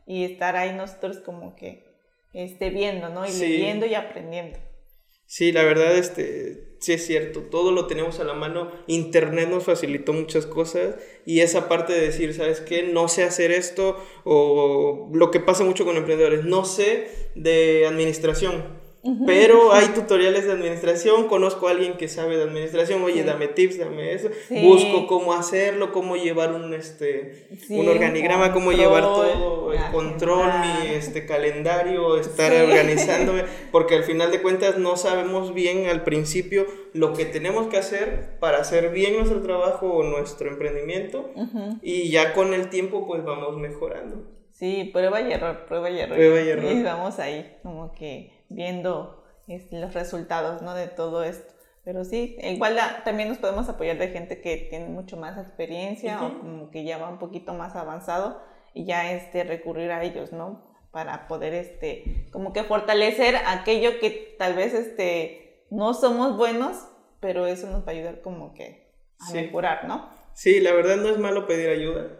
y 0.06 0.24
estar 0.24 0.54
ahí 0.54 0.74
nosotros 0.74 1.18
como 1.18 1.56
que 1.56 1.86
esté 2.34 2.68
viendo, 2.68 3.08
¿no? 3.08 3.26
Y 3.26 3.32
leyendo 3.32 3.86
y 3.86 3.94
aprendiendo. 3.94 4.58
Sí, 5.24 5.50
la 5.50 5.62
verdad, 5.62 5.96
este, 5.96 6.74
sí 6.80 6.92
es 6.92 7.06
cierto, 7.06 7.40
todo 7.42 7.70
lo 7.70 7.86
tenemos 7.86 8.20
a 8.20 8.24
la 8.24 8.34
mano, 8.34 8.70
Internet 8.88 9.48
nos 9.48 9.64
facilitó 9.64 10.12
muchas 10.12 10.44
cosas 10.44 10.96
y 11.24 11.40
esa 11.40 11.68
parte 11.68 11.92
de 11.92 12.00
decir, 12.00 12.34
¿sabes 12.34 12.60
qué? 12.60 12.82
No 12.82 13.06
sé 13.06 13.22
hacer 13.22 13.52
esto 13.52 13.96
o 14.24 15.08
lo 15.14 15.30
que 15.30 15.40
pasa 15.40 15.64
mucho 15.64 15.84
con 15.84 15.96
emprendedores, 15.96 16.44
no 16.44 16.64
sé 16.64 17.30
de 17.36 17.86
administración, 17.86 18.79
pero 19.24 19.72
hay 19.72 19.88
tutoriales 19.88 20.44
de 20.44 20.52
administración, 20.52 21.26
conozco 21.26 21.68
a 21.68 21.70
alguien 21.70 21.96
que 21.96 22.06
sabe 22.06 22.36
de 22.36 22.44
administración, 22.44 23.02
oye, 23.02 23.24
dame 23.24 23.48
tips, 23.48 23.78
dame 23.78 24.12
eso, 24.12 24.28
busco 24.62 25.06
cómo 25.06 25.32
hacerlo, 25.32 25.90
cómo 25.90 26.16
llevar 26.16 26.52
un, 26.52 26.74
este, 26.74 27.48
un 27.70 27.88
organigrama, 27.88 28.52
cómo 28.52 28.72
llevar 28.72 29.02
todo, 29.02 29.72
el 29.72 29.82
control, 29.90 30.50
mi 30.60 30.88
este, 30.88 31.24
calendario, 31.24 32.18
estar 32.18 32.52
organizándome, 32.52 33.44
porque 33.72 33.94
al 33.94 34.04
final 34.04 34.30
de 34.30 34.42
cuentas 34.42 34.76
no 34.76 34.96
sabemos 34.96 35.54
bien 35.54 35.86
al 35.86 36.04
principio 36.04 36.66
lo 36.92 37.14
que 37.14 37.24
tenemos 37.24 37.68
que 37.68 37.78
hacer 37.78 38.38
para 38.38 38.58
hacer 38.58 38.90
bien 38.90 39.16
nuestro 39.16 39.40
trabajo 39.40 39.86
o 39.92 40.02
nuestro 40.02 40.50
emprendimiento 40.50 41.30
y 41.82 42.10
ya 42.10 42.34
con 42.34 42.52
el 42.52 42.68
tiempo 42.68 43.06
pues 43.06 43.24
vamos 43.24 43.56
mejorando. 43.56 44.26
Sí, 44.50 44.90
prueba 44.92 45.22
y 45.22 45.32
error, 45.32 45.64
prueba 45.66 45.88
y 45.88 46.00
error. 46.00 46.16
Prueba 46.16 46.40
y 46.42 46.48
error. 46.50 46.72
Y 46.72 46.82
vamos 46.82 47.18
ahí, 47.18 47.56
como 47.62 47.92
que 47.92 48.39
viendo 48.50 49.24
este, 49.48 49.80
los 49.80 49.94
resultados 49.94 50.60
¿no? 50.60 50.74
de 50.74 50.88
todo 50.88 51.24
esto. 51.24 51.54
Pero 51.82 52.04
sí, 52.04 52.36
igual 52.42 52.78
también 53.04 53.30
nos 53.30 53.38
podemos 53.38 53.68
apoyar 53.70 53.96
de 53.96 54.08
gente 54.08 54.42
que 54.42 54.68
tiene 54.68 54.86
mucho 54.86 55.16
más 55.16 55.38
experiencia 55.38 56.22
o 56.22 56.38
como 56.38 56.70
que 56.70 56.84
ya 56.84 56.98
va 56.98 57.08
un 57.08 57.18
poquito 57.18 57.54
más 57.54 57.74
avanzado 57.74 58.42
y 58.74 58.84
ya 58.84 59.12
este, 59.12 59.44
recurrir 59.44 59.90
a 59.90 60.04
ellos, 60.04 60.32
¿no? 60.32 60.62
Para 60.90 61.26
poder, 61.26 61.54
este, 61.54 62.28
como 62.32 62.52
que 62.52 62.64
fortalecer 62.64 63.36
aquello 63.46 63.98
que 63.98 64.36
tal 64.38 64.54
vez 64.54 64.74
este, 64.74 65.64
no 65.70 65.94
somos 65.94 66.36
buenos, 66.36 66.86
pero 67.18 67.46
eso 67.46 67.66
nos 67.68 67.82
va 67.86 67.92
a 67.92 67.94
ayudar 67.94 68.20
como 68.20 68.52
que 68.52 68.92
a 69.18 69.32
mejorar, 69.32 69.86
¿no? 69.86 70.10
Sí, 70.34 70.60
la 70.60 70.72
verdad 70.72 70.96
no 70.96 71.08
es 71.08 71.18
malo 71.18 71.46
pedir 71.46 71.70
ayuda. 71.70 72.19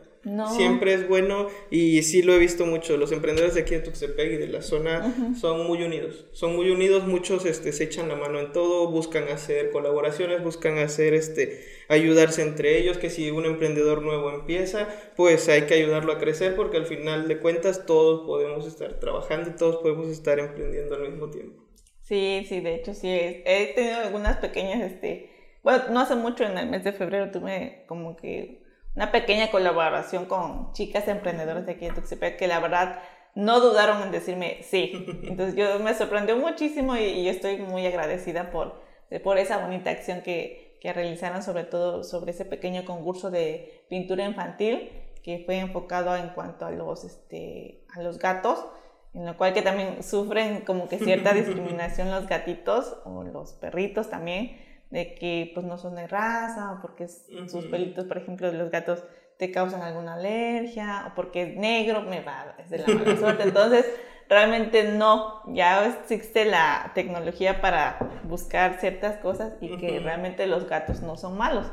Siempre 0.55 0.93
es 0.93 1.09
bueno 1.09 1.49
y 1.71 2.03
sí 2.03 2.23
lo 2.23 2.35
he 2.35 2.39
visto 2.39 2.67
mucho. 2.67 2.99
Los 2.99 3.11
emprendedores 3.11 3.55
de 3.55 3.63
aquí 3.63 3.75
de 3.75 3.81
Tuxtepec 3.81 4.33
y 4.33 4.37
de 4.37 4.49
la 4.49 4.61
zona 4.61 5.35
son 5.41 5.67
muy 5.67 5.83
unidos. 5.83 6.27
Son 6.33 6.55
muy 6.55 6.71
unidos, 6.71 7.07
muchos 7.07 7.47
este, 7.47 7.73
se 7.73 7.85
echan 7.85 8.09
la 8.09 8.17
mano 8.17 8.39
en 8.39 8.53
todo, 8.53 8.91
buscan 8.91 9.29
hacer 9.29 9.71
colaboraciones, 9.71 10.45
buscan 10.45 10.77
hacer 10.79 11.15
este, 11.15 11.65
ayudarse 11.89 12.43
entre 12.43 12.79
ellos, 12.79 12.99
que 12.99 13.09
si 13.09 13.31
un 13.31 13.47
emprendedor 13.47 14.03
nuevo 14.03 14.31
empieza, 14.31 14.89
pues 15.17 15.49
hay 15.49 15.63
que 15.63 15.75
ayudarlo 15.75 16.13
a 16.13 16.19
crecer 16.19 16.55
porque 16.55 16.77
al 16.77 16.87
final 16.87 17.27
de 17.27 17.39
cuentas 17.39 17.87
todos 17.87 18.27
podemos 18.27 18.67
estar 18.67 19.01
trabajando 19.01 19.51
y 19.51 19.57
todos 19.57 19.77
podemos 19.77 20.09
estar 20.09 20.39
emprendiendo 20.39 20.97
al 20.97 21.11
mismo 21.11 21.31
tiempo. 21.31 21.65
Sí, 22.03 22.45
sí, 22.47 22.61
de 22.61 22.75
hecho 22.75 22.93
sí. 22.93 23.09
He 23.09 23.73
tenido 23.75 24.01
algunas 24.01 24.37
pequeñas, 24.37 24.83
este, 24.83 25.31
bueno, 25.63 25.85
no 25.91 26.01
hace 26.01 26.15
mucho, 26.15 26.45
en 26.45 26.59
el 26.59 26.69
mes 26.69 26.85
de 26.85 26.93
febrero 26.93 27.31
tuve 27.31 27.85
como 27.87 28.17
que 28.17 28.60
una 28.95 29.13
pequeña 29.13 29.51
colaboración 29.51 30.27
con 30.27 30.73
chicas 30.73 31.09
emprendedoras 31.09 31.67
de 31.67 31.73
aquí 31.73 31.87
de 31.87 31.93
Tuxtepec 31.93 32.39
que 32.39 32.49
la 32.49 32.61
verdad 32.61 33.01
no 33.35 33.61
dudaron 33.61 34.03
en 34.03 34.11
decirme 34.11 34.59
sí. 34.63 35.07
Entonces 35.25 35.55
yo 35.55 35.79
me 35.79 35.95
sorprendió 35.95 36.37
muchísimo 36.37 36.97
y, 36.97 37.25
yo 37.25 37.31
estoy 37.31 37.59
muy 37.59 37.87
agradecida 37.87 38.51
por, 38.51 38.83
por 39.23 39.39
esa 39.39 39.59
bonita 39.59 39.91
acción 39.91 40.23
que, 40.23 40.79
que 40.81 40.93
realizaron, 40.93 41.43
sobre 41.43 41.65
todo 41.65 42.05
sobre 42.05 42.33
ese 42.33 42.45
pequeño 42.45 42.85
concurso 42.85 43.31
de 43.31 43.85
pintura 43.89 44.25
infantil 44.25 44.91
que 45.23 45.43
fue 45.45 45.59
enfocado 45.59 46.17
en 46.17 46.31
cuanto 46.31 46.65
a 46.65 46.71
los, 46.71 47.05
este, 47.05 47.85
a 47.95 48.03
los 48.03 48.19
gatos, 48.19 48.67
en 49.13 49.27
lo 49.27 49.37
cual 49.37 49.53
que 49.53 49.63
también 49.63 50.03
sufren 50.03 50.63
como 50.63 50.89
que 50.89 50.99
cierta 50.99 51.33
discriminación 51.35 52.11
los 52.11 52.27
gatitos 52.27 52.97
o 53.05 53.23
los 53.23 53.53
perritos 53.53 54.09
también 54.09 54.57
de 54.91 55.15
que 55.15 55.53
pues 55.55 55.65
no 55.65 55.79
son 55.79 55.95
de 55.95 56.07
raza 56.07 56.73
o 56.73 56.83
porque 56.83 57.09
sus 57.09 57.65
pelitos, 57.67 58.05
por 58.05 58.19
ejemplo, 58.19 58.51
de 58.51 58.59
los 58.59 58.71
gatos 58.71 59.05
te 59.39 59.51
causan 59.51 59.83
alguna 59.83 60.15
alergia 60.15 61.07
o 61.09 61.15
porque 61.15 61.43
es 61.43 61.57
negro, 61.57 62.03
me 62.03 62.21
va, 62.21 62.55
es 62.59 62.71
de 62.71 62.79
la 62.79 62.87
mala 62.87 63.17
suerte. 63.19 63.45
Entonces, 63.45 63.87
realmente 64.29 64.85
no, 64.85 65.43
ya 65.55 65.87
existe 65.87 66.45
la 66.45 66.93
tecnología 66.95 67.61
para 67.61 67.99
buscar 68.25 68.79
ciertas 68.79 69.17
cosas 69.17 69.55
y 69.61 69.77
que 69.79 69.99
realmente 69.99 70.47
los 70.47 70.69
gatos 70.69 71.03
no 71.03 71.17
son 71.17 71.37
malos, 71.37 71.67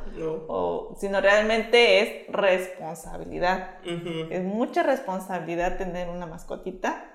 o, 0.47 0.95
sino 0.97 1.19
realmente 1.19 1.99
es 1.99 2.31
responsabilidad. 2.31 3.79
Es 4.31 4.43
mucha 4.43 4.83
responsabilidad 4.83 5.77
tener 5.77 6.09
una 6.09 6.25
mascotita 6.25 7.13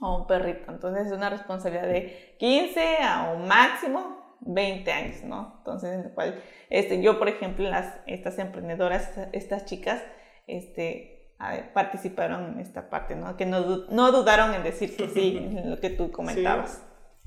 o 0.00 0.18
un 0.18 0.26
perrito. 0.26 0.70
Entonces 0.70 1.06
es 1.06 1.12
una 1.12 1.30
responsabilidad 1.30 1.88
de 1.88 2.36
15 2.38 2.98
a 3.02 3.32
un 3.34 3.48
máximo 3.48 4.21
20 4.46 4.90
años, 4.92 5.22
¿no? 5.24 5.54
Entonces, 5.58 5.92
en 5.92 6.00
el 6.00 6.10
cual, 6.12 6.42
este, 6.70 7.02
yo, 7.02 7.18
por 7.18 7.28
ejemplo, 7.28 7.68
las, 7.68 7.94
estas 8.06 8.38
emprendedoras, 8.38 9.10
estas 9.32 9.64
chicas, 9.64 10.02
este, 10.46 11.32
participaron 11.74 12.54
en 12.54 12.60
esta 12.60 12.88
parte, 12.90 13.16
¿no? 13.16 13.36
Que 13.36 13.46
no, 13.46 13.86
no 13.88 14.12
dudaron 14.12 14.54
en 14.54 14.62
decir 14.62 14.96
que 14.96 15.08
sí, 15.08 15.36
en 15.56 15.70
lo 15.70 15.80
que 15.80 15.90
tú 15.90 16.10
comentabas. 16.10 16.82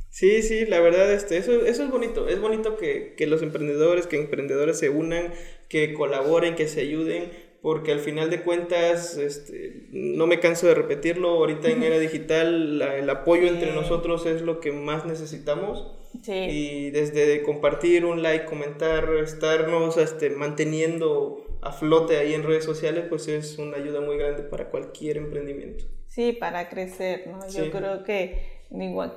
Sí. 0.10 0.42
Sí, 0.42 0.66
la 0.68 0.80
verdad, 0.80 1.12
este, 1.12 1.36
eso, 1.36 1.52
eso 1.66 1.84
es 1.84 1.92
bonito. 1.92 2.30
Es 2.30 2.40
bonito 2.40 2.78
que, 2.78 3.16
que 3.18 3.28
los 3.28 3.42
emprendedores, 3.42 4.08
que 4.08 4.16
emprendedores 4.16 4.80
se 4.80 4.90
unan, 4.90 5.34
que 5.68 5.94
colaboren, 5.94 6.56
que 6.56 6.70
se 6.70 6.80
ayuden, 6.80 7.30
porque 7.66 7.92
al 7.92 8.00
final 8.00 8.30
de 8.30 8.44
cuentas, 8.44 9.18
este, 9.18 9.88
no 9.90 10.28
me 10.28 10.40
canso 10.40 10.68
de 10.68 10.76
repetirlo, 10.76 11.30
ahorita 11.30 11.68
en 11.68 11.82
era 11.82 11.98
digital 11.98 12.80
el 12.80 13.10
apoyo 13.10 13.48
entre 13.48 13.74
nosotros 13.74 14.28
es 14.28 14.44
lo 14.44 14.60
que 14.60 14.72
más 14.72 15.08
necesitamos. 15.08 15.92
Sí. 16.22 16.32
Y 16.32 16.92
desde 16.92 17.42
compartir 17.42 18.06
un 18.06 18.22
like, 18.22 18.46
comentar, 18.46 19.10
estarnos 19.16 19.98
este, 19.98 20.30
manteniendo 20.30 21.44
a 21.64 21.72
flote 21.72 22.20
ahí 22.20 22.36
en 22.36 22.44
redes 22.44 22.66
sociales, 22.66 23.06
pues 23.10 23.28
es 23.28 23.58
una 23.58 23.78
ayuda 23.78 24.00
muy 24.00 24.20
grande 24.20 24.44
para 24.44 24.70
cualquier 24.70 25.18
emprendimiento. 25.18 25.86
Sí, 26.06 26.34
para 26.34 26.70
crecer, 26.70 27.26
¿no? 27.26 27.40
Yo 27.50 27.72
creo 27.72 28.04
que, 28.04 28.62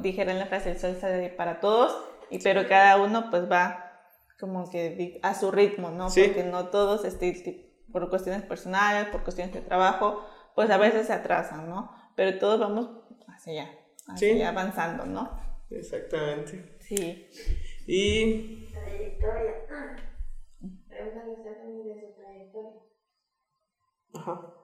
dijera 0.00 0.32
en 0.32 0.38
la 0.38 0.46
frase, 0.46 0.70
el 0.70 0.78
sol 0.78 0.96
sale 0.98 1.28
para 1.28 1.60
todos, 1.60 1.94
y, 2.30 2.38
pero 2.38 2.66
cada 2.66 2.96
uno 2.96 3.26
pues 3.28 3.42
va 3.42 3.84
como 4.40 4.70
que 4.70 5.18
a 5.22 5.34
su 5.34 5.50
ritmo, 5.50 5.90
¿no? 5.90 6.06
Porque 6.06 6.44
no 6.44 6.68
todos, 6.68 7.04
este, 7.04 7.67
por 7.92 8.08
cuestiones 8.10 8.42
personales, 8.42 9.08
por 9.08 9.22
cuestiones 9.22 9.54
de 9.54 9.60
trabajo, 9.60 10.26
pues 10.54 10.70
a 10.70 10.78
veces 10.78 11.06
se 11.06 11.12
atrasan, 11.12 11.68
¿no? 11.68 11.92
Pero 12.16 12.38
todos 12.38 12.58
vamos 12.58 12.90
hacia 13.28 13.62
allá, 13.62 13.78
hacia 14.08 14.34
allá 14.34 14.48
avanzando, 14.48 15.06
¿no? 15.06 15.38
Exactamente. 15.70 16.76
Sí. 16.80 17.28
Y... 17.86 18.66
Trayectoria. 18.72 19.66
También 20.88 21.84
de 21.84 22.00
su 22.00 22.14
trayectoria. 22.20 22.72
Ajá. 24.14 24.54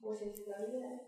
Pues 0.00 0.18
si 0.34 0.44
lo 0.46 0.54
olvida. 0.56 1.00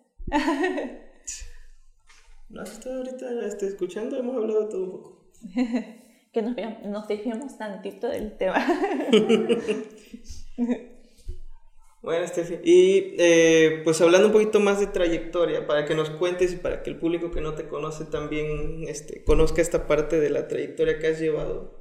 ¿No 2.48 2.62
has 2.62 2.72
estado 2.72 2.98
ahorita 2.98 3.46
este, 3.46 3.66
escuchando? 3.66 4.16
Hemos 4.16 4.36
hablado 4.36 4.68
todo 4.68 4.84
un 4.84 4.90
poco. 4.90 5.26
que 6.32 6.42
nos, 6.42 6.56
nos 6.84 7.08
dejemos 7.08 7.56
tantito 7.56 8.08
del 8.08 8.36
tema. 8.36 8.56
Bueno, 12.02 12.26
Steffi, 12.26 12.58
y 12.64 13.14
eh, 13.18 13.80
pues 13.84 14.00
hablando 14.00 14.26
un 14.26 14.32
poquito 14.32 14.58
más 14.58 14.80
de 14.80 14.88
trayectoria, 14.88 15.68
para 15.68 15.84
que 15.84 15.94
nos 15.94 16.10
cuentes 16.10 16.52
y 16.52 16.56
para 16.56 16.82
que 16.82 16.90
el 16.90 16.98
público 16.98 17.30
que 17.30 17.40
no 17.40 17.54
te 17.54 17.68
conoce 17.68 18.04
también 18.04 18.82
este, 18.88 19.22
conozca 19.22 19.62
esta 19.62 19.86
parte 19.86 20.18
de 20.18 20.28
la 20.28 20.48
trayectoria 20.48 20.98
que 20.98 21.06
has 21.06 21.20
llevado. 21.20 21.80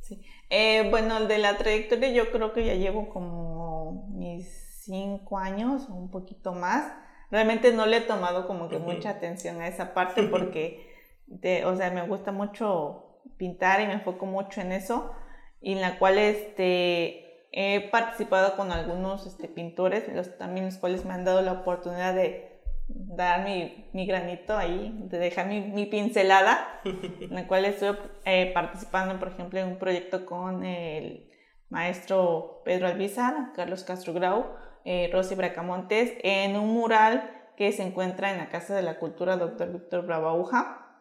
Sí. 0.00 0.20
Eh, 0.50 0.88
bueno, 0.90 1.26
de 1.26 1.38
la 1.38 1.56
trayectoria 1.56 2.10
yo 2.10 2.32
creo 2.32 2.52
que 2.52 2.66
ya 2.66 2.74
llevo 2.74 3.08
como 3.10 4.08
mis 4.10 4.48
cinco 4.82 5.38
años 5.38 5.88
o 5.88 5.94
un 5.94 6.10
poquito 6.10 6.52
más. 6.52 6.92
Realmente 7.30 7.72
no 7.72 7.86
le 7.86 7.98
he 7.98 8.00
tomado 8.00 8.48
como 8.48 8.68
que 8.68 8.78
mucha 8.78 9.10
atención 9.10 9.60
a 9.60 9.68
esa 9.68 9.94
parte 9.94 10.22
porque, 10.30 10.84
de, 11.26 11.64
o 11.64 11.76
sea, 11.76 11.92
me 11.92 12.04
gusta 12.08 12.32
mucho 12.32 13.20
pintar 13.36 13.80
y 13.80 13.86
me 13.86 13.94
enfoco 13.94 14.26
mucho 14.26 14.60
en 14.60 14.72
eso, 14.72 15.12
y 15.60 15.72
en 15.72 15.80
la 15.80 15.98
cual 15.98 16.18
este 16.18 17.23
He 17.56 17.88
participado 17.90 18.56
con 18.56 18.72
algunos 18.72 19.26
este, 19.26 19.46
pintores, 19.46 20.12
los, 20.12 20.36
también 20.38 20.66
los 20.66 20.76
cuales 20.76 21.04
me 21.04 21.14
han 21.14 21.24
dado 21.24 21.40
la 21.40 21.52
oportunidad 21.52 22.12
de 22.12 22.60
dar 22.88 23.44
mi, 23.44 23.88
mi 23.92 24.06
granito 24.06 24.56
ahí, 24.56 24.92
de 25.04 25.18
dejar 25.18 25.46
mi, 25.46 25.60
mi 25.60 25.86
pincelada, 25.86 26.80
en 26.84 27.32
la 27.32 27.46
cual 27.46 27.64
estoy 27.64 27.96
eh, 28.24 28.50
participando, 28.52 29.20
por 29.20 29.28
ejemplo, 29.28 29.60
en 29.60 29.68
un 29.68 29.78
proyecto 29.78 30.26
con 30.26 30.64
el 30.64 31.30
maestro 31.68 32.60
Pedro 32.64 32.88
Alvizar, 32.88 33.52
Carlos 33.54 33.84
Castro 33.84 34.12
Grau, 34.12 34.46
eh, 34.84 35.08
Rosy 35.12 35.36
Bracamontes, 35.36 36.12
en 36.24 36.56
un 36.56 36.74
mural 36.74 37.30
que 37.56 37.70
se 37.70 37.84
encuentra 37.84 38.32
en 38.32 38.38
la 38.38 38.48
Casa 38.48 38.74
de 38.74 38.82
la 38.82 38.98
Cultura 38.98 39.36
Dr. 39.36 39.70
Víctor 39.72 40.06
Bravauja, 40.06 40.98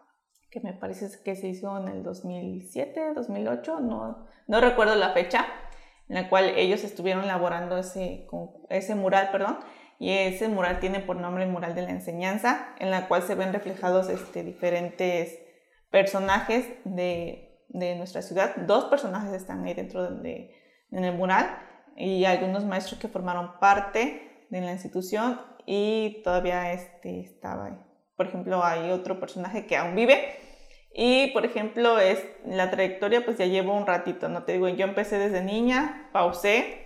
que 0.51 0.59
me 0.59 0.73
parece 0.73 1.07
que 1.23 1.35
se 1.35 1.47
hizo 1.47 1.75
en 1.79 1.87
el 1.87 2.03
2007, 2.03 3.13
2008, 3.15 3.79
no, 3.79 4.27
no 4.45 4.61
recuerdo 4.61 4.93
la 4.93 5.13
fecha, 5.13 5.47
en 6.09 6.15
la 6.15 6.29
cual 6.29 6.53
ellos 6.55 6.83
estuvieron 6.83 7.23
elaborando 7.23 7.77
ese, 7.77 8.27
ese 8.69 8.95
mural, 8.95 9.29
perdón, 9.31 9.59
y 9.99 10.11
ese 10.11 10.47
mural 10.49 10.79
tiene 10.79 10.99
por 10.99 11.15
nombre 11.15 11.43
el 11.43 11.49
mural 11.49 11.75
de 11.75 11.83
la 11.83 11.91
enseñanza, 11.91 12.75
en 12.79 12.91
la 12.91 13.07
cual 13.07 13.21
se 13.23 13.35
ven 13.35 13.53
reflejados 13.53 14.09
este, 14.09 14.43
diferentes 14.43 15.39
personajes 15.89 16.67
de, 16.83 17.63
de 17.69 17.95
nuestra 17.95 18.21
ciudad. 18.21 18.55
Dos 18.55 18.85
personajes 18.85 19.33
están 19.33 19.63
ahí 19.63 19.73
dentro 19.73 20.09
de, 20.09 20.51
en 20.91 21.03
el 21.03 21.15
mural 21.15 21.57
y 21.95 22.25
algunos 22.25 22.65
maestros 22.65 22.99
que 22.99 23.07
formaron 23.07 23.59
parte 23.59 24.45
de 24.49 24.61
la 24.61 24.71
institución 24.71 25.39
y 25.65 26.21
todavía 26.23 26.73
este, 26.73 27.21
estaba, 27.21 27.85
por 28.17 28.27
ejemplo, 28.27 28.63
hay 28.63 28.91
otro 28.91 29.19
personaje 29.19 29.65
que 29.65 29.77
aún 29.77 29.95
vive 29.95 30.35
y, 30.93 31.27
por 31.31 31.45
ejemplo, 31.45 31.99
es 31.99 32.23
la 32.45 32.69
trayectoria, 32.69 33.25
pues 33.25 33.37
ya 33.37 33.47
llevo 33.47 33.75
un 33.75 33.87
ratito, 33.87 34.29
¿no? 34.29 34.43
Te 34.43 34.53
digo, 34.53 34.67
yo 34.69 34.85
empecé 34.85 35.17
desde 35.17 35.43
niña, 35.43 36.09
pausé 36.11 36.83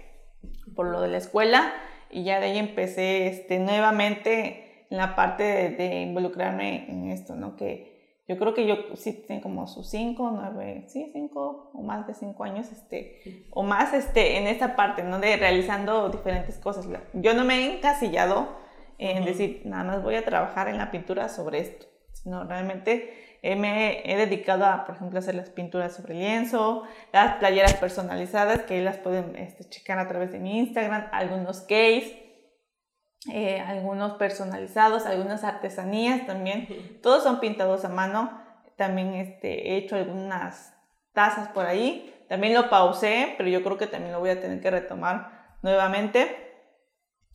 por 0.76 0.88
lo 0.88 1.02
de 1.02 1.10
la 1.10 1.18
escuela 1.18 1.74
y 2.10 2.24
ya 2.24 2.40
de 2.40 2.48
ahí 2.48 2.58
empecé 2.58 3.28
este, 3.28 3.60
nuevamente 3.60 4.86
en 4.90 4.98
la 4.98 5.16
parte 5.16 5.44
de, 5.44 6.02
involucrarme 6.04 6.90
en 6.90 7.12
esto, 7.12 7.36
¿no? 7.36 7.58
Que 7.58 8.24
yo 8.30 8.38
creo 8.38 8.54
que 8.54 8.66
yo 8.66 8.78
sí 8.96 9.26
tengo 9.28 9.42
como 9.42 9.68
sus 9.68 9.90
cinco, 9.90 10.32
nueve, 10.32 10.86
sí, 10.88 11.10
cinco 11.12 11.72
o 11.74 11.82
más 11.82 12.08
de 12.08 12.14
cinco 12.14 12.46
años, 12.46 12.72
este, 12.72 13.46
o 13.52 13.64
más 13.64 13.94
este, 13.94 14.38
en 14.38 14.48
esta 14.48 14.78
parte, 14.78 15.04
¿no? 15.04 15.20
De 15.20 15.36
realizando 15.36 16.08
diferentes 16.10 16.58
cosas. 16.60 16.88
Yo 17.14 17.34
no 17.34 17.44
me 17.44 17.56
he 17.56 17.76
encasillado 17.76 18.56
en 18.98 19.26
decir, 19.26 19.64
nada 19.66 19.84
más 19.84 20.04
voy 20.04 20.16
a 20.16 20.24
trabajar 20.24 20.70
en 20.70 20.78
la 20.78 20.92
pintura 20.92 21.28
sobre 21.28 21.60
esto, 21.60 21.88
sino 22.14 22.46
realmente 22.46 23.37
me 23.44 24.02
he 24.12 24.18
dedicado 24.18 24.66
a, 24.66 24.86
por 24.86 24.96
ejemplo, 24.96 25.20
hacer 25.20 25.36
las 25.36 25.50
pinturas 25.50 25.96
sobre 25.96 26.16
lienzo, 26.16 26.84
las 27.14 27.36
playeras 27.38 27.76
personalizadas 27.76 28.62
que 28.64 28.82
las 28.82 28.98
pueden 28.98 29.36
este, 29.36 29.70
checar 29.70 30.00
a 30.00 30.08
través 30.08 30.32
de 30.32 30.40
mi 30.40 30.60
Instagram, 30.60 31.08
algunos 31.12 31.62
case, 31.62 32.28
eh, 33.32 33.60
algunos 33.60 34.14
personalizados, 34.14 35.06
algunas 35.06 35.44
artesanías 35.44 36.26
también. 36.26 37.00
Todos 37.02 37.24
son 37.24 37.40
pintados 37.40 37.84
a 37.86 37.90
mano. 37.90 38.42
También 38.78 39.14
este, 39.16 39.72
he 39.72 39.78
hecho 39.78 39.96
algunas 39.96 40.74
tazas 41.14 41.50
por 41.50 41.66
ahí. 41.66 42.14
También 42.30 42.54
lo 42.54 42.70
pausé, 42.70 43.36
pero 43.38 43.50
yo 43.50 43.64
creo 43.64 43.78
que 43.78 43.88
también 43.88 44.14
lo 44.14 44.20
voy 44.20 44.30
a 44.30 44.42
tener 44.42 44.62
que 44.62 44.72
retomar 44.72 45.58
nuevamente. 45.62 46.48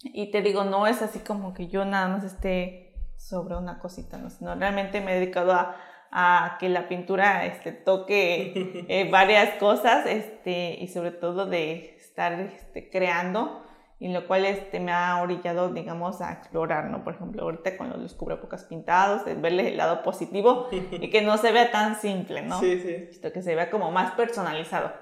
Y 0.03 0.31
te 0.31 0.43
digo, 0.43 0.65
no 0.65 0.87
es 0.87 1.03
así 1.03 1.21
como 1.21 1.55
que 1.55 1.69
yo 1.69 1.85
nada 1.85 2.09
más 2.09 2.25
esté 2.25 2.95
sobre 3.17 3.57
una 3.57 3.79
cosita, 3.79 4.19
¿no? 4.19 4.31
sino 4.31 4.55
realmente 4.55 5.01
me 5.01 5.13
he 5.13 5.21
dedicado 5.21 5.53
a, 5.53 5.77
a 6.13 6.59
que 6.61 6.69
la 6.69 6.89
pintura 6.89 7.47
este, 7.47 7.73
toque 7.73 8.85
eh, 8.89 9.09
varias 9.11 9.55
cosas 9.55 10.05
este, 10.07 10.77
y 10.79 10.89
sobre 10.89 11.11
todo 11.11 11.47
de 11.47 11.97
estar 11.97 12.35
este, 12.35 12.91
creando 12.91 13.63
y 13.99 14.09
lo 14.09 14.27
cual 14.27 14.45
este, 14.45 14.79
me 14.79 14.93
ha 14.93 15.23
orillado, 15.23 15.73
digamos, 15.73 16.21
a 16.21 16.33
explorar, 16.33 16.91
¿no? 16.91 17.03
Por 17.05 17.15
ejemplo, 17.15 17.43
ahorita 17.45 17.77
con 17.79 17.89
los 17.89 18.15
cubrebocas 18.15 18.65
pintados, 18.65 19.25
de 19.25 19.35
verle 19.37 19.69
el 19.69 19.77
lado 19.77 20.03
positivo 20.03 20.69
y 20.73 21.09
que 21.09 21.23
no 21.23 21.39
se 21.39 21.53
vea 21.53 21.71
tan 21.71 21.95
simple, 21.95 22.43
¿no? 22.43 22.59
Sí, 22.59 22.81
sí. 22.81 23.21
que 23.31 23.43
se 23.43 23.55
vea 23.55 23.71
como 23.71 23.93
más 23.93 24.13
personalizado. 24.13 24.93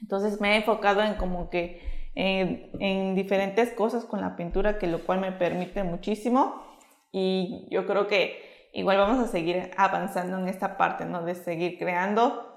Entonces 0.00 0.40
me 0.40 0.54
he 0.54 0.56
enfocado 0.56 1.02
en 1.02 1.14
como 1.14 1.50
que 1.50 1.82
en 2.16 3.14
diferentes 3.14 3.72
cosas 3.72 4.04
con 4.04 4.20
la 4.20 4.36
pintura, 4.36 4.78
que 4.78 4.86
lo 4.86 5.04
cual 5.04 5.20
me 5.20 5.32
permite 5.32 5.84
muchísimo 5.84 6.62
y 7.12 7.68
yo 7.70 7.86
creo 7.86 8.06
que 8.06 8.53
igual 8.74 8.98
vamos 8.98 9.24
a 9.24 9.30
seguir 9.30 9.70
avanzando 9.76 10.38
en 10.38 10.48
esta 10.48 10.76
parte, 10.76 11.04
¿no? 11.06 11.22
De 11.22 11.34
seguir 11.34 11.78
creando 11.78 12.52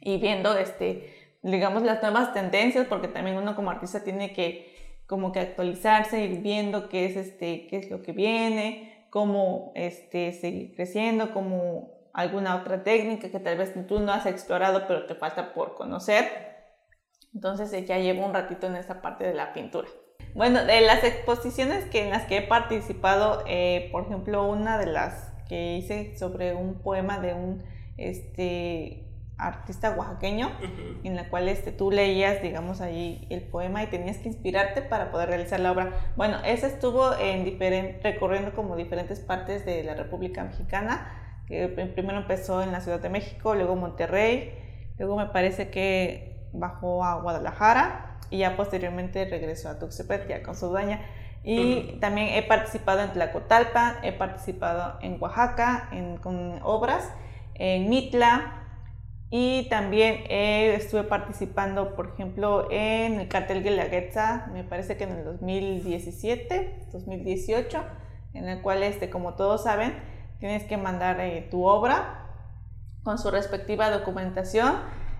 y 0.00 0.18
viendo, 0.18 0.56
este, 0.56 1.12
digamos, 1.42 1.82
las 1.82 2.02
nuevas 2.02 2.32
tendencias, 2.32 2.86
porque 2.86 3.08
también 3.08 3.36
uno 3.36 3.56
como 3.56 3.70
artista 3.70 4.04
tiene 4.04 4.32
que 4.32 4.76
como 5.06 5.32
que 5.32 5.40
actualizarse, 5.40 6.22
ir 6.22 6.42
viendo 6.42 6.90
qué 6.90 7.06
es, 7.06 7.16
este, 7.16 7.66
qué 7.66 7.78
es 7.78 7.90
lo 7.90 8.02
que 8.02 8.12
viene, 8.12 9.06
cómo 9.08 9.72
este, 9.74 10.32
seguir 10.32 10.74
creciendo, 10.76 11.32
como 11.32 12.10
alguna 12.12 12.56
otra 12.56 12.84
técnica 12.84 13.30
que 13.30 13.40
tal 13.40 13.56
vez 13.56 13.72
tú 13.86 14.00
no 14.00 14.12
has 14.12 14.26
explorado, 14.26 14.86
pero 14.86 15.06
te 15.06 15.14
falta 15.14 15.54
por 15.54 15.74
conocer. 15.74 16.26
Entonces 17.34 17.70
ya 17.86 17.98
llevo 17.98 18.26
un 18.26 18.34
ratito 18.34 18.66
en 18.66 18.76
esa 18.76 19.00
parte 19.00 19.24
de 19.24 19.32
la 19.32 19.54
pintura. 19.54 19.88
Bueno, 20.34 20.64
de 20.64 20.82
las 20.82 21.02
exposiciones 21.04 21.86
que, 21.86 22.02
en 22.02 22.10
las 22.10 22.26
que 22.26 22.38
he 22.38 22.42
participado, 22.42 23.42
eh, 23.46 23.88
por 23.90 24.04
ejemplo, 24.04 24.46
una 24.46 24.76
de 24.76 24.86
las 24.86 25.27
que 25.48 25.76
hice 25.76 26.16
sobre 26.16 26.54
un 26.54 26.74
poema 26.74 27.20
de 27.20 27.34
un 27.34 27.62
este, 27.96 29.08
artista 29.38 29.94
oaxaqueño, 29.96 30.50
en 31.04 31.14
la 31.14 31.28
cual 31.30 31.48
este, 31.48 31.70
tú 31.70 31.90
leías, 31.90 32.42
digamos, 32.42 32.80
ahí 32.80 33.26
el 33.30 33.42
poema 33.42 33.82
y 33.84 33.86
tenías 33.86 34.18
que 34.18 34.28
inspirarte 34.28 34.82
para 34.82 35.10
poder 35.12 35.28
realizar 35.28 35.60
la 35.60 35.72
obra. 35.72 35.92
Bueno, 36.16 36.38
esa 36.44 36.66
estuvo 36.66 37.16
en 37.18 37.58
recorriendo 38.02 38.52
como 38.54 38.76
diferentes 38.76 39.20
partes 39.20 39.64
de 39.64 39.84
la 39.84 39.94
República 39.94 40.42
Mexicana, 40.42 41.42
que 41.46 41.68
primero 41.68 42.18
empezó 42.18 42.62
en 42.62 42.72
la 42.72 42.80
Ciudad 42.80 43.00
de 43.00 43.08
México, 43.08 43.54
luego 43.54 43.76
Monterrey, 43.76 44.52
luego 44.98 45.16
me 45.16 45.26
parece 45.26 45.70
que 45.70 46.48
bajó 46.52 47.04
a 47.04 47.20
Guadalajara 47.22 48.18
y 48.30 48.38
ya 48.38 48.56
posteriormente 48.56 49.24
regresó 49.24 49.68
a 49.68 49.78
Tuxtepec 49.78 50.28
ya 50.28 50.42
con 50.42 50.56
su 50.56 50.66
dueña. 50.66 51.00
Y 51.44 51.98
también 52.00 52.28
he 52.34 52.42
participado 52.42 53.00
en 53.00 53.12
Tlacotalpa, 53.12 53.98
he 54.02 54.12
participado 54.12 54.98
en 55.00 55.16
Oaxaca 55.20 55.88
en, 55.92 56.18
con 56.18 56.60
obras, 56.62 57.10
en 57.54 57.88
Mitla, 57.88 58.58
y 59.30 59.68
también 59.68 60.24
estuve 60.30 61.04
participando, 61.04 61.94
por 61.94 62.12
ejemplo, 62.14 62.66
en 62.70 63.20
el 63.20 63.28
cartel 63.28 63.62
Guelaguetza, 63.62 64.46
me 64.52 64.64
parece 64.64 64.96
que 64.96 65.04
en 65.04 65.10
el 65.10 65.24
2017, 65.24 66.86
2018, 66.92 67.84
en 68.32 68.48
el 68.48 68.62
cual, 68.62 68.82
este, 68.82 69.10
como 69.10 69.34
todos 69.34 69.64
saben, 69.64 69.94
tienes 70.38 70.64
que 70.64 70.78
mandar 70.78 71.20
eh, 71.20 71.46
tu 71.50 71.66
obra 71.66 72.26
con 73.02 73.18
su 73.18 73.30
respectiva 73.30 73.90
documentación 73.90 74.76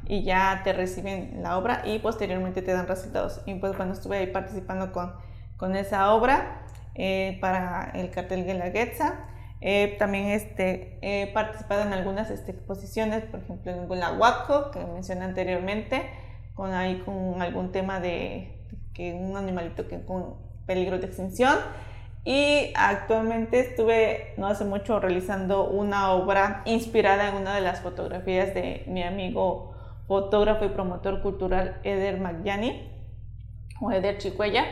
y 0.07 0.23
ya 0.23 0.63
te 0.65 0.73
reciben 0.73 1.43
la 1.43 1.59
obra 1.59 1.83
y 1.85 1.99
posteriormente 1.99 2.63
te 2.63 2.73
dan 2.73 2.87
resultados. 2.87 3.43
Y 3.45 3.55
pues 3.57 3.77
bueno, 3.77 3.93
estuve 3.93 4.19
ahí 4.19 4.29
participando 4.29 4.91
con, 4.91 5.13
con 5.59 5.77
esa 5.77 6.15
obra 6.15 6.63
eh, 6.95 7.37
para 7.43 7.91
el 7.95 8.11
cartel 8.11 8.47
Guelaguetza. 8.47 9.27
Eh, 9.61 9.97
también 9.99 10.27
este, 10.27 10.99
he 11.03 11.27
participado 11.33 11.83
en 11.83 11.93
algunas 11.93 12.31
este, 12.31 12.53
exposiciones, 12.53 13.25
por 13.25 13.41
ejemplo 13.41 13.73
en 13.73 13.87
Guanajuato, 13.87 14.71
que 14.71 14.79
mencioné 14.79 15.25
anteriormente, 15.25 16.09
con 16.55 16.73
ahí 16.73 17.03
con 17.05 17.43
algún 17.43 17.73
tema 17.73 18.01
de 18.01 18.65
que 18.95 19.13
un 19.13 19.37
animalito 19.37 19.89
que 19.89 20.01
con 20.05 20.37
peligro 20.65 20.99
de 20.99 21.07
extinción. 21.07 21.57
Y 22.25 22.73
actualmente 22.77 23.59
estuve 23.61 24.35
no 24.37 24.49
hace 24.49 24.65
mucho 24.65 25.01
realizando 25.01 25.69
una 25.69 26.13
obra 26.13 26.63
inspirada 26.67 27.29
en 27.29 27.37
una 27.37 27.55
de 27.55 27.63
las 27.63 27.81
fotografías 27.81 28.55
de 28.55 28.85
mi 28.87 29.03
amigo 29.03 29.75
fotógrafo 30.07 30.65
y 30.65 30.69
promotor 30.69 31.23
cultural 31.23 31.81
Eder 31.85 32.21
Magyani 32.21 32.91
o 33.81 33.91
Eder 33.91 34.19
Chicuella 34.19 34.65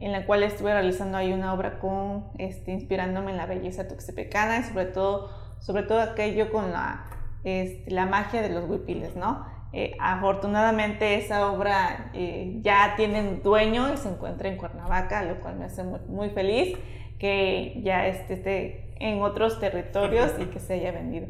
en 0.00 0.12
la 0.12 0.24
cual 0.24 0.42
estuve 0.42 0.72
realizando 0.72 1.18
ahí 1.18 1.32
una 1.32 1.52
obra 1.52 1.78
con, 1.78 2.24
este, 2.38 2.72
inspirándome 2.72 3.30
en 3.30 3.36
la 3.36 3.46
belleza 3.46 3.86
tuxtepecana 3.86 4.58
y 4.58 4.62
sobre 4.64 4.86
todo, 4.86 5.30
sobre 5.60 5.82
todo 5.82 6.00
aquello 6.00 6.50
con 6.50 6.72
la, 6.72 7.06
este, 7.44 7.90
la 7.90 8.06
magia 8.06 8.40
de 8.40 8.48
los 8.48 8.68
huipiles, 8.68 9.14
¿no? 9.14 9.46
Eh, 9.72 9.94
afortunadamente 10.00 11.14
esa 11.14 11.52
obra 11.52 12.10
eh, 12.12 12.58
ya 12.60 12.94
tiene 12.96 13.36
dueño 13.36 13.92
y 13.92 13.98
se 13.98 14.08
encuentra 14.08 14.48
en 14.48 14.56
Cuernavaca, 14.56 15.22
lo 15.22 15.40
cual 15.40 15.56
me 15.56 15.66
hace 15.66 15.84
muy, 15.84 16.30
feliz 16.30 16.76
que 17.20 17.80
ya 17.84 18.06
esté, 18.06 18.94
en 18.98 19.22
otros 19.22 19.60
territorios 19.60 20.32
y 20.40 20.46
que 20.46 20.58
se 20.58 20.74
haya 20.74 20.92
vendido. 20.92 21.28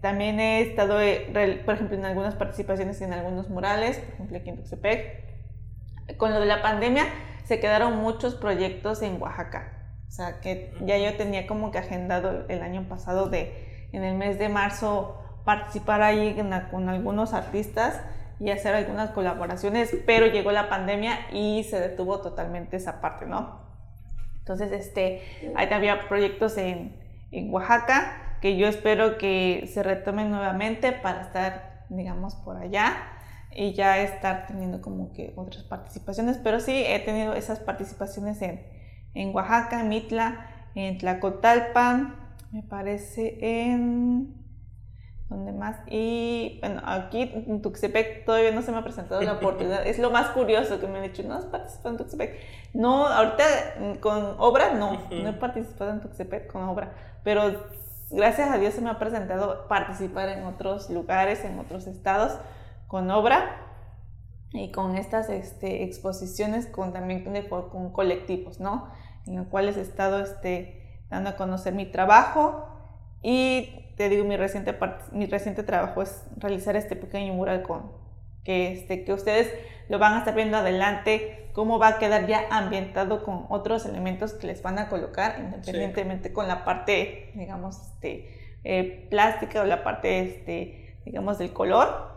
también 0.00 0.40
he 0.40 0.62
estado, 0.62 1.00
eh, 1.00 1.62
por 1.64 1.74
ejemplo, 1.74 1.96
en 1.96 2.04
algunas 2.04 2.36
participaciones 2.36 3.00
en 3.02 3.12
algunos 3.12 3.50
murales, 3.50 3.98
por 3.98 4.14
ejemplo 4.14 4.38
aquí 4.38 4.50
en 4.50 4.56
Tuxtepec. 4.56 6.16
Con 6.16 6.32
lo 6.32 6.40
de 6.40 6.46
la 6.46 6.62
pandemia, 6.62 7.04
se 7.52 7.60
quedaron 7.60 7.98
muchos 7.98 8.34
proyectos 8.34 9.02
en 9.02 9.20
Oaxaca. 9.20 9.74
O 10.08 10.10
sea, 10.10 10.40
que 10.40 10.72
ya 10.86 10.96
yo 10.96 11.18
tenía 11.18 11.46
como 11.46 11.70
que 11.70 11.76
agendado 11.76 12.46
el 12.48 12.62
año 12.62 12.88
pasado 12.88 13.28
de, 13.28 13.88
en 13.92 14.04
el 14.04 14.16
mes 14.16 14.38
de 14.38 14.48
marzo, 14.48 15.22
participar 15.44 16.00
ahí 16.00 16.34
con 16.70 16.88
algunos 16.88 17.34
artistas 17.34 18.00
y 18.40 18.48
hacer 18.48 18.74
algunas 18.74 19.10
colaboraciones, 19.10 19.94
pero 20.06 20.28
llegó 20.28 20.50
la 20.50 20.70
pandemia 20.70 21.30
y 21.30 21.64
se 21.64 21.78
detuvo 21.78 22.22
totalmente 22.22 22.78
esa 22.78 23.02
parte, 23.02 23.26
¿no? 23.26 23.60
Entonces, 24.38 24.72
este, 24.72 25.52
ahí 25.54 25.68
había 25.70 26.08
proyectos 26.08 26.56
en, 26.56 26.96
en 27.32 27.52
Oaxaca 27.52 28.38
que 28.40 28.56
yo 28.56 28.66
espero 28.66 29.18
que 29.18 29.68
se 29.70 29.82
retomen 29.82 30.30
nuevamente 30.30 30.92
para 30.92 31.20
estar, 31.20 31.84
digamos, 31.90 32.34
por 32.34 32.56
allá 32.56 32.96
y 33.54 33.72
ya 33.74 33.98
estar 33.98 34.46
teniendo 34.46 34.80
como 34.80 35.12
que 35.12 35.32
otras 35.36 35.64
participaciones, 35.64 36.38
pero 36.38 36.60
sí 36.60 36.84
he 36.86 36.98
tenido 37.00 37.34
esas 37.34 37.60
participaciones 37.60 38.40
en, 38.42 38.66
en 39.14 39.34
Oaxaca, 39.34 39.80
en 39.80 39.88
Mitla, 39.88 40.46
en 40.74 40.98
Tlacotalpan, 40.98 42.16
me 42.50 42.62
parece 42.62 43.38
en... 43.40 44.40
¿Dónde 45.28 45.52
más? 45.52 45.76
Y 45.86 46.58
bueno, 46.60 46.82
aquí 46.84 47.22
en 47.34 47.62
Tuxtepec 47.62 48.26
todavía 48.26 48.52
no 48.52 48.60
se 48.60 48.70
me 48.70 48.76
ha 48.76 48.84
presentado 48.84 49.22
la 49.22 49.32
oportunidad. 49.38 49.86
es 49.86 49.98
lo 49.98 50.10
más 50.10 50.28
curioso 50.28 50.78
que 50.78 50.86
me 50.86 50.98
han 50.98 51.04
dicho, 51.04 51.22
no 51.22 51.34
has 51.34 51.46
participado 51.46 51.90
en 51.90 51.96
Tuxtepec. 51.96 52.38
No, 52.74 53.06
ahorita 53.06 53.44
mm, 53.80 53.94
con 54.00 54.34
obra 54.38 54.74
no, 54.74 55.00
no 55.10 55.28
he 55.30 55.32
participado 55.32 55.90
en 55.90 56.00
Tuxtepec 56.02 56.52
con 56.52 56.64
obra, 56.64 56.92
pero 57.24 57.64
gracias 58.10 58.50
a 58.50 58.58
Dios 58.58 58.74
se 58.74 58.82
me 58.82 58.90
ha 58.90 58.98
presentado 58.98 59.66
participar 59.68 60.28
en 60.28 60.44
otros 60.44 60.90
lugares, 60.90 61.46
en 61.46 61.58
otros 61.58 61.86
estados 61.86 62.32
con 62.92 63.10
obra 63.10 63.56
y 64.50 64.70
con 64.70 64.98
estas 64.98 65.30
este, 65.30 65.82
exposiciones 65.82 66.66
con, 66.66 66.92
también 66.92 67.24
con 67.24 67.90
colectivos, 67.90 68.60
¿no? 68.60 68.92
En 69.26 69.36
los 69.36 69.46
cuales 69.46 69.78
he 69.78 69.80
estado 69.80 70.20
este, 70.20 71.00
dando 71.08 71.30
a 71.30 71.36
conocer 71.36 71.72
mi 71.72 71.86
trabajo 71.86 72.66
y 73.22 73.94
te 73.96 74.10
digo, 74.10 74.26
mi 74.26 74.36
reciente, 74.36 74.76
mi 75.10 75.24
reciente 75.24 75.62
trabajo 75.62 76.02
es 76.02 76.22
realizar 76.36 76.76
este 76.76 76.94
pequeño 76.94 77.32
mural 77.32 77.62
con 77.62 77.92
que, 78.44 78.72
este, 78.72 79.04
que 79.04 79.14
ustedes 79.14 79.50
lo 79.88 79.98
van 79.98 80.12
a 80.12 80.18
estar 80.18 80.34
viendo 80.34 80.58
adelante, 80.58 81.48
cómo 81.54 81.78
va 81.78 81.88
a 81.88 81.98
quedar 81.98 82.26
ya 82.26 82.44
ambientado 82.50 83.24
con 83.24 83.46
otros 83.48 83.86
elementos 83.86 84.34
que 84.34 84.48
les 84.48 84.62
van 84.62 84.78
a 84.78 84.90
colocar, 84.90 85.38
independientemente 85.40 86.34
con 86.34 86.46
la 86.46 86.66
parte, 86.66 87.30
digamos, 87.36 87.80
este, 87.80 88.58
eh, 88.64 89.06
plástica 89.08 89.62
o 89.62 89.64
la 89.64 89.82
parte, 89.82 90.20
este, 90.20 90.98
digamos, 91.06 91.38
del 91.38 91.54
color 91.54 92.11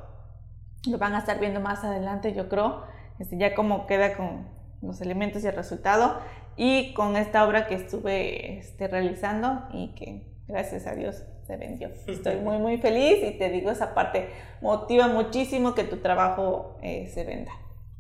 lo 0.88 0.98
van 0.98 1.16
a 1.16 1.20
estar 1.20 1.40
viendo 1.40 1.60
más 1.60 1.84
adelante, 1.84 2.34
yo 2.34 2.50
creo, 2.50 2.84
este, 3.20 3.38
ya 3.38 3.56
cómo 3.56 3.88
queda 3.88 4.16
con 4.16 4.48
los 4.82 5.02
elementos 5.02 5.44
y 5.44 5.48
el 5.48 5.56
resultado. 5.56 6.20
Y 6.58 6.94
con 6.94 7.18
esta 7.18 7.46
obra 7.46 7.68
que 7.68 7.76
estuve 7.76 8.60
este, 8.60 8.88
realizando 8.88 9.68
y 9.74 9.94
que 9.96 10.36
gracias 10.48 10.88
a 10.88 10.96
Dios 10.96 11.24
se 11.46 11.58
vendió. 11.58 11.90
Estoy 12.08 12.38
muy, 12.38 12.58
muy 12.58 12.78
feliz 12.78 13.18
y 13.24 13.38
te 13.38 13.50
digo, 13.50 13.72
esa 13.72 13.94
parte 13.94 14.30
motiva 14.62 15.08
muchísimo 15.08 15.76
que 15.76 15.84
tu 15.84 15.98
trabajo 15.98 16.78
eh, 16.82 17.12
se 17.14 17.24
venda. 17.26 17.52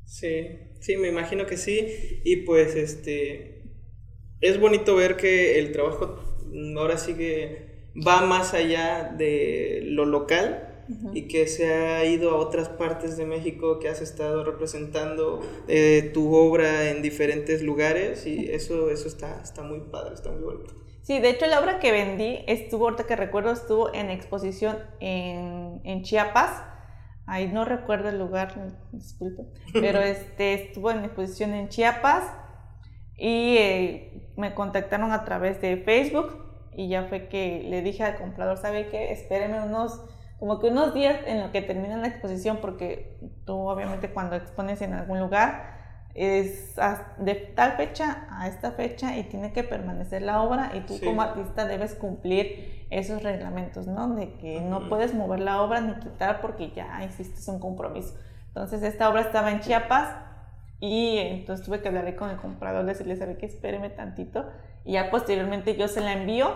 Sí, 0.05 0.59
sí, 0.79 0.95
me 0.97 1.09
imagino 1.09 1.45
que 1.45 1.57
sí. 1.57 2.21
Y 2.23 2.37
pues 2.37 2.75
este, 2.75 3.63
es 4.39 4.59
bonito 4.59 4.95
ver 4.95 5.17
que 5.17 5.59
el 5.59 5.71
trabajo 5.71 6.19
ahora 6.77 6.97
sí 6.97 7.15
que 7.15 7.91
va 7.95 8.21
más 8.21 8.53
allá 8.53 9.13
de 9.17 9.81
lo 9.83 10.05
local 10.05 10.74
y 11.13 11.27
que 11.27 11.47
se 11.47 11.73
ha 11.73 12.05
ido 12.05 12.31
a 12.31 12.35
otras 12.35 12.69
partes 12.69 13.17
de 13.17 13.25
México, 13.25 13.79
que 13.79 13.89
has 13.89 14.01
estado 14.01 14.43
representando 14.43 15.41
eh, 15.67 16.11
tu 16.13 16.35
obra 16.35 16.89
en 16.89 17.01
diferentes 17.01 17.61
lugares 17.61 18.25
y 18.27 18.51
eso, 18.51 18.89
eso 18.89 19.07
está, 19.07 19.41
está 19.41 19.63
muy 19.63 19.79
padre, 19.79 20.13
está 20.13 20.31
muy 20.31 20.43
bonito. 20.43 20.73
Sí, 21.01 21.19
de 21.19 21.29
hecho 21.29 21.45
la 21.45 21.59
obra 21.59 21.79
que 21.79 21.91
vendí 21.91 22.39
estuvo, 22.47 22.85
ahorita 22.85 23.05
que 23.05 23.15
recuerdo, 23.15 23.51
estuvo 23.51 23.93
en 23.93 24.09
exposición 24.09 24.77
en, 24.99 25.81
en 25.83 26.01
Chiapas. 26.01 26.63
Ahí 27.27 27.47
no 27.47 27.63
recuerdo 27.65 28.09
el 28.09 28.19
lugar, 28.19 28.53
disculpe, 28.91 29.43
pero 29.73 29.99
este, 30.01 30.53
estuvo 30.53 30.91
en 30.91 31.05
exposición 31.05 31.53
en 31.53 31.69
Chiapas 31.69 32.23
y 33.17 33.55
eh, 33.57 34.31
me 34.35 34.53
contactaron 34.53 35.11
a 35.11 35.25
través 35.25 35.61
de 35.61 35.77
Facebook 35.77 36.45
y 36.75 36.89
ya 36.89 37.05
fue 37.05 37.27
que 37.27 37.63
le 37.67 37.81
dije 37.81 38.03
al 38.03 38.17
comprador, 38.17 38.57
¿sabe 38.57 38.89
qué? 38.89 39.11
Espéreme 39.11 39.61
unos 39.63 40.01
como 40.39 40.59
que 40.59 40.67
unos 40.67 40.93
días 40.93 41.17
en 41.25 41.41
lo 41.41 41.51
que 41.51 41.61
termina 41.61 41.97
la 41.97 42.07
exposición, 42.07 42.59
porque 42.61 43.17
tú 43.45 43.55
obviamente 43.55 44.11
cuando 44.11 44.35
expones 44.35 44.81
en 44.81 44.93
algún 44.93 45.19
lugar 45.19 45.75
es 46.13 46.75
de 47.17 47.35
tal 47.35 47.73
fecha 47.73 48.25
a 48.31 48.47
esta 48.47 48.71
fecha 48.71 49.17
y 49.17 49.23
tiene 49.23 49.51
que 49.51 49.63
permanecer 49.63 50.21
la 50.21 50.41
obra 50.41 50.71
y 50.73 50.79
tú 50.81 50.97
como 51.03 51.21
artista 51.21 51.65
debes 51.65 51.93
cumplir 51.93 52.85
esos 52.89 53.21
reglamentos, 53.21 53.85
¿no? 53.87 54.15
De 54.15 54.33
que 54.35 54.61
no 54.61 54.87
puedes 54.87 55.13
mover 55.13 55.41
la 55.41 55.61
obra 55.61 55.81
ni 55.81 55.93
quitar 55.95 56.39
porque 56.39 56.71
ya 56.71 57.03
hiciste 57.03 57.51
un 57.51 57.59
compromiso. 57.59 58.15
Entonces 58.47 58.81
esta 58.83 59.09
obra 59.09 59.21
estaba 59.21 59.51
en 59.51 59.59
Chiapas 59.59 60.15
y 60.79 61.17
entonces 61.17 61.65
tuve 61.65 61.81
que 61.81 61.89
hablar 61.89 62.15
con 62.15 62.29
el 62.29 62.37
comprador, 62.37 62.85
decirle, 62.85 63.17
sabe 63.17 63.37
que 63.37 63.45
espéreme 63.45 63.89
tantito 63.89 64.45
y 64.85 64.93
ya 64.93 65.09
posteriormente 65.09 65.75
yo 65.75 65.89
se 65.89 65.99
la 65.99 66.13
envío 66.13 66.53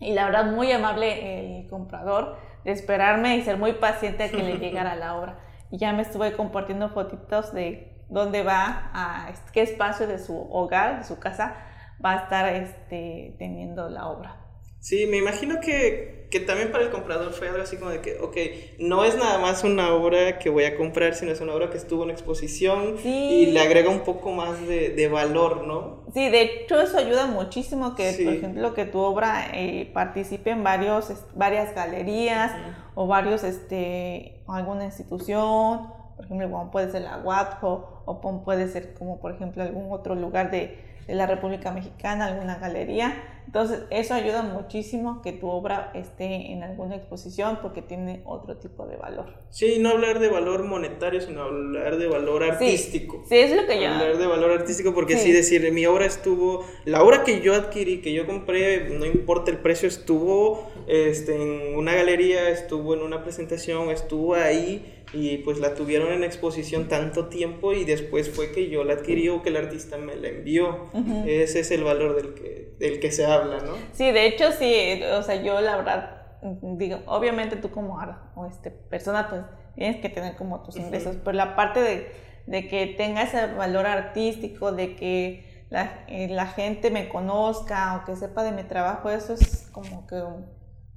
y 0.00 0.12
la 0.14 0.24
verdad 0.24 0.46
muy 0.46 0.72
amable 0.72 1.60
el 1.60 1.68
comprador 1.68 2.36
de 2.64 2.72
esperarme 2.72 3.36
y 3.36 3.42
ser 3.42 3.56
muy 3.56 3.74
paciente 3.74 4.24
a 4.24 4.30
que 4.30 4.42
le 4.42 4.58
llegara 4.58 4.94
la 4.94 5.16
obra. 5.16 5.38
Y 5.70 5.78
ya 5.78 5.92
me 5.92 6.02
estuve 6.02 6.36
compartiendo 6.36 6.90
fotitos 6.90 7.52
de 7.52 7.92
dónde 8.08 8.42
va, 8.42 8.90
a 8.92 9.32
qué 9.52 9.62
espacio 9.62 10.06
de 10.06 10.18
su 10.18 10.38
hogar, 10.50 10.98
de 10.98 11.04
su 11.04 11.18
casa, 11.18 11.56
va 12.04 12.12
a 12.12 12.16
estar 12.24 12.48
este, 12.48 13.34
teniendo 13.38 13.88
la 13.88 14.08
obra. 14.08 14.41
Sí, 14.82 15.06
me 15.06 15.16
imagino 15.16 15.60
que, 15.60 16.26
que, 16.28 16.40
también 16.40 16.72
para 16.72 16.82
el 16.82 16.90
comprador 16.90 17.32
fue 17.32 17.48
algo 17.48 17.62
así 17.62 17.76
como 17.76 17.92
de 17.92 18.00
que, 18.00 18.18
ok, 18.18 18.36
no 18.80 19.04
es 19.04 19.16
nada 19.16 19.38
más 19.38 19.62
una 19.62 19.94
obra 19.94 20.40
que 20.40 20.50
voy 20.50 20.64
a 20.64 20.76
comprar, 20.76 21.14
sino 21.14 21.30
es 21.30 21.40
una 21.40 21.54
obra 21.54 21.70
que 21.70 21.76
estuvo 21.76 22.02
en 22.02 22.10
exposición 22.10 22.96
y 23.04 23.46
le 23.46 23.60
agrega 23.60 23.90
un 23.90 24.00
poco 24.00 24.32
más 24.32 24.66
de, 24.66 24.90
de, 24.90 25.06
valor, 25.06 25.68
¿no? 25.68 26.04
Sí, 26.12 26.28
de 26.28 26.42
hecho 26.42 26.80
eso 26.80 26.98
ayuda 26.98 27.28
muchísimo 27.28 27.94
que, 27.94 28.12
por 28.24 28.34
ejemplo, 28.34 28.74
que 28.74 28.84
tu 28.84 28.98
obra 28.98 29.46
eh, 29.54 29.88
participe 29.94 30.50
en 30.50 30.64
varios, 30.64 31.12
varias 31.36 31.72
galerías 31.76 32.50
o 32.96 33.06
varios, 33.06 33.44
este, 33.44 34.42
alguna 34.48 34.86
institución 34.86 36.02
por 36.16 36.24
ejemplo, 36.26 36.70
puede 36.70 36.90
ser 36.90 37.02
la 37.02 37.18
Guadjo 37.18 38.02
o 38.04 38.20
puede 38.44 38.68
ser 38.68 38.94
como, 38.94 39.20
por 39.20 39.32
ejemplo, 39.32 39.62
algún 39.62 39.92
otro 39.92 40.14
lugar 40.14 40.50
de, 40.50 40.91
de 41.06 41.14
la 41.14 41.26
República 41.26 41.72
Mexicana, 41.72 42.26
alguna 42.26 42.56
galería. 42.56 43.22
Entonces, 43.46 43.80
eso 43.90 44.14
ayuda 44.14 44.42
muchísimo 44.42 45.20
que 45.20 45.32
tu 45.32 45.48
obra 45.48 45.90
esté 45.94 46.52
en 46.52 46.62
alguna 46.62 46.96
exposición 46.96 47.58
porque 47.60 47.82
tiene 47.82 48.22
otro 48.24 48.56
tipo 48.56 48.86
de 48.86 48.96
valor. 48.96 49.26
Sí, 49.50 49.76
no 49.78 49.90
hablar 49.90 50.20
de 50.20 50.28
valor 50.28 50.64
monetario, 50.64 51.20
sino 51.20 51.42
hablar 51.42 51.98
de 51.98 52.06
valor 52.06 52.44
artístico. 52.44 53.24
Sí, 53.28 53.36
es 53.36 53.54
lo 53.54 53.66
que 53.66 53.80
yo... 53.80 53.88
Hablar 53.88 54.16
de 54.16 54.26
valor 54.26 54.52
artístico 54.52 54.94
porque 54.94 55.18
sí. 55.18 55.32
decir, 55.32 55.70
mi 55.72 55.84
obra 55.86 56.06
estuvo, 56.06 56.64
la 56.84 57.02
obra 57.02 57.24
que 57.24 57.40
yo 57.40 57.54
adquirí, 57.54 58.00
que 58.00 58.12
yo 58.12 58.26
compré, 58.26 58.88
no 58.90 59.04
importa 59.04 59.50
el 59.50 59.58
precio, 59.58 59.88
estuvo 59.88 60.70
este, 60.86 61.34
en 61.34 61.76
una 61.76 61.94
galería, 61.94 62.48
estuvo 62.48 62.94
en 62.94 63.02
una 63.02 63.22
presentación, 63.22 63.90
estuvo 63.90 64.34
ahí 64.34 65.01
y 65.12 65.38
pues 65.38 65.58
la 65.58 65.74
tuvieron 65.74 66.12
en 66.12 66.24
exposición 66.24 66.88
tanto 66.88 67.26
tiempo 67.26 67.72
y 67.72 67.84
después 67.84 68.30
fue 68.30 68.52
que 68.52 68.70
yo 68.70 68.82
la 68.84 68.94
adquirí 68.94 69.28
o 69.28 69.42
que 69.42 69.50
el 69.50 69.56
artista 69.56 69.98
me 69.98 70.16
la 70.16 70.28
envió. 70.28 70.88
Ese 71.26 71.60
es 71.60 71.70
el 71.70 71.84
valor 71.84 72.16
del 72.16 72.34
que, 72.34 72.74
del 72.78 72.98
que 72.98 73.10
se 73.12 73.26
habla, 73.26 73.58
¿no? 73.58 73.74
Sí, 73.92 74.10
de 74.10 74.26
hecho 74.26 74.52
sí, 74.52 75.02
o 75.02 75.22
sea, 75.22 75.42
yo 75.42 75.60
la 75.60 75.76
verdad, 75.76 76.22
digo, 76.62 77.00
obviamente 77.06 77.56
tú 77.56 77.70
como 77.70 77.98
o 78.34 78.46
este, 78.46 78.70
persona 78.70 79.28
pues 79.28 79.42
tienes 79.74 80.00
que 80.00 80.08
tener 80.08 80.36
como 80.36 80.62
tus 80.62 80.76
ingresos, 80.76 81.16
pero 81.22 81.36
la 81.36 81.56
parte 81.56 81.80
de, 81.80 82.12
de, 82.46 82.68
que 82.68 82.86
tenga 82.86 83.22
ese 83.22 83.48
valor 83.54 83.86
artístico, 83.86 84.72
de 84.72 84.96
que 84.96 85.66
la, 85.68 86.04
eh, 86.08 86.28
la, 86.28 86.46
gente 86.46 86.90
me 86.90 87.08
conozca 87.08 87.96
o 87.96 88.04
que 88.06 88.16
sepa 88.16 88.44
de 88.44 88.52
mi 88.52 88.64
trabajo, 88.64 89.10
eso 89.10 89.34
es 89.34 89.68
como 89.72 90.06
que 90.06 90.16
un, 90.16 90.46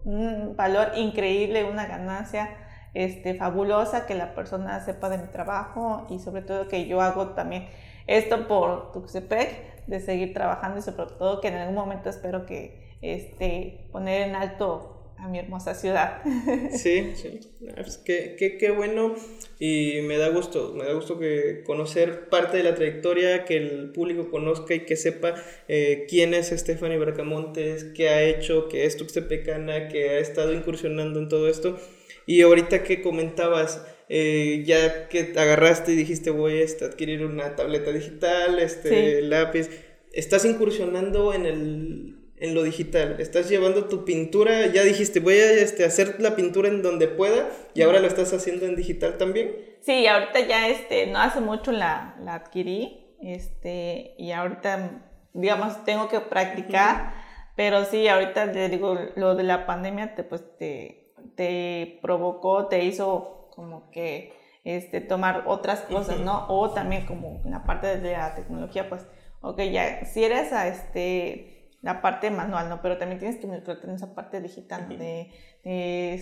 un 0.06 0.56
valor 0.56 0.92
increíble, 0.96 1.64
una 1.66 1.86
ganancia 1.86 2.65
este, 2.96 3.36
fabulosa, 3.36 4.08
que 4.08 4.16
la 4.16 4.34
persona 4.34 4.84
sepa 4.84 5.10
de 5.10 5.20
mi 5.20 5.28
trabajo 5.28 6.08
y 6.10 6.18
sobre 6.20 6.42
todo 6.42 6.68
que 6.68 6.88
yo 6.88 7.02
hago 7.02 7.28
también 7.30 7.68
esto 8.08 8.48
por 8.48 8.92
Tuxtepec, 8.94 9.86
de 9.86 10.00
seguir 10.00 10.34
trabajando 10.34 10.80
y 10.80 10.82
sobre 10.82 11.12
todo 11.18 11.42
que 11.42 11.50
en 11.50 11.56
algún 11.56 11.76
momento 11.76 12.10
espero 12.10 12.46
que 12.46 12.96
este, 13.02 13.88
poner 13.92 14.30
en 14.30 14.36
alto 14.36 14.92
a 15.18 15.28
mi 15.28 15.40
hermosa 15.40 15.76
ciudad. 15.76 16.22
Sí, 16.72 17.14
sí, 17.16 17.40
pues 17.76 17.98
qué, 17.98 18.36
qué, 18.38 18.58
qué, 18.58 18.72
bueno. 18.72 19.16
Y 19.60 20.02
me 20.04 20.18
da 20.18 20.30
gusto, 20.30 20.74
me 20.76 20.86
da 20.86 20.94
gusto 20.94 21.20
que 21.20 21.64
conocer 21.66 22.30
parte 22.30 22.58
de 22.58 22.64
la 22.64 22.76
trayectoria, 22.76 23.46
que 23.46 23.58
el 23.58 23.92
público 23.92 24.30
conozca 24.30 24.74
y 24.74 24.82
que 24.82 24.96
sepa 24.96 25.36
eh, 25.68 26.06
quién 26.10 26.34
es 26.34 26.50
Stephanie 26.50 26.98
Bracamontes, 26.98 27.86
qué 27.96 28.10
ha 28.10 28.24
hecho, 28.24 28.68
que 28.68 28.86
es 28.86 28.98
tuxtepecana, 28.98 29.88
que 29.90 30.12
ha 30.12 30.20
estado 30.20 30.54
incursionando 30.54 31.20
en 31.20 31.30
todo 31.30 31.50
esto 31.50 31.78
y 32.26 32.42
ahorita 32.42 32.84
que 32.84 33.02
comentabas, 33.02 33.86
eh, 34.10 34.64
ya 34.66 35.08
que 35.10 35.34
agarraste 35.36 35.94
y 35.94 35.96
dijiste 35.96 36.30
voy 36.30 36.54
a 36.54 36.64
este, 36.64 36.86
adquirir 36.86 37.26
una 37.26 37.56
tableta 37.56 37.92
digital, 37.92 38.60
este 38.60 39.22
lápiz, 39.22 39.70
estás 40.14 40.46
incursionando 40.46 41.34
en, 41.34 41.46
el, 41.46 42.16
en 42.38 42.56
lo 42.56 42.64
digital, 42.64 43.18
estás 43.20 43.50
llevando 43.50 43.86
tu 43.86 44.06
pintura, 44.06 44.68
ya 44.68 44.84
dijiste 44.84 45.20
voy 45.20 45.36
a 45.36 45.52
este, 45.54 45.86
hacer 45.86 46.16
la 46.20 46.36
pintura 46.36 46.70
en 46.70 46.82
donde 46.82 47.08
pueda 47.08 47.50
y 47.74 47.82
ahora 47.82 48.00
lo 48.00 48.08
estás 48.08 48.34
haciendo 48.34 48.66
en 48.66 48.76
digital 48.76 49.18
también. 49.18 49.56
Sí, 49.82 50.08
ahorita 50.08 50.40
ya 50.48 50.68
este, 50.70 51.08
no 51.08 51.20
hace 51.20 51.42
mucho 51.42 51.72
la, 51.72 52.16
la 52.22 52.36
adquirí 52.36 53.06
este, 53.22 54.16
y 54.18 54.32
ahorita 54.32 55.12
digamos 55.34 55.84
tengo 55.84 56.08
que 56.08 56.22
practicar, 56.22 57.14
pero 57.56 57.86
sí, 57.86 58.08
ahorita 58.08 58.52
te 58.52 58.70
digo, 58.70 58.98
lo 59.16 59.36
de 59.36 59.44
la 59.44 59.66
pandemia 59.66 60.16
te, 60.16 60.24
pues, 60.24 60.44
te 60.58 61.05
te 61.36 62.00
provocó, 62.02 62.68
te 62.68 62.84
hizo 62.84 63.50
como 63.56 63.90
que 63.92 64.34
este, 64.66 65.00
tomar 65.00 65.44
otras 65.46 65.82
cosas, 65.82 66.20
¿no? 66.20 66.48
O 66.50 66.72
también 66.72 67.06
como 67.06 67.42
la 67.46 67.64
parte 67.64 68.00
de 68.00 68.14
la 68.14 68.36
tecnología, 68.36 68.90
pues, 68.90 69.08
ok, 69.42 69.62
ya, 69.72 70.04
si 70.06 70.24
eres 70.24 70.52
a 70.52 70.68
este, 70.68 71.70
la 71.82 72.02
parte 72.02 72.32
manual, 72.32 72.68
¿no? 72.68 72.82
Pero 72.82 72.98
también 72.98 73.20
tienes 73.20 73.38
que 73.40 73.46
meter 73.46 73.80
en 73.84 73.92
esa 73.92 74.16
parte 74.16 74.42
digital, 74.42 74.90
de, 74.90 75.32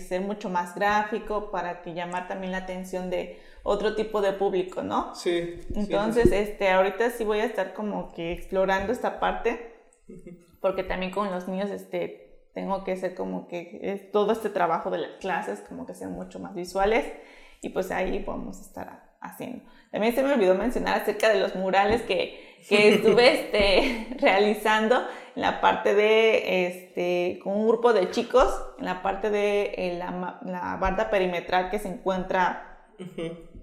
ser 0.06 0.20
mucho 0.20 0.50
más 0.50 0.74
gráfico 0.74 1.50
para 1.50 1.82
que 1.82 1.94
llamar 1.94 2.28
también 2.28 2.52
la 2.52 2.58
atención 2.58 3.10
de 3.10 3.38
otro 3.62 3.94
tipo 3.94 4.20
de 4.20 4.32
público, 4.32 4.82
¿no? 4.82 5.14
Sí. 5.14 5.60
Entonces, 5.74 6.32
este, 6.32 6.70
ahorita 6.70 7.10
sí 7.10 7.24
voy 7.24 7.40
a 7.40 7.44
estar 7.44 7.72
como 7.72 8.12
que 8.12 8.32
explorando 8.32 8.92
esta 8.92 9.20
parte, 9.20 9.74
porque 10.60 10.82
también 10.82 11.12
con 11.12 11.30
los 11.30 11.48
niños, 11.48 11.70
este, 11.70 12.23
tengo 12.54 12.84
que 12.84 12.92
hacer 12.92 13.14
como 13.14 13.48
que 13.48 14.08
todo 14.12 14.32
este 14.32 14.48
trabajo 14.48 14.90
de 14.90 14.98
las 14.98 15.10
clases 15.20 15.60
como 15.68 15.86
que 15.86 15.94
sean 15.94 16.12
mucho 16.12 16.38
más 16.38 16.54
visuales 16.54 17.04
y 17.60 17.70
pues 17.70 17.90
ahí 17.90 18.24
a 18.26 18.50
estar 18.50 19.14
haciendo. 19.20 19.64
También 19.90 20.14
se 20.14 20.22
me 20.22 20.32
olvidó 20.32 20.54
mencionar 20.54 21.00
acerca 21.00 21.30
de 21.30 21.40
los 21.40 21.56
murales 21.56 22.02
que, 22.02 22.58
que 22.68 22.88
estuve 22.94 23.32
este, 23.32 24.16
realizando 24.20 24.96
en 25.34 25.42
la 25.42 25.60
parte 25.60 25.94
de, 25.94 26.66
este, 26.66 27.40
con 27.42 27.54
un 27.54 27.66
grupo 27.66 27.92
de 27.92 28.10
chicos, 28.10 28.54
en 28.78 28.84
la 28.84 29.02
parte 29.02 29.30
de 29.30 29.74
eh, 29.76 29.98
la, 29.98 30.38
la, 30.44 30.76
banda 30.76 31.10
perimetral 31.10 31.70
que 31.70 31.78
se 31.78 31.88
encuentra 31.88 32.70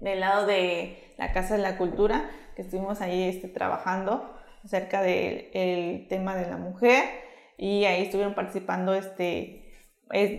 del 0.00 0.20
lado 0.20 0.46
de 0.46 1.14
la 1.16 1.32
Casa 1.32 1.56
de 1.56 1.62
la 1.62 1.78
Cultura, 1.78 2.28
que 2.54 2.62
estuvimos 2.62 3.00
ahí 3.00 3.22
este, 3.22 3.48
trabajando 3.48 4.30
acerca 4.62 5.00
del 5.00 6.06
tema 6.08 6.36
de 6.36 6.50
la 6.50 6.58
mujer 6.58 7.31
y 7.62 7.84
ahí 7.84 8.02
estuvieron 8.02 8.34
participando 8.34 8.92
este, 8.92 9.62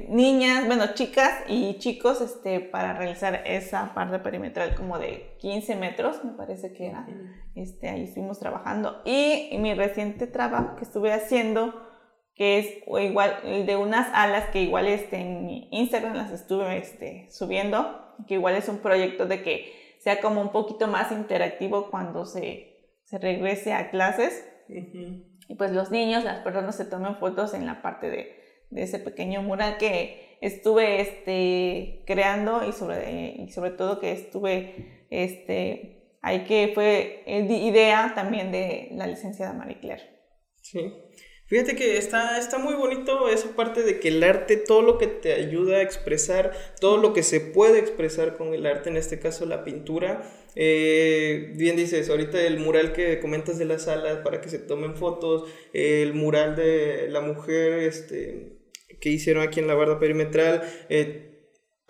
niñas, 0.09 0.67
bueno, 0.67 0.93
chicas 0.93 1.31
y 1.47 1.77
chicos 1.77 2.19
este, 2.19 2.59
para 2.59 2.95
realizar 2.97 3.43
esa 3.45 3.93
parte 3.93 4.19
perimetral 4.19 4.75
como 4.75 4.99
de 4.99 5.37
15 5.39 5.77
metros, 5.77 6.21
me 6.25 6.33
parece 6.33 6.73
que 6.73 6.87
era. 6.87 7.07
Este, 7.55 7.87
ahí 7.87 8.03
estuvimos 8.03 8.39
trabajando. 8.39 9.01
Y 9.05 9.57
mi 9.59 9.73
reciente 9.73 10.27
trabajo 10.27 10.75
que 10.75 10.83
estuve 10.83 11.13
haciendo, 11.13 11.73
que 12.35 12.59
es 12.59 12.83
igual 13.01 13.37
de 13.65 13.77
unas 13.77 14.09
alas 14.13 14.49
que 14.49 14.61
igual 14.61 14.87
este, 14.87 15.15
en 15.21 15.45
mi 15.45 15.69
Instagram 15.71 16.15
las 16.15 16.31
estuve 16.31 16.77
este, 16.77 17.29
subiendo, 17.31 18.17
que 18.27 18.33
igual 18.33 18.55
es 18.55 18.67
un 18.67 18.79
proyecto 18.79 19.27
de 19.27 19.43
que 19.43 19.95
sea 19.99 20.19
como 20.19 20.41
un 20.41 20.51
poquito 20.51 20.89
más 20.89 21.13
interactivo 21.13 21.89
cuando 21.89 22.25
se, 22.25 22.91
se 23.05 23.17
regrese 23.17 23.71
a 23.71 23.91
clases 23.91 24.45
y 25.47 25.55
pues 25.55 25.71
los 25.71 25.91
niños, 25.91 26.23
las 26.23 26.39
personas 26.39 26.75
se 26.75 26.85
tomen 26.85 27.17
fotos 27.17 27.53
en 27.53 27.65
la 27.65 27.81
parte 27.81 28.09
de, 28.09 28.43
de 28.69 28.83
ese 28.83 28.99
pequeño 28.99 29.41
mural 29.41 29.77
que 29.77 30.37
estuve 30.41 30.99
este, 30.99 32.03
creando 32.05 32.67
y 32.67 32.73
sobre, 32.73 33.35
y 33.37 33.49
sobre 33.49 33.71
todo 33.71 33.99
que 33.99 34.11
estuve 34.11 35.05
este, 35.09 36.17
ahí 36.21 36.43
que 36.45 36.71
fue 36.73 37.23
idea 37.25 38.13
también 38.15 38.51
de 38.51 38.89
la 38.93 39.07
licenciada 39.07 39.53
Marie 39.53 39.79
Claire. 39.79 40.03
Sí. 40.61 40.93
Fíjate 41.45 41.75
que 41.75 41.97
está, 41.97 42.39
está 42.39 42.57
muy 42.57 42.73
bonito 42.73 43.27
esa 43.29 43.55
parte 43.55 43.83
de 43.83 43.99
que 43.99 44.07
el 44.07 44.23
arte, 44.23 44.55
todo 44.57 44.81
lo 44.81 44.97
que 44.97 45.07
te 45.07 45.33
ayuda 45.33 45.77
a 45.77 45.81
expresar, 45.81 46.53
todo 46.79 46.97
lo 46.97 47.13
que 47.13 47.21
se 47.21 47.41
puede 47.41 47.79
expresar 47.79 48.37
con 48.37 48.53
el 48.53 48.65
arte, 48.65 48.89
en 48.89 48.97
este 48.97 49.19
caso 49.19 49.45
la 49.45 49.63
pintura. 49.63 50.23
Eh, 50.55 51.51
bien 51.55 51.75
dices, 51.75 52.09
ahorita 52.09 52.41
el 52.41 52.59
mural 52.59 52.93
que 52.93 53.19
comentas 53.19 53.57
de 53.57 53.65
la 53.65 53.77
sala 53.77 54.23
para 54.23 54.39
que 54.39 54.49
se 54.49 54.59
tomen 54.59 54.95
fotos, 54.95 55.49
el 55.73 56.13
mural 56.13 56.55
de 56.55 57.07
la 57.09 57.21
mujer 57.21 57.73
este, 57.73 58.57
que 59.01 59.09
hicieron 59.09 59.43
aquí 59.43 59.59
en 59.59 59.67
la 59.67 59.73
barda 59.73 59.99
perimetral. 59.99 60.63
Eh, 60.89 61.32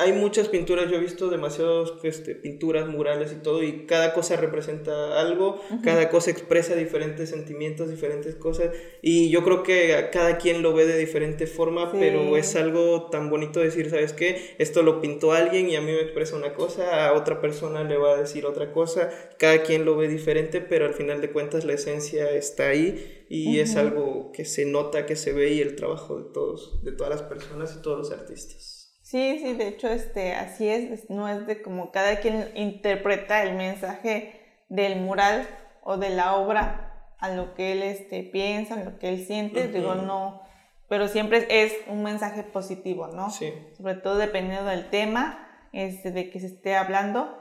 hay 0.04 0.14
muchas 0.14 0.50
pinturas, 0.50 0.90
yo 0.90 0.98
he 0.98 1.00
visto 1.00 1.30
demasiadas 1.30 1.94
este, 2.04 2.36
pinturas, 2.36 2.88
murales 2.88 3.32
y 3.32 3.42
todo, 3.42 3.64
y 3.64 3.86
cada 3.86 4.14
cosa 4.14 4.36
representa 4.36 5.20
algo, 5.20 5.62
cada 5.84 6.10
cosa 6.10 6.32
expresa 6.32 6.76
diferentes 6.76 7.30
sentimientos, 7.30 7.90
diferentes 7.90 8.36
cosas, 8.36 8.72
y 9.02 9.30
yo 9.30 9.44
creo 9.44 9.64
que 9.64 10.10
cada 10.12 10.38
quien 10.38 10.62
lo 10.62 10.74
ve 10.74 10.86
de 10.86 10.98
diferente 10.98 11.48
forma, 11.48 11.92
pero 11.92 12.38
es 12.38 12.56
algo 12.56 13.10
tan 13.10 13.30
bonito 13.30 13.60
decir, 13.60 13.90
¿sabes 13.90 14.14
qué? 14.14 14.56
Esto 14.58 14.84
lo 14.84 15.02
pintó 15.02 15.32
alguien 15.32 15.70
y 15.70 15.76
a 15.76 15.82
mí 15.82 15.92
me 15.92 16.02
expresa 16.02 16.36
una 16.36 16.54
cosa, 16.54 17.08
a 17.08 17.14
otra 17.14 17.42
persona 17.42 17.84
le 17.84 17.98
va 17.98 18.14
a 18.14 18.18
decir 18.18 18.46
otra 18.46 18.72
cosa, 18.72 19.10
cada 19.38 19.64
quien 19.64 19.86
lo 19.86 19.96
ve 19.96 20.08
diferente, 20.08 20.62
pero 20.62 20.86
al 20.86 20.94
final 20.94 21.22
de 21.22 21.32
cuentas 21.32 21.66
la 21.66 21.74
esencia 21.74 22.32
está 22.32 22.68
ahí 22.68 23.26
y 23.30 23.60
es 23.60 23.76
algo 23.76 24.32
que 24.32 24.46
se 24.46 24.66
nota, 24.66 25.06
que 25.06 25.16
se 25.16 25.34
ve 25.34 25.54
y 25.54 25.62
el 25.62 25.76
trabajo 25.76 26.20
de 26.20 26.32
todos, 26.34 26.84
de 26.84 26.92
todas 26.92 27.10
las 27.10 27.24
personas 27.24 27.76
y 27.78 27.82
todos 27.82 27.98
los 27.98 28.12
artistas. 28.12 28.83
Sí, 29.14 29.38
sí, 29.38 29.54
de 29.54 29.68
hecho, 29.68 29.90
este, 29.90 30.34
así 30.34 30.68
es, 30.68 31.08
no 31.08 31.30
es 31.30 31.46
de 31.46 31.62
como 31.62 31.92
cada 31.92 32.16
quien 32.20 32.50
interpreta 32.56 33.44
el 33.44 33.56
mensaje 33.56 34.42
del 34.70 35.00
mural 35.00 35.48
o 35.84 35.98
de 35.98 36.10
la 36.10 36.36
obra 36.36 37.14
a 37.20 37.30
lo 37.30 37.54
que 37.54 37.74
él 37.74 37.84
este, 37.84 38.24
piensa, 38.24 38.74
a 38.74 38.84
lo 38.84 38.98
que 38.98 39.10
él 39.10 39.24
siente, 39.24 39.68
digo, 39.68 39.94
no, 39.94 40.42
pero 40.90 41.08
siempre 41.08 41.46
es 41.48 41.76
un 41.88 42.02
mensaje 42.02 42.42
positivo, 42.42 43.06
¿no? 43.06 43.30
Sí. 43.30 43.54
Sobre 43.78 43.94
todo 43.94 44.18
dependiendo 44.18 44.66
del 44.66 44.90
tema 44.90 45.48
este, 45.74 46.10
de 46.10 46.32
que 46.32 46.40
se 46.40 46.48
esté 46.48 46.76
hablando, 46.76 47.38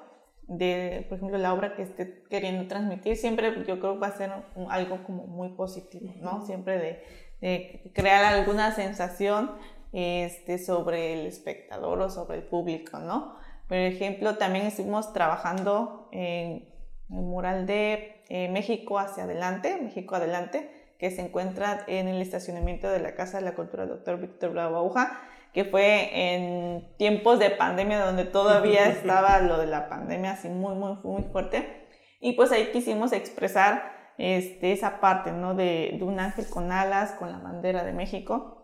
de, 0.49 1.07
por 1.09 1.17
ejemplo, 1.17 1.39
la 1.39 1.55
obra 1.55 1.75
que 1.75 1.85
esté 1.85 2.23
queriendo 2.29 2.69
transmitir, 2.69 3.17
siempre 3.17 3.51
yo 3.67 3.81
creo 3.81 3.95
que 3.95 3.99
va 3.99 4.09
a 4.09 4.19
ser 4.19 4.31
algo 4.69 5.05
como 5.05 5.27
muy 5.27 5.49
positivo, 5.55 6.13
¿no? 6.21 6.45
Siempre 6.45 6.79
de, 6.79 7.03
de 7.41 7.93
crear 7.95 8.27
alguna 8.27 8.73
sensación 8.73 9.53
este, 9.93 10.59
sobre 10.59 11.13
el 11.13 11.27
espectador 11.27 12.01
o 12.01 12.11
sobre 12.11 12.39
el 12.39 12.45
público, 12.45 12.99
¿no? 12.99 13.37
Por 13.69 13.77
ejemplo, 13.77 14.37
también 14.37 14.67
estuvimos 14.67 15.13
trabajando 15.13 16.09
en 16.13 16.69
el 17.11 17.23
mural 17.23 17.67
de 17.67 18.23
eh, 18.29 18.49
México 18.49 18.99
hacia 18.99 19.25
adelante, 19.25 19.79
México 19.81 20.15
adelante, 20.15 20.71
que 20.99 21.11
se 21.11 21.23
encuentra 21.23 21.85
en 21.87 22.09
el 22.09 22.21
estacionamiento 22.23 22.89
de 22.89 23.01
la 23.01 23.15
Casa 23.15 23.39
de 23.39 23.45
la 23.45 23.55
Cultura 23.55 23.87
Dr. 23.87 24.21
Víctor 24.21 24.53
Bravo 24.53 24.77
Aguja, 24.77 25.21
que 25.53 25.65
fue 25.65 26.35
en 26.35 26.97
tiempos 26.97 27.39
de 27.39 27.51
pandemia 27.51 28.05
donde 28.05 28.25
todavía 28.25 28.87
estaba 28.89 29.41
lo 29.41 29.59
de 29.59 29.67
la 29.67 29.89
pandemia 29.89 30.33
así 30.33 30.49
muy, 30.49 30.75
muy, 30.75 30.97
muy 31.03 31.23
fuerte. 31.25 31.87
Y 32.21 32.33
pues 32.35 32.53
ahí 32.53 32.71
quisimos 32.73 33.13
expresar 33.13 33.93
este, 34.17 34.73
esa 34.73 35.01
parte, 35.01 35.33
¿no? 35.33 35.55
De, 35.55 35.97
de 35.99 36.05
un 36.05 36.21
ángel 36.21 36.47
con 36.49 36.71
alas, 36.73 37.13
con 37.13 37.33
la 37.33 37.39
bandera 37.39 37.85
de 37.85 37.93
México, 37.93 38.62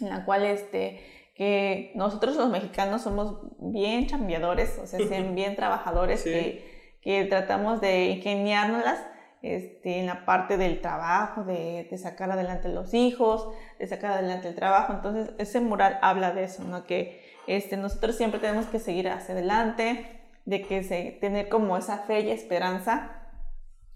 en 0.00 0.10
la 0.10 0.24
cual 0.24 0.44
este, 0.44 1.00
que 1.34 1.92
nosotros 1.94 2.36
los 2.36 2.50
mexicanos 2.50 3.02
somos 3.02 3.38
bien 3.58 4.06
chambeadores, 4.06 4.78
o 4.78 4.86
sea, 4.86 4.98
bien 5.32 5.56
trabajadores, 5.56 6.24
que, 6.24 6.96
que, 7.00 7.24
tratamos 7.24 7.80
de 7.80 8.06
ingeniárnoslas 8.06 8.98
este, 9.42 10.00
en 10.00 10.06
la 10.06 10.24
parte 10.24 10.56
del 10.56 10.80
trabajo, 10.80 11.44
de, 11.44 11.86
de, 11.88 11.98
sacar 11.98 12.30
adelante 12.32 12.68
los 12.68 12.92
hijos, 12.92 13.48
de 13.78 13.86
sacar 13.86 14.12
adelante 14.12 14.48
el 14.48 14.56
trabajo. 14.56 14.92
Entonces, 14.92 15.30
ese 15.38 15.60
mural 15.60 15.98
habla 16.02 16.32
de 16.32 16.44
eso, 16.44 16.64
¿no? 16.64 16.84
Que 16.84 17.22
este, 17.46 17.76
nosotros 17.76 18.16
siempre 18.16 18.40
tenemos 18.40 18.66
que 18.66 18.80
seguir 18.80 19.08
hacia 19.08 19.34
adelante, 19.34 20.20
de 20.44 20.62
que 20.62 20.82
se, 20.82 21.18
tener 21.20 21.48
como 21.48 21.76
esa 21.76 21.98
fe 21.98 22.20
y 22.20 22.30
esperanza 22.30 23.12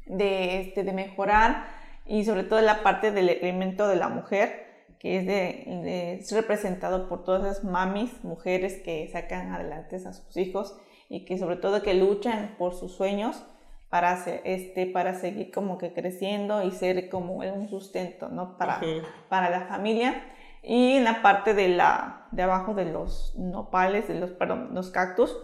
de, 0.06 0.60
este, 0.60 0.84
de 0.84 0.92
mejorar 0.92 1.66
y 2.06 2.24
sobre 2.24 2.44
todo 2.44 2.60
la 2.60 2.82
parte 2.82 3.10
del 3.10 3.30
elemento 3.30 3.88
de 3.88 3.96
la 3.96 4.08
mujer 4.08 4.61
que 5.02 5.18
es, 5.18 5.26
de, 5.26 6.14
es 6.14 6.30
representado 6.30 7.08
por 7.08 7.24
todas 7.24 7.42
las 7.42 7.64
mamis, 7.64 8.22
mujeres 8.22 8.80
que 8.84 9.08
sacan 9.08 9.50
adelante 9.50 9.96
a 9.96 10.12
sus 10.12 10.36
hijos 10.36 10.76
y 11.08 11.24
que 11.24 11.38
sobre 11.38 11.56
todo 11.56 11.82
que 11.82 11.92
luchan 11.92 12.54
por 12.56 12.76
sus 12.76 12.92
sueños 12.92 13.44
para, 13.90 14.14
este, 14.44 14.86
para 14.86 15.14
seguir 15.14 15.50
como 15.50 15.76
que 15.76 15.92
creciendo 15.92 16.62
y 16.62 16.70
ser 16.70 17.08
como 17.08 17.34
un 17.38 17.68
sustento, 17.68 18.28
¿no? 18.28 18.56
Para, 18.56 18.80
para 19.28 19.50
la 19.50 19.62
familia. 19.62 20.22
Y 20.62 20.92
en 20.92 21.02
la 21.02 21.20
parte 21.20 21.52
de, 21.52 21.68
la, 21.70 22.28
de 22.30 22.42
abajo 22.44 22.72
de 22.74 22.84
los 22.84 23.34
nopales, 23.36 24.06
de 24.06 24.14
los, 24.14 24.30
perdón, 24.30 24.68
los 24.72 24.90
cactus, 24.90 25.36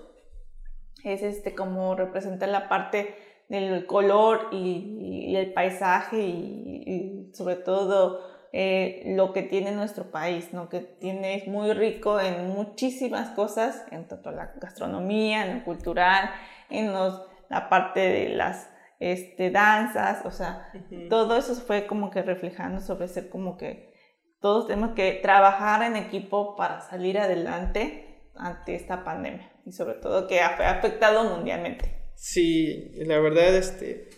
es 1.02 1.22
este 1.22 1.56
como 1.56 1.96
representar 1.96 2.48
la 2.48 2.68
parte 2.68 3.16
del 3.48 3.86
color 3.86 4.50
y, 4.52 5.34
el 5.34 5.52
paisaje 5.52 6.20
y 6.20 7.32
sobre 7.34 7.56
todo 7.56 8.37
eh, 8.52 9.02
lo 9.06 9.32
que 9.32 9.42
tiene 9.42 9.72
nuestro 9.72 10.10
país, 10.10 10.52
¿no? 10.52 10.68
que 10.68 10.80
tiene, 10.80 11.36
es 11.36 11.46
muy 11.46 11.72
rico 11.72 12.18
en 12.18 12.48
muchísimas 12.48 13.30
cosas, 13.30 13.84
en 13.90 14.08
tanto 14.08 14.30
la 14.30 14.54
gastronomía, 14.60 15.44
en 15.44 15.58
lo 15.58 15.64
cultural, 15.64 16.30
en 16.70 16.92
los, 16.92 17.22
la 17.50 17.68
parte 17.68 18.00
de 18.00 18.30
las 18.30 18.70
este, 19.00 19.50
danzas, 19.50 20.24
o 20.24 20.30
sea, 20.30 20.72
todo 21.08 21.36
eso 21.36 21.54
fue 21.54 21.86
como 21.86 22.10
que 22.10 22.22
reflejando 22.22 22.80
sobre 22.80 23.08
ser 23.08 23.28
como 23.28 23.56
que 23.56 23.92
todos 24.40 24.66
tenemos 24.66 24.94
que 24.94 25.18
trabajar 25.22 25.82
en 25.82 25.96
equipo 25.96 26.56
para 26.56 26.80
salir 26.80 27.18
adelante 27.18 28.30
ante 28.34 28.74
esta 28.74 29.04
pandemia 29.04 29.52
y 29.64 29.72
sobre 29.72 29.94
todo 29.94 30.26
que 30.26 30.40
ha 30.40 30.70
afectado 30.70 31.24
mundialmente. 31.24 32.12
Sí, 32.14 32.92
la 32.96 33.18
verdad, 33.20 33.54
este, 33.54 34.08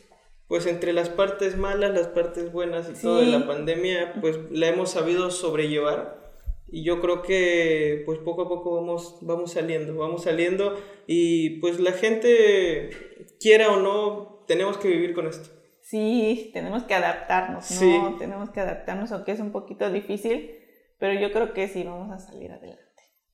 pues 0.51 0.67
entre 0.67 0.93
las 0.93 1.09
partes 1.09 1.57
malas, 1.57 1.95
las 1.95 2.09
partes 2.09 2.51
buenas 2.51 2.91
y 2.91 3.01
toda 3.01 3.23
la 3.23 3.47
pandemia, 3.47 4.15
pues 4.21 4.37
la 4.51 4.67
hemos 4.67 4.91
sabido 4.91 5.31
sobrellevar. 5.31 6.19
Y 6.67 6.83
yo 6.83 7.01
creo 7.01 7.23
que 7.23 8.03
pues 8.05 8.19
poco 8.19 8.43
a 8.43 8.49
poco 8.49 8.75
vamos, 8.75 9.19
vamos 9.21 9.53
saliendo, 9.53 9.95
vamos 9.95 10.25
saliendo 10.25 10.77
y 11.07 11.61
pues 11.61 11.79
la 11.79 11.93
gente, 11.93 12.91
quiera 13.39 13.71
o 13.71 13.81
no, 13.81 14.45
tenemos 14.49 14.77
que 14.77 14.89
vivir 14.89 15.15
con 15.15 15.29
esto. 15.29 15.51
Sí, 15.83 16.51
tenemos 16.53 16.83
que 16.83 16.95
adaptarnos, 16.95 17.71
¿no? 17.81 18.17
Tenemos 18.19 18.51
que 18.51 18.59
adaptarnos, 18.59 19.13
aunque 19.13 19.31
es 19.31 19.39
un 19.39 19.53
poquito 19.53 19.89
difícil, 19.93 20.51
pero 20.99 21.19
yo 21.21 21.31
creo 21.31 21.55
que 21.55 21.69
sí 21.69 21.85
vamos 21.85 22.11
a 22.11 22.19
salir 22.19 22.51
adelante. 22.51 22.83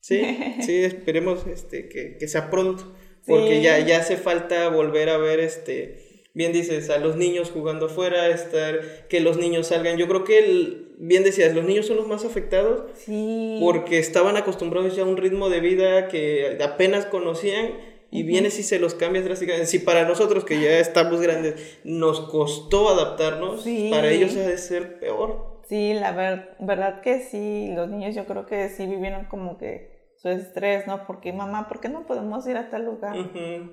Sí, 0.01 0.21
sí, 0.61 0.83
esperemos 0.83 1.47
este, 1.47 1.89
que, 1.89 2.17
que 2.19 2.27
sea 2.27 2.51
pronto, 2.51 2.93
porque 3.25 3.63
ya, 3.63 3.79
ya 3.79 3.97
hace 3.97 4.17
falta 4.17 4.69
volver 4.69 5.09
a 5.09 5.17
ver 5.17 5.39
este 5.39 6.06
bien 6.37 6.53
dices, 6.53 6.91
a 6.91 6.99
los 6.99 7.15
niños 7.15 7.49
jugando 7.49 7.87
afuera, 7.87 8.27
estar, 8.27 9.07
que 9.09 9.19
los 9.21 9.37
niños 9.37 9.67
salgan. 9.67 9.97
Yo 9.97 10.07
creo 10.07 10.23
que, 10.23 10.37
el, 10.37 10.91
bien 10.99 11.23
decías, 11.23 11.55
los 11.55 11.65
niños 11.65 11.87
son 11.87 11.97
los 11.97 12.07
más 12.07 12.25
afectados 12.25 12.83
sí. 12.93 13.57
porque 13.59 13.97
estaban 13.97 14.37
acostumbrados 14.37 14.95
ya 14.95 15.01
a 15.01 15.07
un 15.07 15.17
ritmo 15.17 15.49
de 15.49 15.61
vida 15.61 16.07
que 16.09 16.59
apenas 16.63 17.07
conocían 17.07 17.71
y 18.11 18.21
vienes 18.21 18.59
y 18.59 18.63
se 18.63 18.77
los 18.77 18.93
cambias 18.93 19.25
drásticamente. 19.25 19.65
Si 19.65 19.79
para 19.79 20.07
nosotros 20.07 20.45
que 20.45 20.61
ya 20.61 20.77
estamos 20.77 21.19
grandes 21.21 21.79
nos 21.83 22.21
costó 22.21 22.89
adaptarnos, 22.89 23.65
para 23.89 24.11
ellos 24.11 24.35
ha 24.35 24.47
de 24.47 24.59
ser 24.59 24.99
peor. 24.99 25.57
Sí, 25.67 25.95
la 25.95 26.11
verdad 26.59 27.01
que 27.01 27.19
sí, 27.19 27.71
los 27.75 27.89
niños 27.89 28.13
yo 28.13 28.25
creo 28.25 28.45
que 28.45 28.69
sí 28.69 28.85
vivieron 28.85 29.25
como 29.25 29.57
que 29.57 29.96
su 30.17 30.29
estrés, 30.29 30.87
¿no? 30.87 31.05
Porque 31.05 31.31
mamá, 31.31 31.67
¿por 31.67 31.79
qué 31.79 31.89
no 31.89 32.05
podemos 32.05 32.47
ir 32.47 32.57
a 32.57 32.69
tal 32.69 32.85
lugar? 32.85 33.15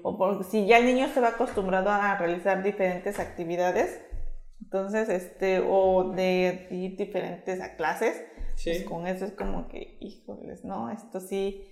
O 0.02 0.16
porque 0.16 0.44
si 0.44 0.66
ya 0.66 0.78
el 0.78 0.86
niño 0.86 1.08
se 1.08 1.20
va 1.20 1.28
acostumbrado 1.28 1.90
a 1.90 2.16
realizar 2.16 2.62
diferentes 2.62 3.18
actividades, 3.18 4.00
entonces, 4.62 5.08
este, 5.08 5.60
o 5.60 6.12
de 6.14 6.66
ir 6.70 6.96
diferentes 6.96 7.60
a 7.60 7.76
clases, 7.76 8.24
pues 8.62 8.84
con 8.84 9.06
eso 9.06 9.24
es 9.24 9.32
como 9.32 9.68
que, 9.68 9.98
híjoles, 10.00 10.64
¿no? 10.64 10.90
Esto 10.90 11.20
sí, 11.20 11.68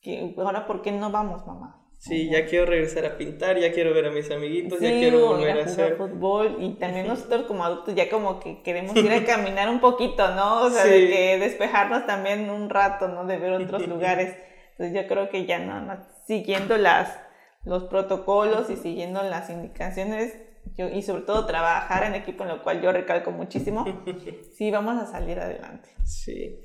que 0.00 0.34
ahora, 0.38 0.66
¿por 0.66 0.82
qué 0.82 0.92
no 0.92 1.10
vamos, 1.10 1.46
mamá? 1.46 1.87
Sí, 1.98 2.30
ya 2.30 2.46
quiero 2.46 2.66
regresar 2.66 3.04
a 3.06 3.18
pintar, 3.18 3.58
ya 3.58 3.72
quiero 3.72 3.92
ver 3.92 4.06
a 4.06 4.10
mis 4.10 4.30
amiguitos, 4.30 4.78
ya 4.78 4.90
quiero 4.90 5.26
volver 5.26 5.58
a, 5.58 5.64
hacer 5.64 5.96
fútbol 5.96 6.56
y 6.60 6.74
también 6.74 7.08
nosotros 7.08 7.46
como 7.46 7.64
adultos 7.64 7.96
ya 7.96 8.08
como 8.08 8.38
que 8.38 8.62
queremos 8.62 8.96
ir 8.96 9.10
a 9.10 9.24
caminar 9.26 9.68
un 9.68 9.80
poquito, 9.80 10.32
¿no? 10.34 10.62
O 10.62 10.70
sea, 10.70 10.84
de 10.84 11.08
que 11.08 11.38
despejarnos 11.38 12.06
también 12.06 12.50
un 12.50 12.70
rato, 12.70 13.08
¿no? 13.08 13.26
De 13.26 13.36
ver 13.36 13.52
otros 13.52 13.86
lugares. 13.88 14.36
Entonces 14.72 14.94
yo 14.94 15.08
creo 15.08 15.28
que 15.28 15.44
ya 15.44 15.58
nada 15.58 15.80
más 15.80 15.98
siguiendo 16.26 16.76
las 16.78 17.18
los 17.64 17.84
protocolos 17.84 18.70
y 18.70 18.76
siguiendo 18.76 19.22
las 19.24 19.50
indicaciones 19.50 20.36
yo, 20.76 20.88
y 20.88 21.02
sobre 21.02 21.22
todo 21.22 21.46
trabajar 21.46 22.04
en 22.04 22.14
equipo, 22.14 22.44
en 22.44 22.50
lo 22.50 22.62
cual 22.62 22.80
yo 22.80 22.92
recalco 22.92 23.32
muchísimo, 23.32 23.84
sí 24.56 24.70
vamos 24.70 25.02
a 25.02 25.06
salir 25.06 25.38
adelante. 25.40 25.88
Sí. 26.04 26.60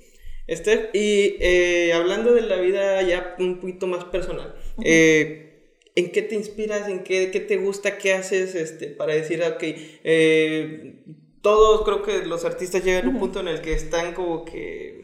Este, 0.45 0.89
y 0.93 1.37
eh, 1.39 1.93
hablando 1.93 2.33
de 2.33 2.41
la 2.41 2.57
vida 2.57 3.01
ya 3.01 3.35
un 3.39 3.59
poquito 3.59 3.87
más 3.87 4.03
personal, 4.05 4.55
eh, 4.83 5.77
¿en 5.95 6.11
qué 6.11 6.21
te 6.21 6.35
inspiras? 6.35 6.89
¿En 6.89 7.03
qué, 7.03 7.31
qué, 7.31 7.39
te 7.39 7.57
gusta? 7.57 7.97
¿Qué 7.97 8.13
haces 8.13 8.55
este, 8.55 8.87
para 8.87 9.13
decir, 9.13 9.41
ok, 9.41 9.63
eh, 9.63 11.03
todos 11.41 11.83
creo 11.83 12.03
que 12.03 12.25
los 12.25 12.45
artistas 12.45 12.83
llegan 12.83 13.05
a 13.05 13.09
un 13.09 13.19
punto 13.19 13.39
en 13.39 13.47
el 13.47 13.61
que 13.61 13.73
están 13.73 14.13
como 14.13 14.43
que 14.45 15.03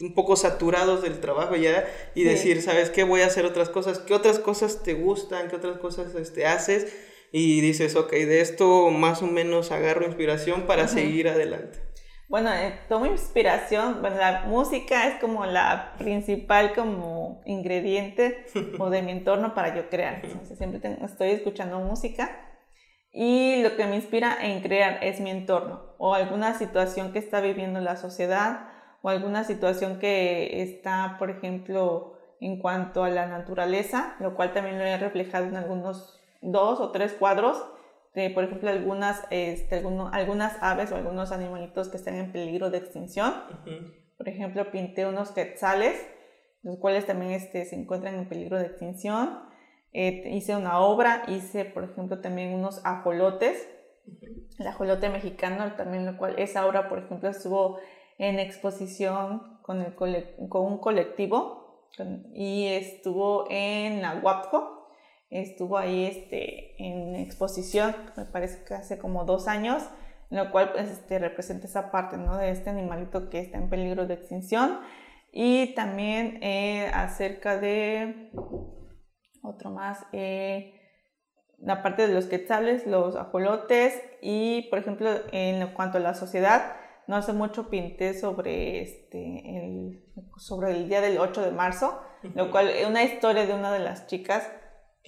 un 0.00 0.14
poco 0.14 0.36
saturados 0.36 1.02
del 1.02 1.20
trabajo 1.20 1.56
ya 1.56 1.88
y 2.14 2.22
decir, 2.22 2.62
¿sabes 2.62 2.90
qué? 2.90 3.02
Voy 3.02 3.22
a 3.22 3.26
hacer 3.26 3.44
otras 3.44 3.68
cosas. 3.68 3.98
¿Qué 3.98 4.14
otras 4.14 4.38
cosas 4.38 4.82
te 4.82 4.94
gustan? 4.94 5.48
¿Qué 5.48 5.56
otras 5.56 5.78
cosas 5.78 6.14
este, 6.14 6.46
haces? 6.46 6.92
Y 7.32 7.60
dices, 7.60 7.96
ok, 7.96 8.12
de 8.12 8.40
esto 8.40 8.90
más 8.90 9.22
o 9.22 9.26
menos 9.26 9.72
agarro 9.72 10.06
inspiración 10.06 10.66
para 10.66 10.88
seguir 10.88 11.28
adelante. 11.28 11.80
Bueno, 12.28 12.52
eh, 12.52 12.78
tomo 12.90 13.06
inspiración, 13.06 14.02
bueno, 14.02 14.18
la 14.18 14.42
música 14.42 15.08
es 15.08 15.18
como 15.18 15.46
la 15.46 15.94
principal 15.96 16.74
como 16.74 17.40
ingrediente 17.46 18.44
o 18.78 18.90
de 18.90 19.00
mi 19.00 19.12
entorno 19.12 19.54
para 19.54 19.74
yo 19.74 19.88
crear. 19.88 20.20
siempre 20.44 20.98
estoy 21.02 21.30
escuchando 21.30 21.80
música 21.80 22.38
y 23.10 23.62
lo 23.62 23.76
que 23.76 23.86
me 23.86 23.96
inspira 23.96 24.36
en 24.42 24.60
crear 24.60 25.02
es 25.02 25.20
mi 25.20 25.30
entorno 25.30 25.94
o 25.96 26.12
alguna 26.12 26.52
situación 26.52 27.12
que 27.12 27.18
está 27.18 27.40
viviendo 27.40 27.80
la 27.80 27.96
sociedad 27.96 28.68
o 29.00 29.08
alguna 29.08 29.44
situación 29.44 29.98
que 29.98 30.60
está, 30.60 31.16
por 31.18 31.30
ejemplo, 31.30 32.18
en 32.42 32.58
cuanto 32.58 33.04
a 33.04 33.08
la 33.08 33.24
naturaleza, 33.24 34.16
lo 34.20 34.34
cual 34.34 34.52
también 34.52 34.78
lo 34.78 34.84
he 34.84 34.98
reflejado 34.98 35.46
en 35.46 35.56
algunos 35.56 36.20
dos 36.42 36.78
o 36.78 36.90
tres 36.90 37.14
cuadros 37.14 37.64
por 38.34 38.44
ejemplo, 38.44 38.70
algunas, 38.70 39.24
este, 39.30 39.82
algunas 40.12 40.56
aves 40.60 40.92
o 40.92 40.96
algunos 40.96 41.32
animalitos 41.32 41.88
que 41.88 41.96
están 41.96 42.16
en 42.16 42.32
peligro 42.32 42.70
de 42.70 42.78
extinción. 42.78 43.32
Por 44.16 44.28
ejemplo, 44.28 44.70
pinté 44.70 45.06
unos 45.06 45.30
quetzales, 45.30 45.94
los 46.62 46.78
cuales 46.78 47.06
también 47.06 47.32
este, 47.32 47.64
se 47.64 47.76
encuentran 47.76 48.14
en 48.16 48.28
peligro 48.28 48.58
de 48.58 48.66
extinción. 48.66 49.40
Eh, 49.92 50.22
hice 50.32 50.56
una 50.56 50.80
obra, 50.80 51.22
hice, 51.28 51.64
por 51.64 51.84
ejemplo, 51.84 52.20
también 52.20 52.54
unos 52.54 52.84
ajolotes, 52.84 53.68
el 54.58 54.66
ajolote 54.66 55.08
mexicano, 55.08 55.72
también 55.76 56.04
lo 56.04 56.16
cual 56.18 56.34
esa 56.38 56.66
obra, 56.66 56.88
por 56.88 56.98
ejemplo, 56.98 57.28
estuvo 57.28 57.78
en 58.18 58.38
exposición 58.38 59.58
con, 59.62 59.80
el 59.82 59.94
con 59.94 60.64
un 60.64 60.78
colectivo 60.78 61.88
y 62.32 62.66
estuvo 62.66 63.46
en 63.50 64.02
la 64.02 64.20
UAPFO, 64.22 64.77
estuvo 65.30 65.78
ahí 65.78 66.04
este, 66.04 66.82
en 66.82 67.16
exposición, 67.16 67.94
me 68.16 68.24
parece 68.24 68.64
que 68.64 68.74
hace 68.74 68.98
como 68.98 69.24
dos 69.24 69.48
años, 69.48 69.82
en 70.30 70.38
lo 70.38 70.50
cual 70.50 70.72
pues, 70.72 70.90
este, 70.90 71.18
representa 71.18 71.66
esa 71.66 71.90
parte 71.90 72.16
¿no? 72.16 72.36
de 72.36 72.50
este 72.50 72.70
animalito 72.70 73.28
que 73.28 73.40
está 73.40 73.58
en 73.58 73.70
peligro 73.70 74.06
de 74.06 74.14
extinción. 74.14 74.80
Y 75.30 75.74
también 75.74 76.42
eh, 76.42 76.90
acerca 76.94 77.58
de 77.58 78.30
otro 79.42 79.70
más, 79.70 80.06
eh, 80.12 80.74
la 81.58 81.82
parte 81.82 82.06
de 82.06 82.14
los 82.14 82.26
quetzales, 82.26 82.86
los 82.86 83.16
ajolotes 83.16 84.00
y, 84.22 84.68
por 84.70 84.78
ejemplo, 84.78 85.10
en 85.32 85.66
cuanto 85.74 85.98
a 85.98 86.00
la 86.00 86.14
sociedad, 86.14 86.76
no 87.06 87.16
hace 87.16 87.32
mucho 87.32 87.68
pinté 87.68 88.14
sobre, 88.14 88.82
este, 88.82 89.56
el, 89.56 90.04
sobre 90.36 90.72
el 90.72 90.88
día 90.88 91.00
del 91.00 91.18
8 91.18 91.42
de 91.42 91.50
marzo, 91.50 92.00
lo 92.34 92.50
cual 92.50 92.68
es 92.68 92.86
una 92.86 93.02
historia 93.02 93.46
de 93.46 93.54
una 93.54 93.72
de 93.72 93.80
las 93.80 94.06
chicas 94.06 94.48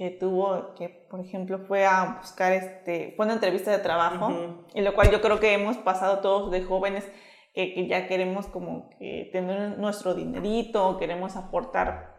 que 0.00 0.08
tuvo, 0.08 0.74
que 0.76 0.88
por 0.88 1.20
ejemplo 1.20 1.58
fue 1.58 1.84
a 1.84 2.16
buscar, 2.22 2.54
este, 2.54 3.12
fue 3.18 3.26
una 3.26 3.34
entrevista 3.34 3.70
de 3.70 3.80
trabajo, 3.80 4.64
y 4.72 4.80
lo 4.80 4.94
cual 4.94 5.10
yo 5.10 5.20
creo 5.20 5.40
que 5.40 5.52
hemos 5.52 5.76
pasado 5.76 6.20
todos 6.20 6.50
de 6.50 6.62
jóvenes 6.62 7.06
que, 7.52 7.86
ya 7.86 8.08
queremos 8.08 8.46
como 8.46 8.88
que 8.98 9.28
tener 9.30 9.76
nuestro 9.76 10.14
dinerito, 10.14 10.96
queremos 10.96 11.36
aportar 11.36 12.16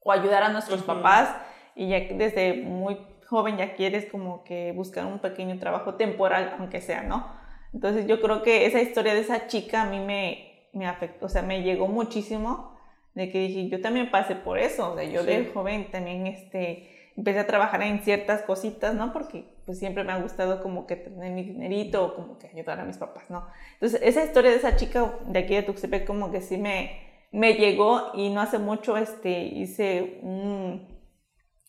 o 0.00 0.10
ayudar 0.10 0.42
a 0.42 0.48
nuestros 0.48 0.82
papás, 0.82 1.32
y 1.76 1.90
ya 1.90 2.00
desde 2.16 2.64
muy 2.64 2.98
joven 3.28 3.58
ya 3.58 3.76
quieres 3.76 4.10
como 4.10 4.42
que 4.42 4.72
buscar 4.72 5.06
un 5.06 5.20
pequeño 5.20 5.60
trabajo 5.60 5.94
temporal, 5.94 6.56
aunque 6.58 6.80
sea, 6.80 7.04
¿no? 7.04 7.32
Entonces 7.72 8.08
yo 8.08 8.20
creo 8.20 8.42
que 8.42 8.66
esa 8.66 8.82
historia 8.82 9.14
de 9.14 9.20
esa 9.20 9.46
chica 9.46 9.82
a 9.82 9.86
mí 9.86 10.00
me, 10.00 10.68
me 10.72 10.88
afectó, 10.88 11.26
o 11.26 11.28
sea, 11.28 11.42
me 11.42 11.62
llegó 11.62 11.86
muchísimo 11.86 12.76
de 13.14 13.30
que 13.30 13.38
dije, 13.38 13.68
yo 13.68 13.80
también 13.80 14.10
pasé 14.10 14.34
por 14.34 14.58
eso, 14.58 14.94
o 14.94 14.96
sea, 14.96 15.04
yo 15.04 15.22
de 15.22 15.52
joven 15.54 15.92
también, 15.92 16.26
este, 16.26 16.90
empecé 17.16 17.40
a 17.40 17.46
trabajar 17.46 17.82
en 17.82 18.00
ciertas 18.00 18.42
cositas, 18.42 18.94
¿no? 18.94 19.12
Porque 19.12 19.54
pues 19.66 19.78
siempre 19.78 20.04
me 20.04 20.12
ha 20.12 20.20
gustado 20.20 20.62
como 20.62 20.86
que 20.86 20.96
tener 20.96 21.32
mi 21.32 21.44
dinerito 21.44 22.04
o 22.04 22.14
como 22.14 22.38
que 22.38 22.48
ayudar 22.48 22.80
a 22.80 22.84
mis 22.84 22.98
papás, 22.98 23.30
¿no? 23.30 23.46
Entonces, 23.74 24.00
esa 24.02 24.24
historia 24.24 24.50
de 24.50 24.56
esa 24.56 24.76
chica 24.76 25.14
de 25.26 25.38
aquí 25.38 25.54
de 25.54 25.62
Tuxtepec 25.62 26.06
como 26.06 26.30
que 26.30 26.40
sí 26.40 26.58
me, 26.58 27.28
me 27.30 27.54
llegó 27.54 28.10
y 28.14 28.30
no 28.30 28.40
hace 28.40 28.58
mucho 28.58 28.96
este, 28.96 29.42
hice 29.42 30.18
un, 30.22 31.00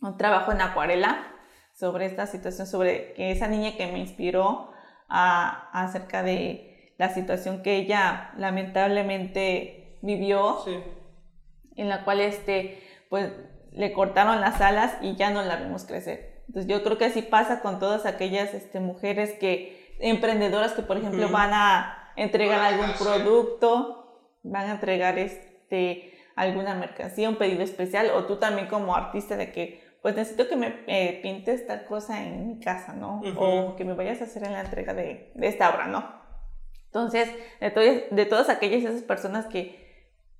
un 0.02 0.18
trabajo 0.18 0.52
en 0.52 0.62
acuarela 0.62 1.32
sobre 1.74 2.06
esta 2.06 2.26
situación, 2.26 2.68
sobre 2.68 3.14
que 3.14 3.32
esa 3.32 3.48
niña 3.48 3.76
que 3.78 3.88
me 3.88 4.00
inspiró 4.00 4.72
a, 5.10 5.70
acerca 5.84 6.24
de 6.24 6.93
la 6.98 7.10
situación 7.10 7.62
que 7.62 7.76
ella 7.76 8.34
lamentablemente 8.38 10.00
vivió, 10.02 10.58
en 11.76 11.89
la 11.89 12.04
cual 12.04 12.22
este, 12.22 12.82
pues 13.10 13.32
le 13.76 13.94
cortaron 13.94 14.42
las 14.42 14.62
alas 14.62 14.98
y 15.02 15.16
ya 15.16 15.30
no 15.30 15.44
la 15.44 15.58
vimos 15.58 15.86
crecer. 15.86 16.44
Entonces 16.48 16.72
yo 16.72 16.84
creo 16.84 16.98
que 16.98 17.06
así 17.06 17.22
pasa 17.22 17.62
con 17.62 17.80
todas 17.80 18.06
aquellas 18.06 18.54
este, 18.54 18.80
mujeres 18.80 19.34
que, 19.40 19.96
emprendedoras 20.00 20.74
que 20.74 20.82
por 20.82 20.98
ejemplo 20.98 21.30
van 21.30 21.52
a 21.54 22.12
entregar 22.16 22.62
algún 22.62 22.92
producto, 22.94 24.30
van 24.44 24.70
a 24.70 24.72
entregar 24.74 25.18
este, 25.18 26.14
alguna 26.36 26.76
mercancía, 26.76 27.30
un 27.30 27.38
pedido 27.38 27.64
especial, 27.64 28.12
o 28.16 28.26
tú 28.26 28.38
también 28.38 28.68
como 28.68 28.96
artista 28.96 29.38
de 29.38 29.52
que 29.52 29.84
pues 30.02 30.16
necesito 30.16 30.48
que 30.48 30.56
me 30.56 30.84
eh, 30.86 31.20
pintes 31.24 31.62
esta 31.62 31.86
cosa 31.88 32.24
en 32.24 32.48
mi 32.48 32.60
casa, 32.60 32.94
¿no? 32.94 33.22
O 33.38 33.76
que 33.76 33.84
me 33.84 33.96
vayas 33.96 34.22
a 34.22 34.26
hacer 34.26 34.44
en 34.44 34.54
la 34.54 34.62
entrega 34.62 34.94
de, 34.94 35.32
de 35.34 35.48
esta 35.48 35.72
obra, 35.74 35.88
¿no? 35.88 36.08
Entonces, 36.86 37.28
de, 37.60 38.08
de 38.12 38.26
todas 38.26 38.50
aquellas 38.50 38.84
esas 38.84 39.02
personas 39.02 39.48
que 39.48 39.85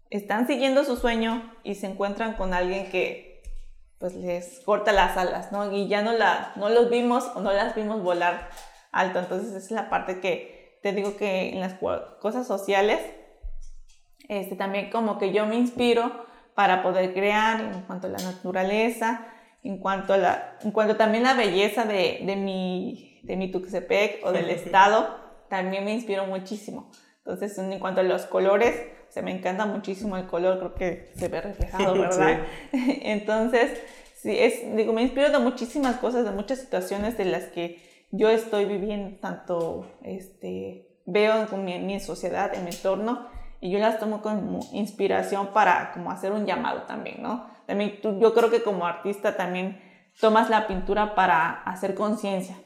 están 0.10 0.48
siguiendo 0.48 0.84
su 0.84 0.98
sueño 0.98 1.54
y 1.64 1.76
se 1.76 1.88
encuentran 1.88 2.34
con 2.34 2.54
alguien 2.54 2.90
que 2.90 3.42
pues 4.00 4.14
les 4.16 4.60
corta 4.60 4.92
las 4.92 5.18
alas, 5.18 5.52
¿no? 5.52 5.72
Y 5.72 5.88
ya 5.88 6.02
no, 6.02 6.12
la, 6.12 6.52
no 6.58 6.70
los 6.70 6.90
vimos 6.90 7.32
o 7.36 7.42
no 7.42 7.52
las 7.52 7.76
vimos 7.76 8.04
volar 8.04 8.50
alto. 8.92 9.20
Entonces 9.20 9.50
esa 9.50 9.58
es 9.58 9.72
la 9.72 9.90
parte 9.90 10.20
que 10.20 10.80
te 10.84 10.92
digo 10.92 11.18
que 11.18 11.50
en 11.50 11.60
las 11.60 11.76
cosas 12.20 12.46
sociales, 12.46 13.00
este, 14.28 14.56
también 14.56 14.90
como 14.90 15.18
que 15.18 15.32
yo 15.32 15.46
me 15.46 15.56
inspiro 15.56 16.26
para 16.54 16.84
poder 16.84 17.14
crear 17.14 17.62
en 17.62 17.82
cuanto 17.82 18.08
a 18.08 18.12
la 18.12 18.20
naturaleza, 18.20 19.28
en 19.64 19.80
cuanto 19.80 20.14
a 20.14 20.18
la, 20.18 20.58
en 20.62 20.72
cuanto 20.72 20.96
también 20.96 21.24
la 21.24 21.34
belleza 21.34 21.86
de, 21.86 22.20
de 22.24 22.36
mi, 22.36 23.20
de 23.24 23.36
mi 23.36 23.52
Tuxtepec 23.52 24.26
o 24.26 24.32
del 24.32 24.50
estado, 24.50 25.20
también 25.50 25.84
me 25.86 25.94
inspiro 25.94 26.26
muchísimo. 26.28 26.92
Entonces, 27.18 27.58
en 27.58 27.80
cuanto 27.80 28.02
a 28.02 28.04
los 28.04 28.26
colores, 28.28 28.80
se 29.16 29.22
me 29.22 29.32
encanta 29.32 29.66
muchísimo 29.66 30.18
el 30.18 30.28
color, 30.28 30.58
creo 30.58 30.76
que 30.76 31.12
se 31.16 31.30
ve 31.30 31.40
reflejado, 31.40 31.94
¿verdad? 31.98 32.42
Entonces, 32.74 33.82
sí, 34.14 34.38
es, 34.38 34.76
digo, 34.76 34.92
me 34.92 35.04
inspiro 35.04 35.30
de 35.30 35.40
muchísimas 35.40 35.96
cosas, 36.00 36.26
de 36.26 36.32
muchas 36.32 36.60
situaciones 36.60 37.18
de 37.18 37.24
las 37.24 37.46
que 37.46 37.82
yo 38.12 38.28
estoy 38.28 38.66
viviendo, 38.66 39.18
tanto 39.22 39.88
este, 40.04 40.90
veo 41.06 41.48
en 41.50 41.64
mi, 41.64 41.80
mi 41.80 42.02
sociedad, 42.02 42.54
en 42.54 42.66
mi 42.66 42.72
entorno, 42.72 43.30
y 43.62 43.72
yo 43.72 43.80
las 43.80 44.00
tomo 44.00 44.22
como 44.22 44.60
inspiración 44.74 45.54
para 45.54 45.94
como 45.94 46.12
hacer 46.12 46.34
un 46.34 46.46
llamado 46.46 46.82
también, 46.82 47.24
¿no? 47.24 47.48
También 47.68 48.02
tú, 48.02 48.20
yo 48.20 48.34
creo 48.34 48.52
que 48.52 48.64
como 48.64 48.86
artista 48.86 49.38
también 49.38 49.82
tomas 50.20 50.50
la 50.50 50.68
pintura 50.68 51.16
para 51.16 51.62
hacer 51.64 51.96
conciencia. 51.96 52.58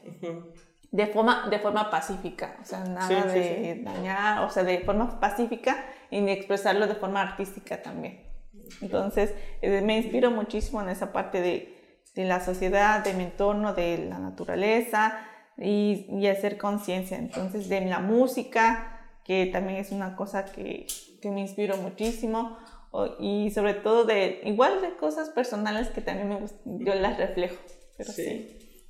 De 0.92 1.06
forma, 1.06 1.48
de 1.48 1.58
forma 1.60 1.88
pacífica, 1.88 2.56
o 2.60 2.64
sea, 2.64 2.84
nada 2.84 3.26
de 3.26 3.80
dañar, 3.84 4.44
o 4.44 4.50
sea, 4.50 4.64
de 4.64 4.80
forma 4.80 5.20
pacífica 5.20 5.84
y 6.10 6.28
expresarlo 6.28 6.88
de 6.88 6.96
forma 6.96 7.22
artística 7.22 7.80
también. 7.80 8.28
Entonces, 8.80 9.32
eh, 9.62 9.82
me 9.82 9.96
inspiro 9.96 10.30
muchísimo 10.32 10.82
en 10.82 10.88
esa 10.88 11.12
parte 11.12 11.40
de, 11.40 12.02
de, 12.14 12.24
la 12.24 12.40
sociedad, 12.40 13.04
de 13.04 13.14
mi 13.14 13.24
entorno, 13.24 13.72
de 13.74 13.98
la 13.98 14.18
naturaleza 14.18 15.26
y, 15.56 16.06
y 16.10 16.26
hacer 16.26 16.58
conciencia. 16.58 17.18
Entonces, 17.18 17.68
de 17.68 17.82
la 17.82 18.00
música, 18.00 19.00
que 19.24 19.46
también 19.46 19.78
es 19.78 19.92
una 19.92 20.16
cosa 20.16 20.44
que, 20.44 20.86
que 21.20 21.30
me 21.30 21.40
inspiro 21.40 21.76
muchísimo. 21.76 22.58
y 23.20 23.50
sobre 23.50 23.74
todo 23.74 24.04
de, 24.04 24.40
igual 24.44 24.80
de 24.80 24.96
cosas 24.96 25.30
personales 25.30 25.88
que 25.88 26.00
también 26.00 26.28
me 26.28 26.84
yo 26.84 26.94
las 26.94 27.16
reflejo. 27.18 27.56
Pero 27.96 28.12
sí. 28.12 28.24
sí. 28.24 28.86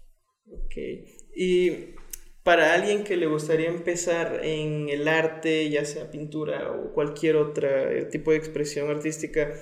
Ok. 0.51 1.20
Y 1.35 1.95
para 2.43 2.75
alguien 2.75 3.05
que 3.05 3.17
le 3.17 3.27
gustaría 3.27 3.69
empezar 3.69 4.41
en 4.43 4.89
el 4.89 5.09
arte, 5.09 5.69
ya 5.71 5.85
sea 5.85 6.11
pintura 6.11 6.73
o 6.73 6.93
cualquier 6.93 7.37
otro 7.37 7.69
tipo 8.11 8.31
de 8.31 8.39
expresión 8.39 8.91
artística, 8.91 9.53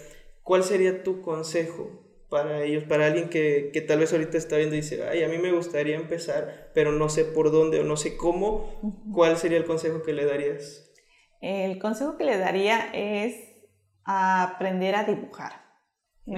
¿cuál 0.42 0.62
sería 0.62 1.02
tu 1.02 1.20
consejo 1.22 1.90
para 2.30 2.62
ellos? 2.62 2.84
Para 2.84 3.06
alguien 3.06 3.28
que, 3.28 3.70
que, 3.72 3.80
tal 3.80 3.98
vez 3.98 4.12
ahorita 4.12 4.38
está 4.38 4.56
viendo 4.56 4.76
y 4.76 4.80
dice, 4.80 5.02
ay, 5.08 5.22
a 5.22 5.28
mí 5.28 5.38
me 5.38 5.52
gustaría 5.52 5.96
empezar, 5.96 6.70
pero 6.74 6.92
no 6.92 7.08
sé 7.08 7.24
por 7.24 7.50
dónde 7.50 7.80
o 7.80 7.84
no 7.84 7.96
sé 7.96 8.16
cómo, 8.16 8.80
¿cuál 9.12 9.36
sería 9.36 9.58
el 9.58 9.64
consejo 9.64 10.02
que 10.02 10.12
le 10.12 10.24
darías? 10.24 10.92
El 11.40 11.78
consejo 11.78 12.16
que 12.16 12.24
le 12.24 12.38
daría 12.38 12.90
es 12.92 13.36
aprender 14.04 14.94
a 14.94 15.04
dibujar. 15.04 15.68
Yo 16.26 16.36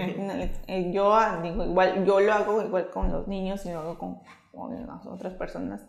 digo, 1.43 1.65
igual, 1.65 2.05
yo 2.05 2.21
lo 2.21 2.33
hago 2.33 2.63
igual 2.63 2.91
con 2.91 3.11
los 3.11 3.27
niños 3.27 3.67
y 3.67 3.71
lo 3.71 3.81
hago 3.81 3.99
con, 3.99 4.21
con 4.53 4.87
las 4.87 5.07
otras 5.07 5.35
personas 5.35 5.85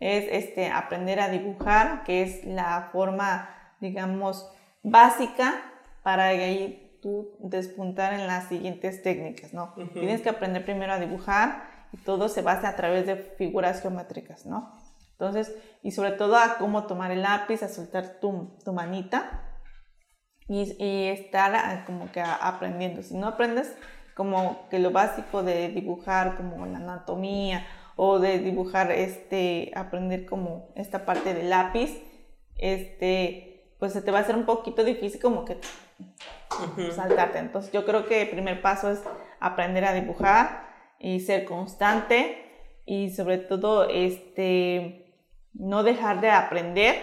es 0.00 0.24
este, 0.30 0.68
aprender 0.68 1.20
a 1.20 1.28
dibujar, 1.28 2.02
que 2.04 2.22
es 2.22 2.44
la 2.44 2.88
forma, 2.90 3.50
digamos, 3.80 4.50
básica 4.82 5.60
para 6.02 6.24
ahí 6.24 6.98
tú 7.02 7.36
despuntar 7.38 8.14
en 8.14 8.26
las 8.26 8.48
siguientes 8.48 9.02
técnicas, 9.02 9.52
¿no? 9.52 9.74
Tienes 9.92 10.22
que 10.22 10.30
aprender 10.30 10.64
primero 10.64 10.94
a 10.94 10.98
dibujar 10.98 11.64
y 11.92 11.98
todo 11.98 12.28
se 12.28 12.42
basa 12.42 12.68
a 12.70 12.76
través 12.76 13.06
de 13.06 13.16
figuras 13.16 13.82
geométricas, 13.82 14.46
¿no? 14.46 14.72
Entonces, 15.12 15.54
y 15.82 15.90
sobre 15.90 16.12
todo 16.12 16.36
a 16.36 16.56
cómo 16.58 16.86
tomar 16.86 17.10
el 17.10 17.22
lápiz, 17.22 17.62
a 17.62 17.68
soltar 17.68 18.20
tu, 18.20 18.56
tu 18.64 18.72
manita 18.72 19.42
y, 20.48 20.74
y, 20.82 21.08
estar 21.08 21.84
como 21.84 22.10
que 22.10 22.22
aprendiendo. 22.22 23.02
Si 23.02 23.16
no 23.16 23.28
aprendes 23.28 23.76
como 24.14 24.66
que 24.70 24.78
lo 24.78 24.92
básico 24.92 25.42
de 25.42 25.68
dibujar, 25.68 26.36
como 26.36 26.64
la 26.64 26.78
anatomía 26.78 27.66
o 28.02 28.18
de 28.18 28.38
dibujar, 28.38 28.90
este, 28.92 29.72
aprender 29.74 30.24
como 30.24 30.70
esta 30.74 31.04
parte 31.04 31.34
del 31.34 31.50
lápiz, 31.50 32.02
este, 32.56 33.74
pues 33.78 33.92
se 33.92 34.00
te 34.00 34.10
va 34.10 34.20
a 34.20 34.20
hacer 34.22 34.36
un 34.36 34.46
poquito 34.46 34.84
difícil 34.84 35.20
como 35.20 35.44
que 35.44 35.58
saltarte. 36.96 37.38
Entonces 37.38 37.70
yo 37.72 37.84
creo 37.84 38.06
que 38.06 38.22
el 38.22 38.30
primer 38.30 38.62
paso 38.62 38.90
es 38.90 39.02
aprender 39.38 39.84
a 39.84 39.92
dibujar 39.92 40.66
y 40.98 41.20
ser 41.20 41.44
constante 41.44 42.42
y 42.86 43.10
sobre 43.10 43.36
todo 43.36 43.86
este, 43.90 45.12
no 45.52 45.82
dejar 45.82 46.22
de 46.22 46.30
aprender 46.30 46.96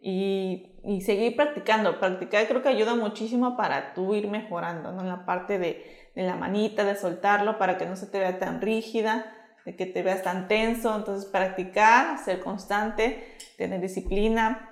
y, 0.00 0.80
y, 0.82 1.02
seguir 1.02 1.36
practicando. 1.36 2.00
Practicar 2.00 2.48
creo 2.48 2.60
que 2.60 2.70
ayuda 2.70 2.96
muchísimo 2.96 3.56
para 3.56 3.94
tú 3.94 4.16
ir 4.16 4.26
mejorando, 4.26 4.90
¿no? 4.90 5.02
En 5.02 5.08
la 5.08 5.26
parte 5.26 5.60
de, 5.60 6.10
de 6.16 6.22
la 6.24 6.34
manita, 6.34 6.82
de 6.82 6.96
soltarlo 6.96 7.56
para 7.56 7.78
que 7.78 7.86
no 7.86 7.94
se 7.94 8.08
te 8.08 8.18
vea 8.18 8.40
tan 8.40 8.60
rígida 8.60 9.30
de 9.64 9.76
que 9.76 9.86
te 9.86 10.02
veas 10.02 10.22
tan 10.22 10.48
tenso, 10.48 10.94
entonces 10.94 11.30
practicar, 11.30 12.18
ser 12.18 12.40
constante, 12.40 13.36
tener 13.56 13.80
disciplina 13.80 14.70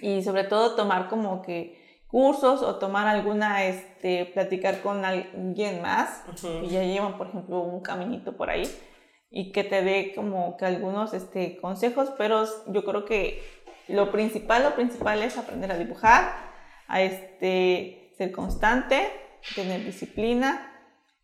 y 0.00 0.22
sobre 0.22 0.44
todo 0.44 0.74
tomar 0.74 1.08
como 1.08 1.42
que 1.42 2.02
cursos 2.08 2.62
o 2.62 2.76
tomar 2.76 3.06
alguna, 3.06 3.64
este, 3.64 4.26
platicar 4.26 4.82
con 4.82 5.04
alguien 5.04 5.82
más. 5.82 6.24
Que 6.40 6.68
ya 6.68 6.82
llevan, 6.82 7.16
por 7.18 7.28
ejemplo, 7.28 7.60
un 7.60 7.80
caminito 7.82 8.36
por 8.36 8.50
ahí 8.50 8.68
y 9.30 9.50
que 9.50 9.64
te 9.64 9.82
dé 9.82 10.12
como 10.14 10.56
que 10.56 10.64
algunos 10.64 11.12
este, 11.12 11.56
consejos, 11.56 12.12
pero 12.16 12.44
yo 12.68 12.84
creo 12.84 13.04
que 13.04 13.42
lo 13.88 14.12
principal, 14.12 14.62
lo 14.62 14.74
principal 14.74 15.22
es 15.22 15.36
aprender 15.36 15.72
a 15.72 15.76
dibujar, 15.76 16.36
a 16.86 17.02
este, 17.02 18.12
ser 18.16 18.30
constante, 18.30 19.08
tener 19.54 19.84
disciplina 19.84 20.73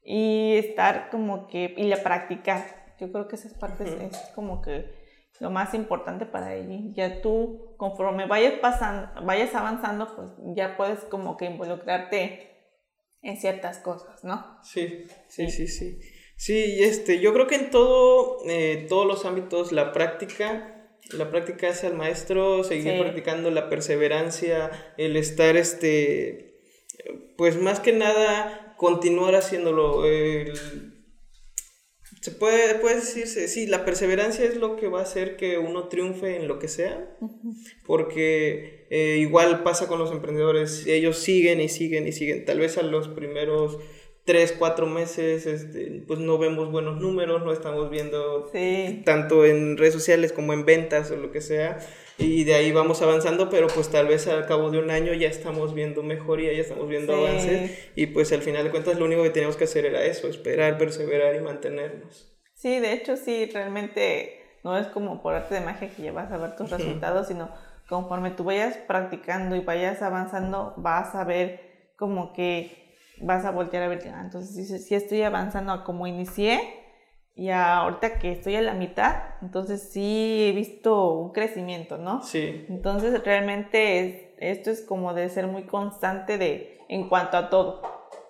y 0.02 0.56
estar 0.56 1.10
como 1.10 1.46
que, 1.48 1.74
y 1.76 1.84
la 1.84 2.02
practicar. 2.02 2.94
Yo 2.98 3.10
creo 3.10 3.28
que 3.28 3.36
esas 3.36 3.54
partes 3.54 3.90
es 3.92 4.16
como 4.34 4.60
que 4.60 5.00
lo 5.40 5.50
más 5.50 5.74
importante 5.74 6.26
para 6.26 6.54
ella. 6.54 6.78
Ya 6.92 7.22
tú, 7.22 7.74
conforme 7.76 8.26
vayas 8.26 8.54
pasando, 8.60 9.24
vayas 9.24 9.54
avanzando, 9.54 10.14
pues 10.14 10.28
ya 10.54 10.76
puedes 10.76 11.00
como 11.04 11.36
que 11.36 11.46
involucrarte 11.46 12.50
en 13.22 13.36
ciertas 13.36 13.78
cosas, 13.78 14.22
¿no? 14.24 14.58
Sí, 14.62 15.04
sí, 15.28 15.50
sí, 15.50 15.66
sí. 15.66 15.98
Sí, 16.36 16.82
este, 16.82 17.20
yo 17.20 17.34
creo 17.34 17.46
que 17.46 17.56
en 17.56 17.70
todo, 17.70 18.38
eh, 18.48 18.86
todos 18.88 19.06
los 19.06 19.26
ámbitos, 19.26 19.72
la 19.72 19.92
práctica, 19.92 20.96
la 21.12 21.30
práctica 21.30 21.68
hace 21.68 21.86
al 21.86 21.94
maestro, 21.94 22.64
seguir 22.64 22.98
practicando 22.98 23.50
la 23.50 23.68
perseverancia, 23.68 24.70
el 24.96 25.16
estar, 25.16 25.56
este, 25.56 26.62
pues 27.36 27.60
más 27.60 27.80
que 27.80 27.92
nada, 27.92 28.59
continuar 28.80 29.34
haciéndolo. 29.34 30.02
se 32.22 32.30
puede, 32.30 32.76
puede 32.76 32.94
decirse, 32.96 33.46
sí, 33.46 33.66
la 33.66 33.84
perseverancia 33.84 34.46
es 34.46 34.56
lo 34.56 34.76
que 34.76 34.88
va 34.88 35.00
a 35.00 35.02
hacer 35.02 35.36
que 35.36 35.58
uno 35.58 35.88
triunfe 35.88 36.36
en 36.36 36.48
lo 36.48 36.58
que 36.58 36.68
sea, 36.68 37.14
porque 37.86 38.86
eh, 38.88 39.18
igual 39.20 39.62
pasa 39.62 39.86
con 39.86 39.98
los 39.98 40.10
emprendedores, 40.12 40.86
ellos 40.86 41.18
siguen 41.18 41.60
y 41.60 41.68
siguen 41.68 42.08
y 42.08 42.12
siguen, 42.12 42.46
tal 42.46 42.58
vez 42.58 42.78
a 42.78 42.82
los 42.82 43.08
primeros 43.08 43.76
tres, 44.24 44.54
cuatro 44.58 44.86
meses, 44.86 45.44
este, 45.44 46.02
pues 46.06 46.18
no 46.20 46.38
vemos 46.38 46.72
buenos 46.72 47.02
números, 47.02 47.42
no 47.42 47.52
estamos 47.52 47.90
viendo 47.90 48.50
tanto 49.04 49.44
en 49.44 49.76
redes 49.76 49.92
sociales 49.92 50.32
como 50.32 50.54
en 50.54 50.64
ventas 50.64 51.10
o 51.10 51.16
lo 51.16 51.30
que 51.32 51.42
sea, 51.42 51.80
y 52.20 52.44
de 52.44 52.54
ahí 52.54 52.70
vamos 52.70 53.00
avanzando, 53.02 53.48
pero 53.48 53.66
pues 53.68 53.90
tal 53.90 54.06
vez 54.06 54.26
al 54.28 54.46
cabo 54.46 54.70
de 54.70 54.78
un 54.78 54.90
año 54.90 55.12
ya 55.14 55.28
estamos 55.28 55.74
viendo 55.74 56.02
mejoría, 56.02 56.52
ya 56.52 56.60
estamos 56.60 56.88
viendo 56.88 57.14
avances, 57.14 57.90
y 57.96 58.06
pues 58.06 58.32
al 58.32 58.42
final 58.42 58.64
de 58.64 58.70
cuentas 58.70 58.98
lo 58.98 59.06
único 59.06 59.22
que 59.22 59.30
teníamos 59.30 59.56
que 59.56 59.64
hacer 59.64 59.86
era 59.86 60.04
eso, 60.04 60.28
esperar, 60.28 60.78
perseverar 60.78 61.34
y 61.34 61.40
mantenernos. 61.40 62.30
Sí, 62.54 62.78
de 62.78 62.92
hecho 62.92 63.16
sí, 63.16 63.46
realmente 63.52 64.40
no 64.62 64.76
es 64.76 64.86
como 64.88 65.22
por 65.22 65.34
arte 65.34 65.54
de 65.54 65.62
magia 65.62 65.88
que 65.88 66.02
ya 66.02 66.12
vas 66.12 66.30
a 66.30 66.36
ver 66.36 66.56
tus 66.56 66.70
resultados, 66.70 67.28
sino 67.28 67.50
conforme 67.88 68.30
tú 68.30 68.44
vayas 68.44 68.76
practicando 68.76 69.56
y 69.56 69.60
vayas 69.60 70.02
avanzando, 70.02 70.74
vas 70.76 71.14
a 71.14 71.24
ver 71.24 71.92
como 71.96 72.32
que 72.32 72.96
vas 73.20 73.44
a 73.44 73.50
voltear 73.50 73.82
a 73.82 73.88
ver, 73.88 74.00
ah, 74.14 74.22
entonces 74.24 74.86
si, 74.86 74.94
estoy 74.94 75.22
avanzando 75.22 75.72
a 75.72 75.84
como 75.84 76.06
inicié 76.06 76.60
y 77.34 77.50
ahorita 77.50 78.18
que 78.18 78.32
estoy 78.32 78.56
a 78.56 78.62
la 78.62 78.74
mitad, 78.74 79.16
entonces 79.40 79.90
sí 79.92 80.48
he 80.48 80.52
visto 80.52 81.12
un 81.14 81.32
crecimiento, 81.32 81.96
¿no? 81.96 82.22
Sí. 82.22 82.66
Entonces 82.68 83.22
realmente 83.24 84.34
esto 84.38 84.70
es 84.70 84.82
como 84.82 85.14
de 85.14 85.28
ser 85.28 85.46
muy 85.46 85.64
constante 85.64 86.38
de, 86.38 86.78
en 86.88 87.08
cuanto 87.08 87.36
a 87.36 87.50
todo. 87.50 87.82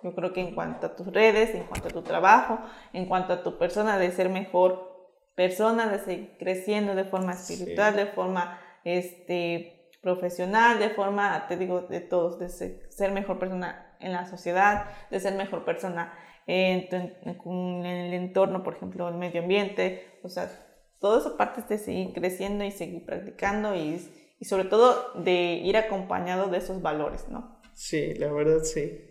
Yo 0.03 0.13
creo 0.15 0.33
que 0.33 0.41
en 0.41 0.55
cuanto 0.55 0.87
a 0.87 0.95
tus 0.95 1.07
redes, 1.07 1.53
en 1.53 1.63
cuanto 1.63 1.87
a 1.87 1.91
tu 1.91 2.01
trabajo, 2.01 2.59
en 2.93 3.05
cuanto 3.05 3.33
a 3.33 3.43
tu 3.43 3.57
persona, 3.57 3.97
de 3.97 4.11
ser 4.11 4.29
mejor 4.29 4.91
persona, 5.35 5.87
de 5.87 5.99
seguir 5.99 6.37
creciendo 6.39 6.95
de 6.95 7.05
forma 7.05 7.33
espiritual, 7.33 7.95
de 7.95 8.07
forma 8.07 8.59
este, 8.83 9.89
profesional, 10.01 10.79
de 10.79 10.89
forma, 10.89 11.47
te 11.47 11.57
digo, 11.57 11.81
de 11.81 12.01
todos, 12.01 12.39
de 12.39 12.49
ser 12.49 13.11
mejor 13.11 13.39
persona 13.39 13.95
en 13.99 14.13
la 14.13 14.25
sociedad, 14.25 14.85
de 15.09 15.19
ser 15.19 15.35
mejor 15.35 15.63
persona 15.63 16.13
en, 16.47 17.85
el 17.85 18.13
entorno, 18.13 18.63
por 18.63 18.75
ejemplo, 18.75 19.07
el 19.09 19.15
medio 19.15 19.41
ambiente, 19.41 20.19
o 20.23 20.29
sea, 20.29 20.49
todo 20.99 21.19
eso 21.19 21.37
parte 21.37 21.61
de 21.67 21.77
seguir 21.77 22.13
creciendo 22.13 22.63
y 22.63 22.71
seguir 22.71 23.05
practicando 23.05 23.75
y, 23.75 23.99
y 24.39 24.45
sobre 24.45 24.65
todo 24.65 25.13
de 25.15 25.61
ir 25.63 25.77
acompañado 25.77 26.47
de 26.47 26.57
esos 26.57 26.81
valores, 26.81 27.27
¿no? 27.29 27.59
Sí, 27.73 28.13
la 28.15 28.31
verdad 28.31 28.63
sí. 28.63 29.07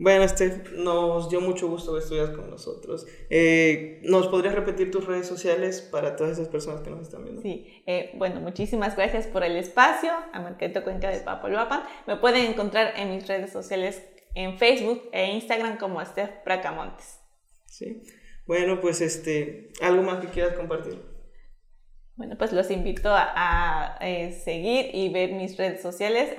Bueno, 0.00 0.24
este, 0.24 0.62
nos 0.76 1.28
dio 1.28 1.42
mucho 1.42 1.68
gusto 1.68 1.92
que 1.92 1.98
estuvieras 1.98 2.30
con 2.30 2.48
nosotros. 2.48 3.06
Eh, 3.28 4.00
¿Nos 4.04 4.28
podrías 4.28 4.54
repetir 4.54 4.90
tus 4.90 5.06
redes 5.06 5.26
sociales 5.26 5.82
para 5.82 6.16
todas 6.16 6.32
esas 6.32 6.48
personas 6.48 6.80
que 6.80 6.88
nos 6.88 7.02
están 7.02 7.22
viendo? 7.22 7.42
Sí, 7.42 7.82
eh, 7.86 8.10
bueno, 8.14 8.40
muchísimas 8.40 8.96
gracias 8.96 9.26
por 9.26 9.44
el 9.44 9.58
espacio 9.58 10.10
a 10.32 10.40
Mercadito 10.40 10.84
Cuenca 10.84 11.10
de 11.10 11.20
Papaloapan. 11.20 11.82
Me 12.06 12.16
pueden 12.16 12.50
encontrar 12.50 12.94
en 12.96 13.10
mis 13.10 13.28
redes 13.28 13.52
sociales 13.52 14.02
en 14.34 14.58
Facebook 14.58 15.08
e 15.12 15.32
Instagram 15.32 15.78
como 15.78 16.04
Steph 16.04 16.44
Bracamontes. 16.44 17.20
Sí, 17.66 18.02
bueno, 18.46 18.80
pues 18.80 19.00
este, 19.00 19.72
¿algo 19.80 20.02
más 20.02 20.20
que 20.20 20.28
quieras 20.28 20.54
compartir? 20.54 21.00
Bueno, 22.16 22.36
pues 22.36 22.52
los 22.52 22.70
invito 22.70 23.08
a, 23.12 23.96
eh, 24.00 24.32
seguir 24.32 24.94
y 24.94 25.08
ver 25.10 25.32
mis 25.32 25.56
redes 25.56 25.80
sociales 25.80 26.34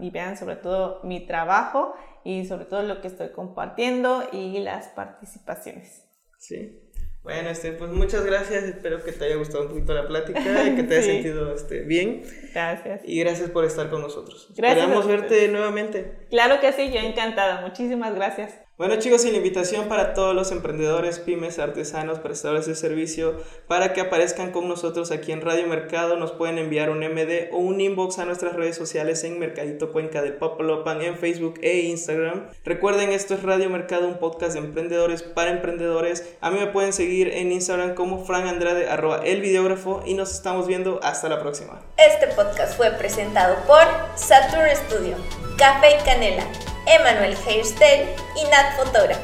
y 0.00 0.10
vean 0.10 0.36
sobre 0.38 0.56
todo 0.56 1.02
mi 1.02 1.26
trabajo 1.26 1.94
y 2.24 2.46
sobre 2.46 2.64
todo 2.64 2.82
lo 2.82 3.00
que 3.00 3.08
estoy 3.08 3.32
compartiendo 3.32 4.22
y 4.32 4.60
las 4.60 4.86
participaciones. 4.88 6.06
Sí. 6.38 6.85
Bueno, 7.26 7.50
este, 7.50 7.72
pues 7.72 7.90
muchas 7.90 8.24
gracias. 8.24 8.62
Espero 8.62 9.02
que 9.02 9.10
te 9.10 9.24
haya 9.24 9.34
gustado 9.34 9.64
un 9.64 9.70
poquito 9.70 9.92
la 9.92 10.06
plática 10.06 10.40
y 10.64 10.76
que 10.76 10.84
te 10.84 10.94
hayas 10.94 11.06
sentido 11.06 11.52
este, 11.52 11.80
bien. 11.80 12.22
Gracias. 12.54 13.00
Y 13.04 13.18
gracias 13.18 13.50
por 13.50 13.64
estar 13.64 13.90
con 13.90 14.00
nosotros. 14.00 14.46
Gracias. 14.56 14.84
Esperamos 14.84 15.08
verte 15.08 15.48
nuevamente. 15.48 16.18
Claro 16.30 16.60
que 16.60 16.72
sí, 16.72 16.92
yo 16.92 17.00
encantada. 17.00 17.62
Muchísimas 17.62 18.14
gracias. 18.14 18.65
Bueno 18.78 18.96
chicos, 18.96 19.24
y 19.24 19.30
la 19.30 19.38
invitación 19.38 19.88
para 19.88 20.12
todos 20.12 20.34
los 20.34 20.52
emprendedores, 20.52 21.18
pymes, 21.18 21.58
artesanos, 21.58 22.18
prestadores 22.18 22.66
de 22.66 22.74
servicio, 22.74 23.42
para 23.68 23.94
que 23.94 24.02
aparezcan 24.02 24.52
con 24.52 24.68
nosotros 24.68 25.12
aquí 25.12 25.32
en 25.32 25.40
Radio 25.40 25.66
Mercado, 25.66 26.16
nos 26.16 26.32
pueden 26.32 26.58
enviar 26.58 26.90
un 26.90 26.98
MD 26.98 27.48
o 27.52 27.56
un 27.56 27.80
inbox 27.80 28.18
a 28.18 28.26
nuestras 28.26 28.52
redes 28.52 28.76
sociales 28.76 29.24
en 29.24 29.38
Mercadito 29.38 29.92
Cuenca 29.92 30.20
de 30.20 30.32
Popolopan 30.32 31.00
en 31.00 31.16
Facebook 31.16 31.54
e 31.62 31.78
Instagram. 31.84 32.48
Recuerden, 32.66 33.12
esto 33.12 33.32
es 33.32 33.42
Radio 33.42 33.70
Mercado, 33.70 34.08
un 34.08 34.18
podcast 34.18 34.52
de 34.52 34.58
emprendedores 34.58 35.22
para 35.22 35.52
emprendedores. 35.52 36.36
A 36.42 36.50
mí 36.50 36.58
me 36.58 36.66
pueden 36.66 36.92
seguir 36.92 37.28
en 37.28 37.52
Instagram 37.52 37.94
como 37.94 38.26
Frank 38.26 38.44
Andrade, 38.44 38.90
arroba 38.90 39.22
el 39.24 39.40
videógrafo, 39.40 40.02
y 40.04 40.12
nos 40.12 40.34
estamos 40.34 40.66
viendo 40.66 41.00
hasta 41.02 41.30
la 41.30 41.40
próxima. 41.40 41.80
Este 41.96 42.26
podcast 42.26 42.76
fue 42.76 42.90
presentado 42.90 43.56
por 43.66 43.80
Saturn 44.16 44.68
Studio, 44.76 45.16
Café 45.56 45.96
y 45.98 46.04
Canela 46.04 46.75
Emanuel 46.86 47.36
Hairstyle 47.44 48.14
y 48.36 48.44
Nat 48.44 48.76
Fotógrafo. 48.76 49.22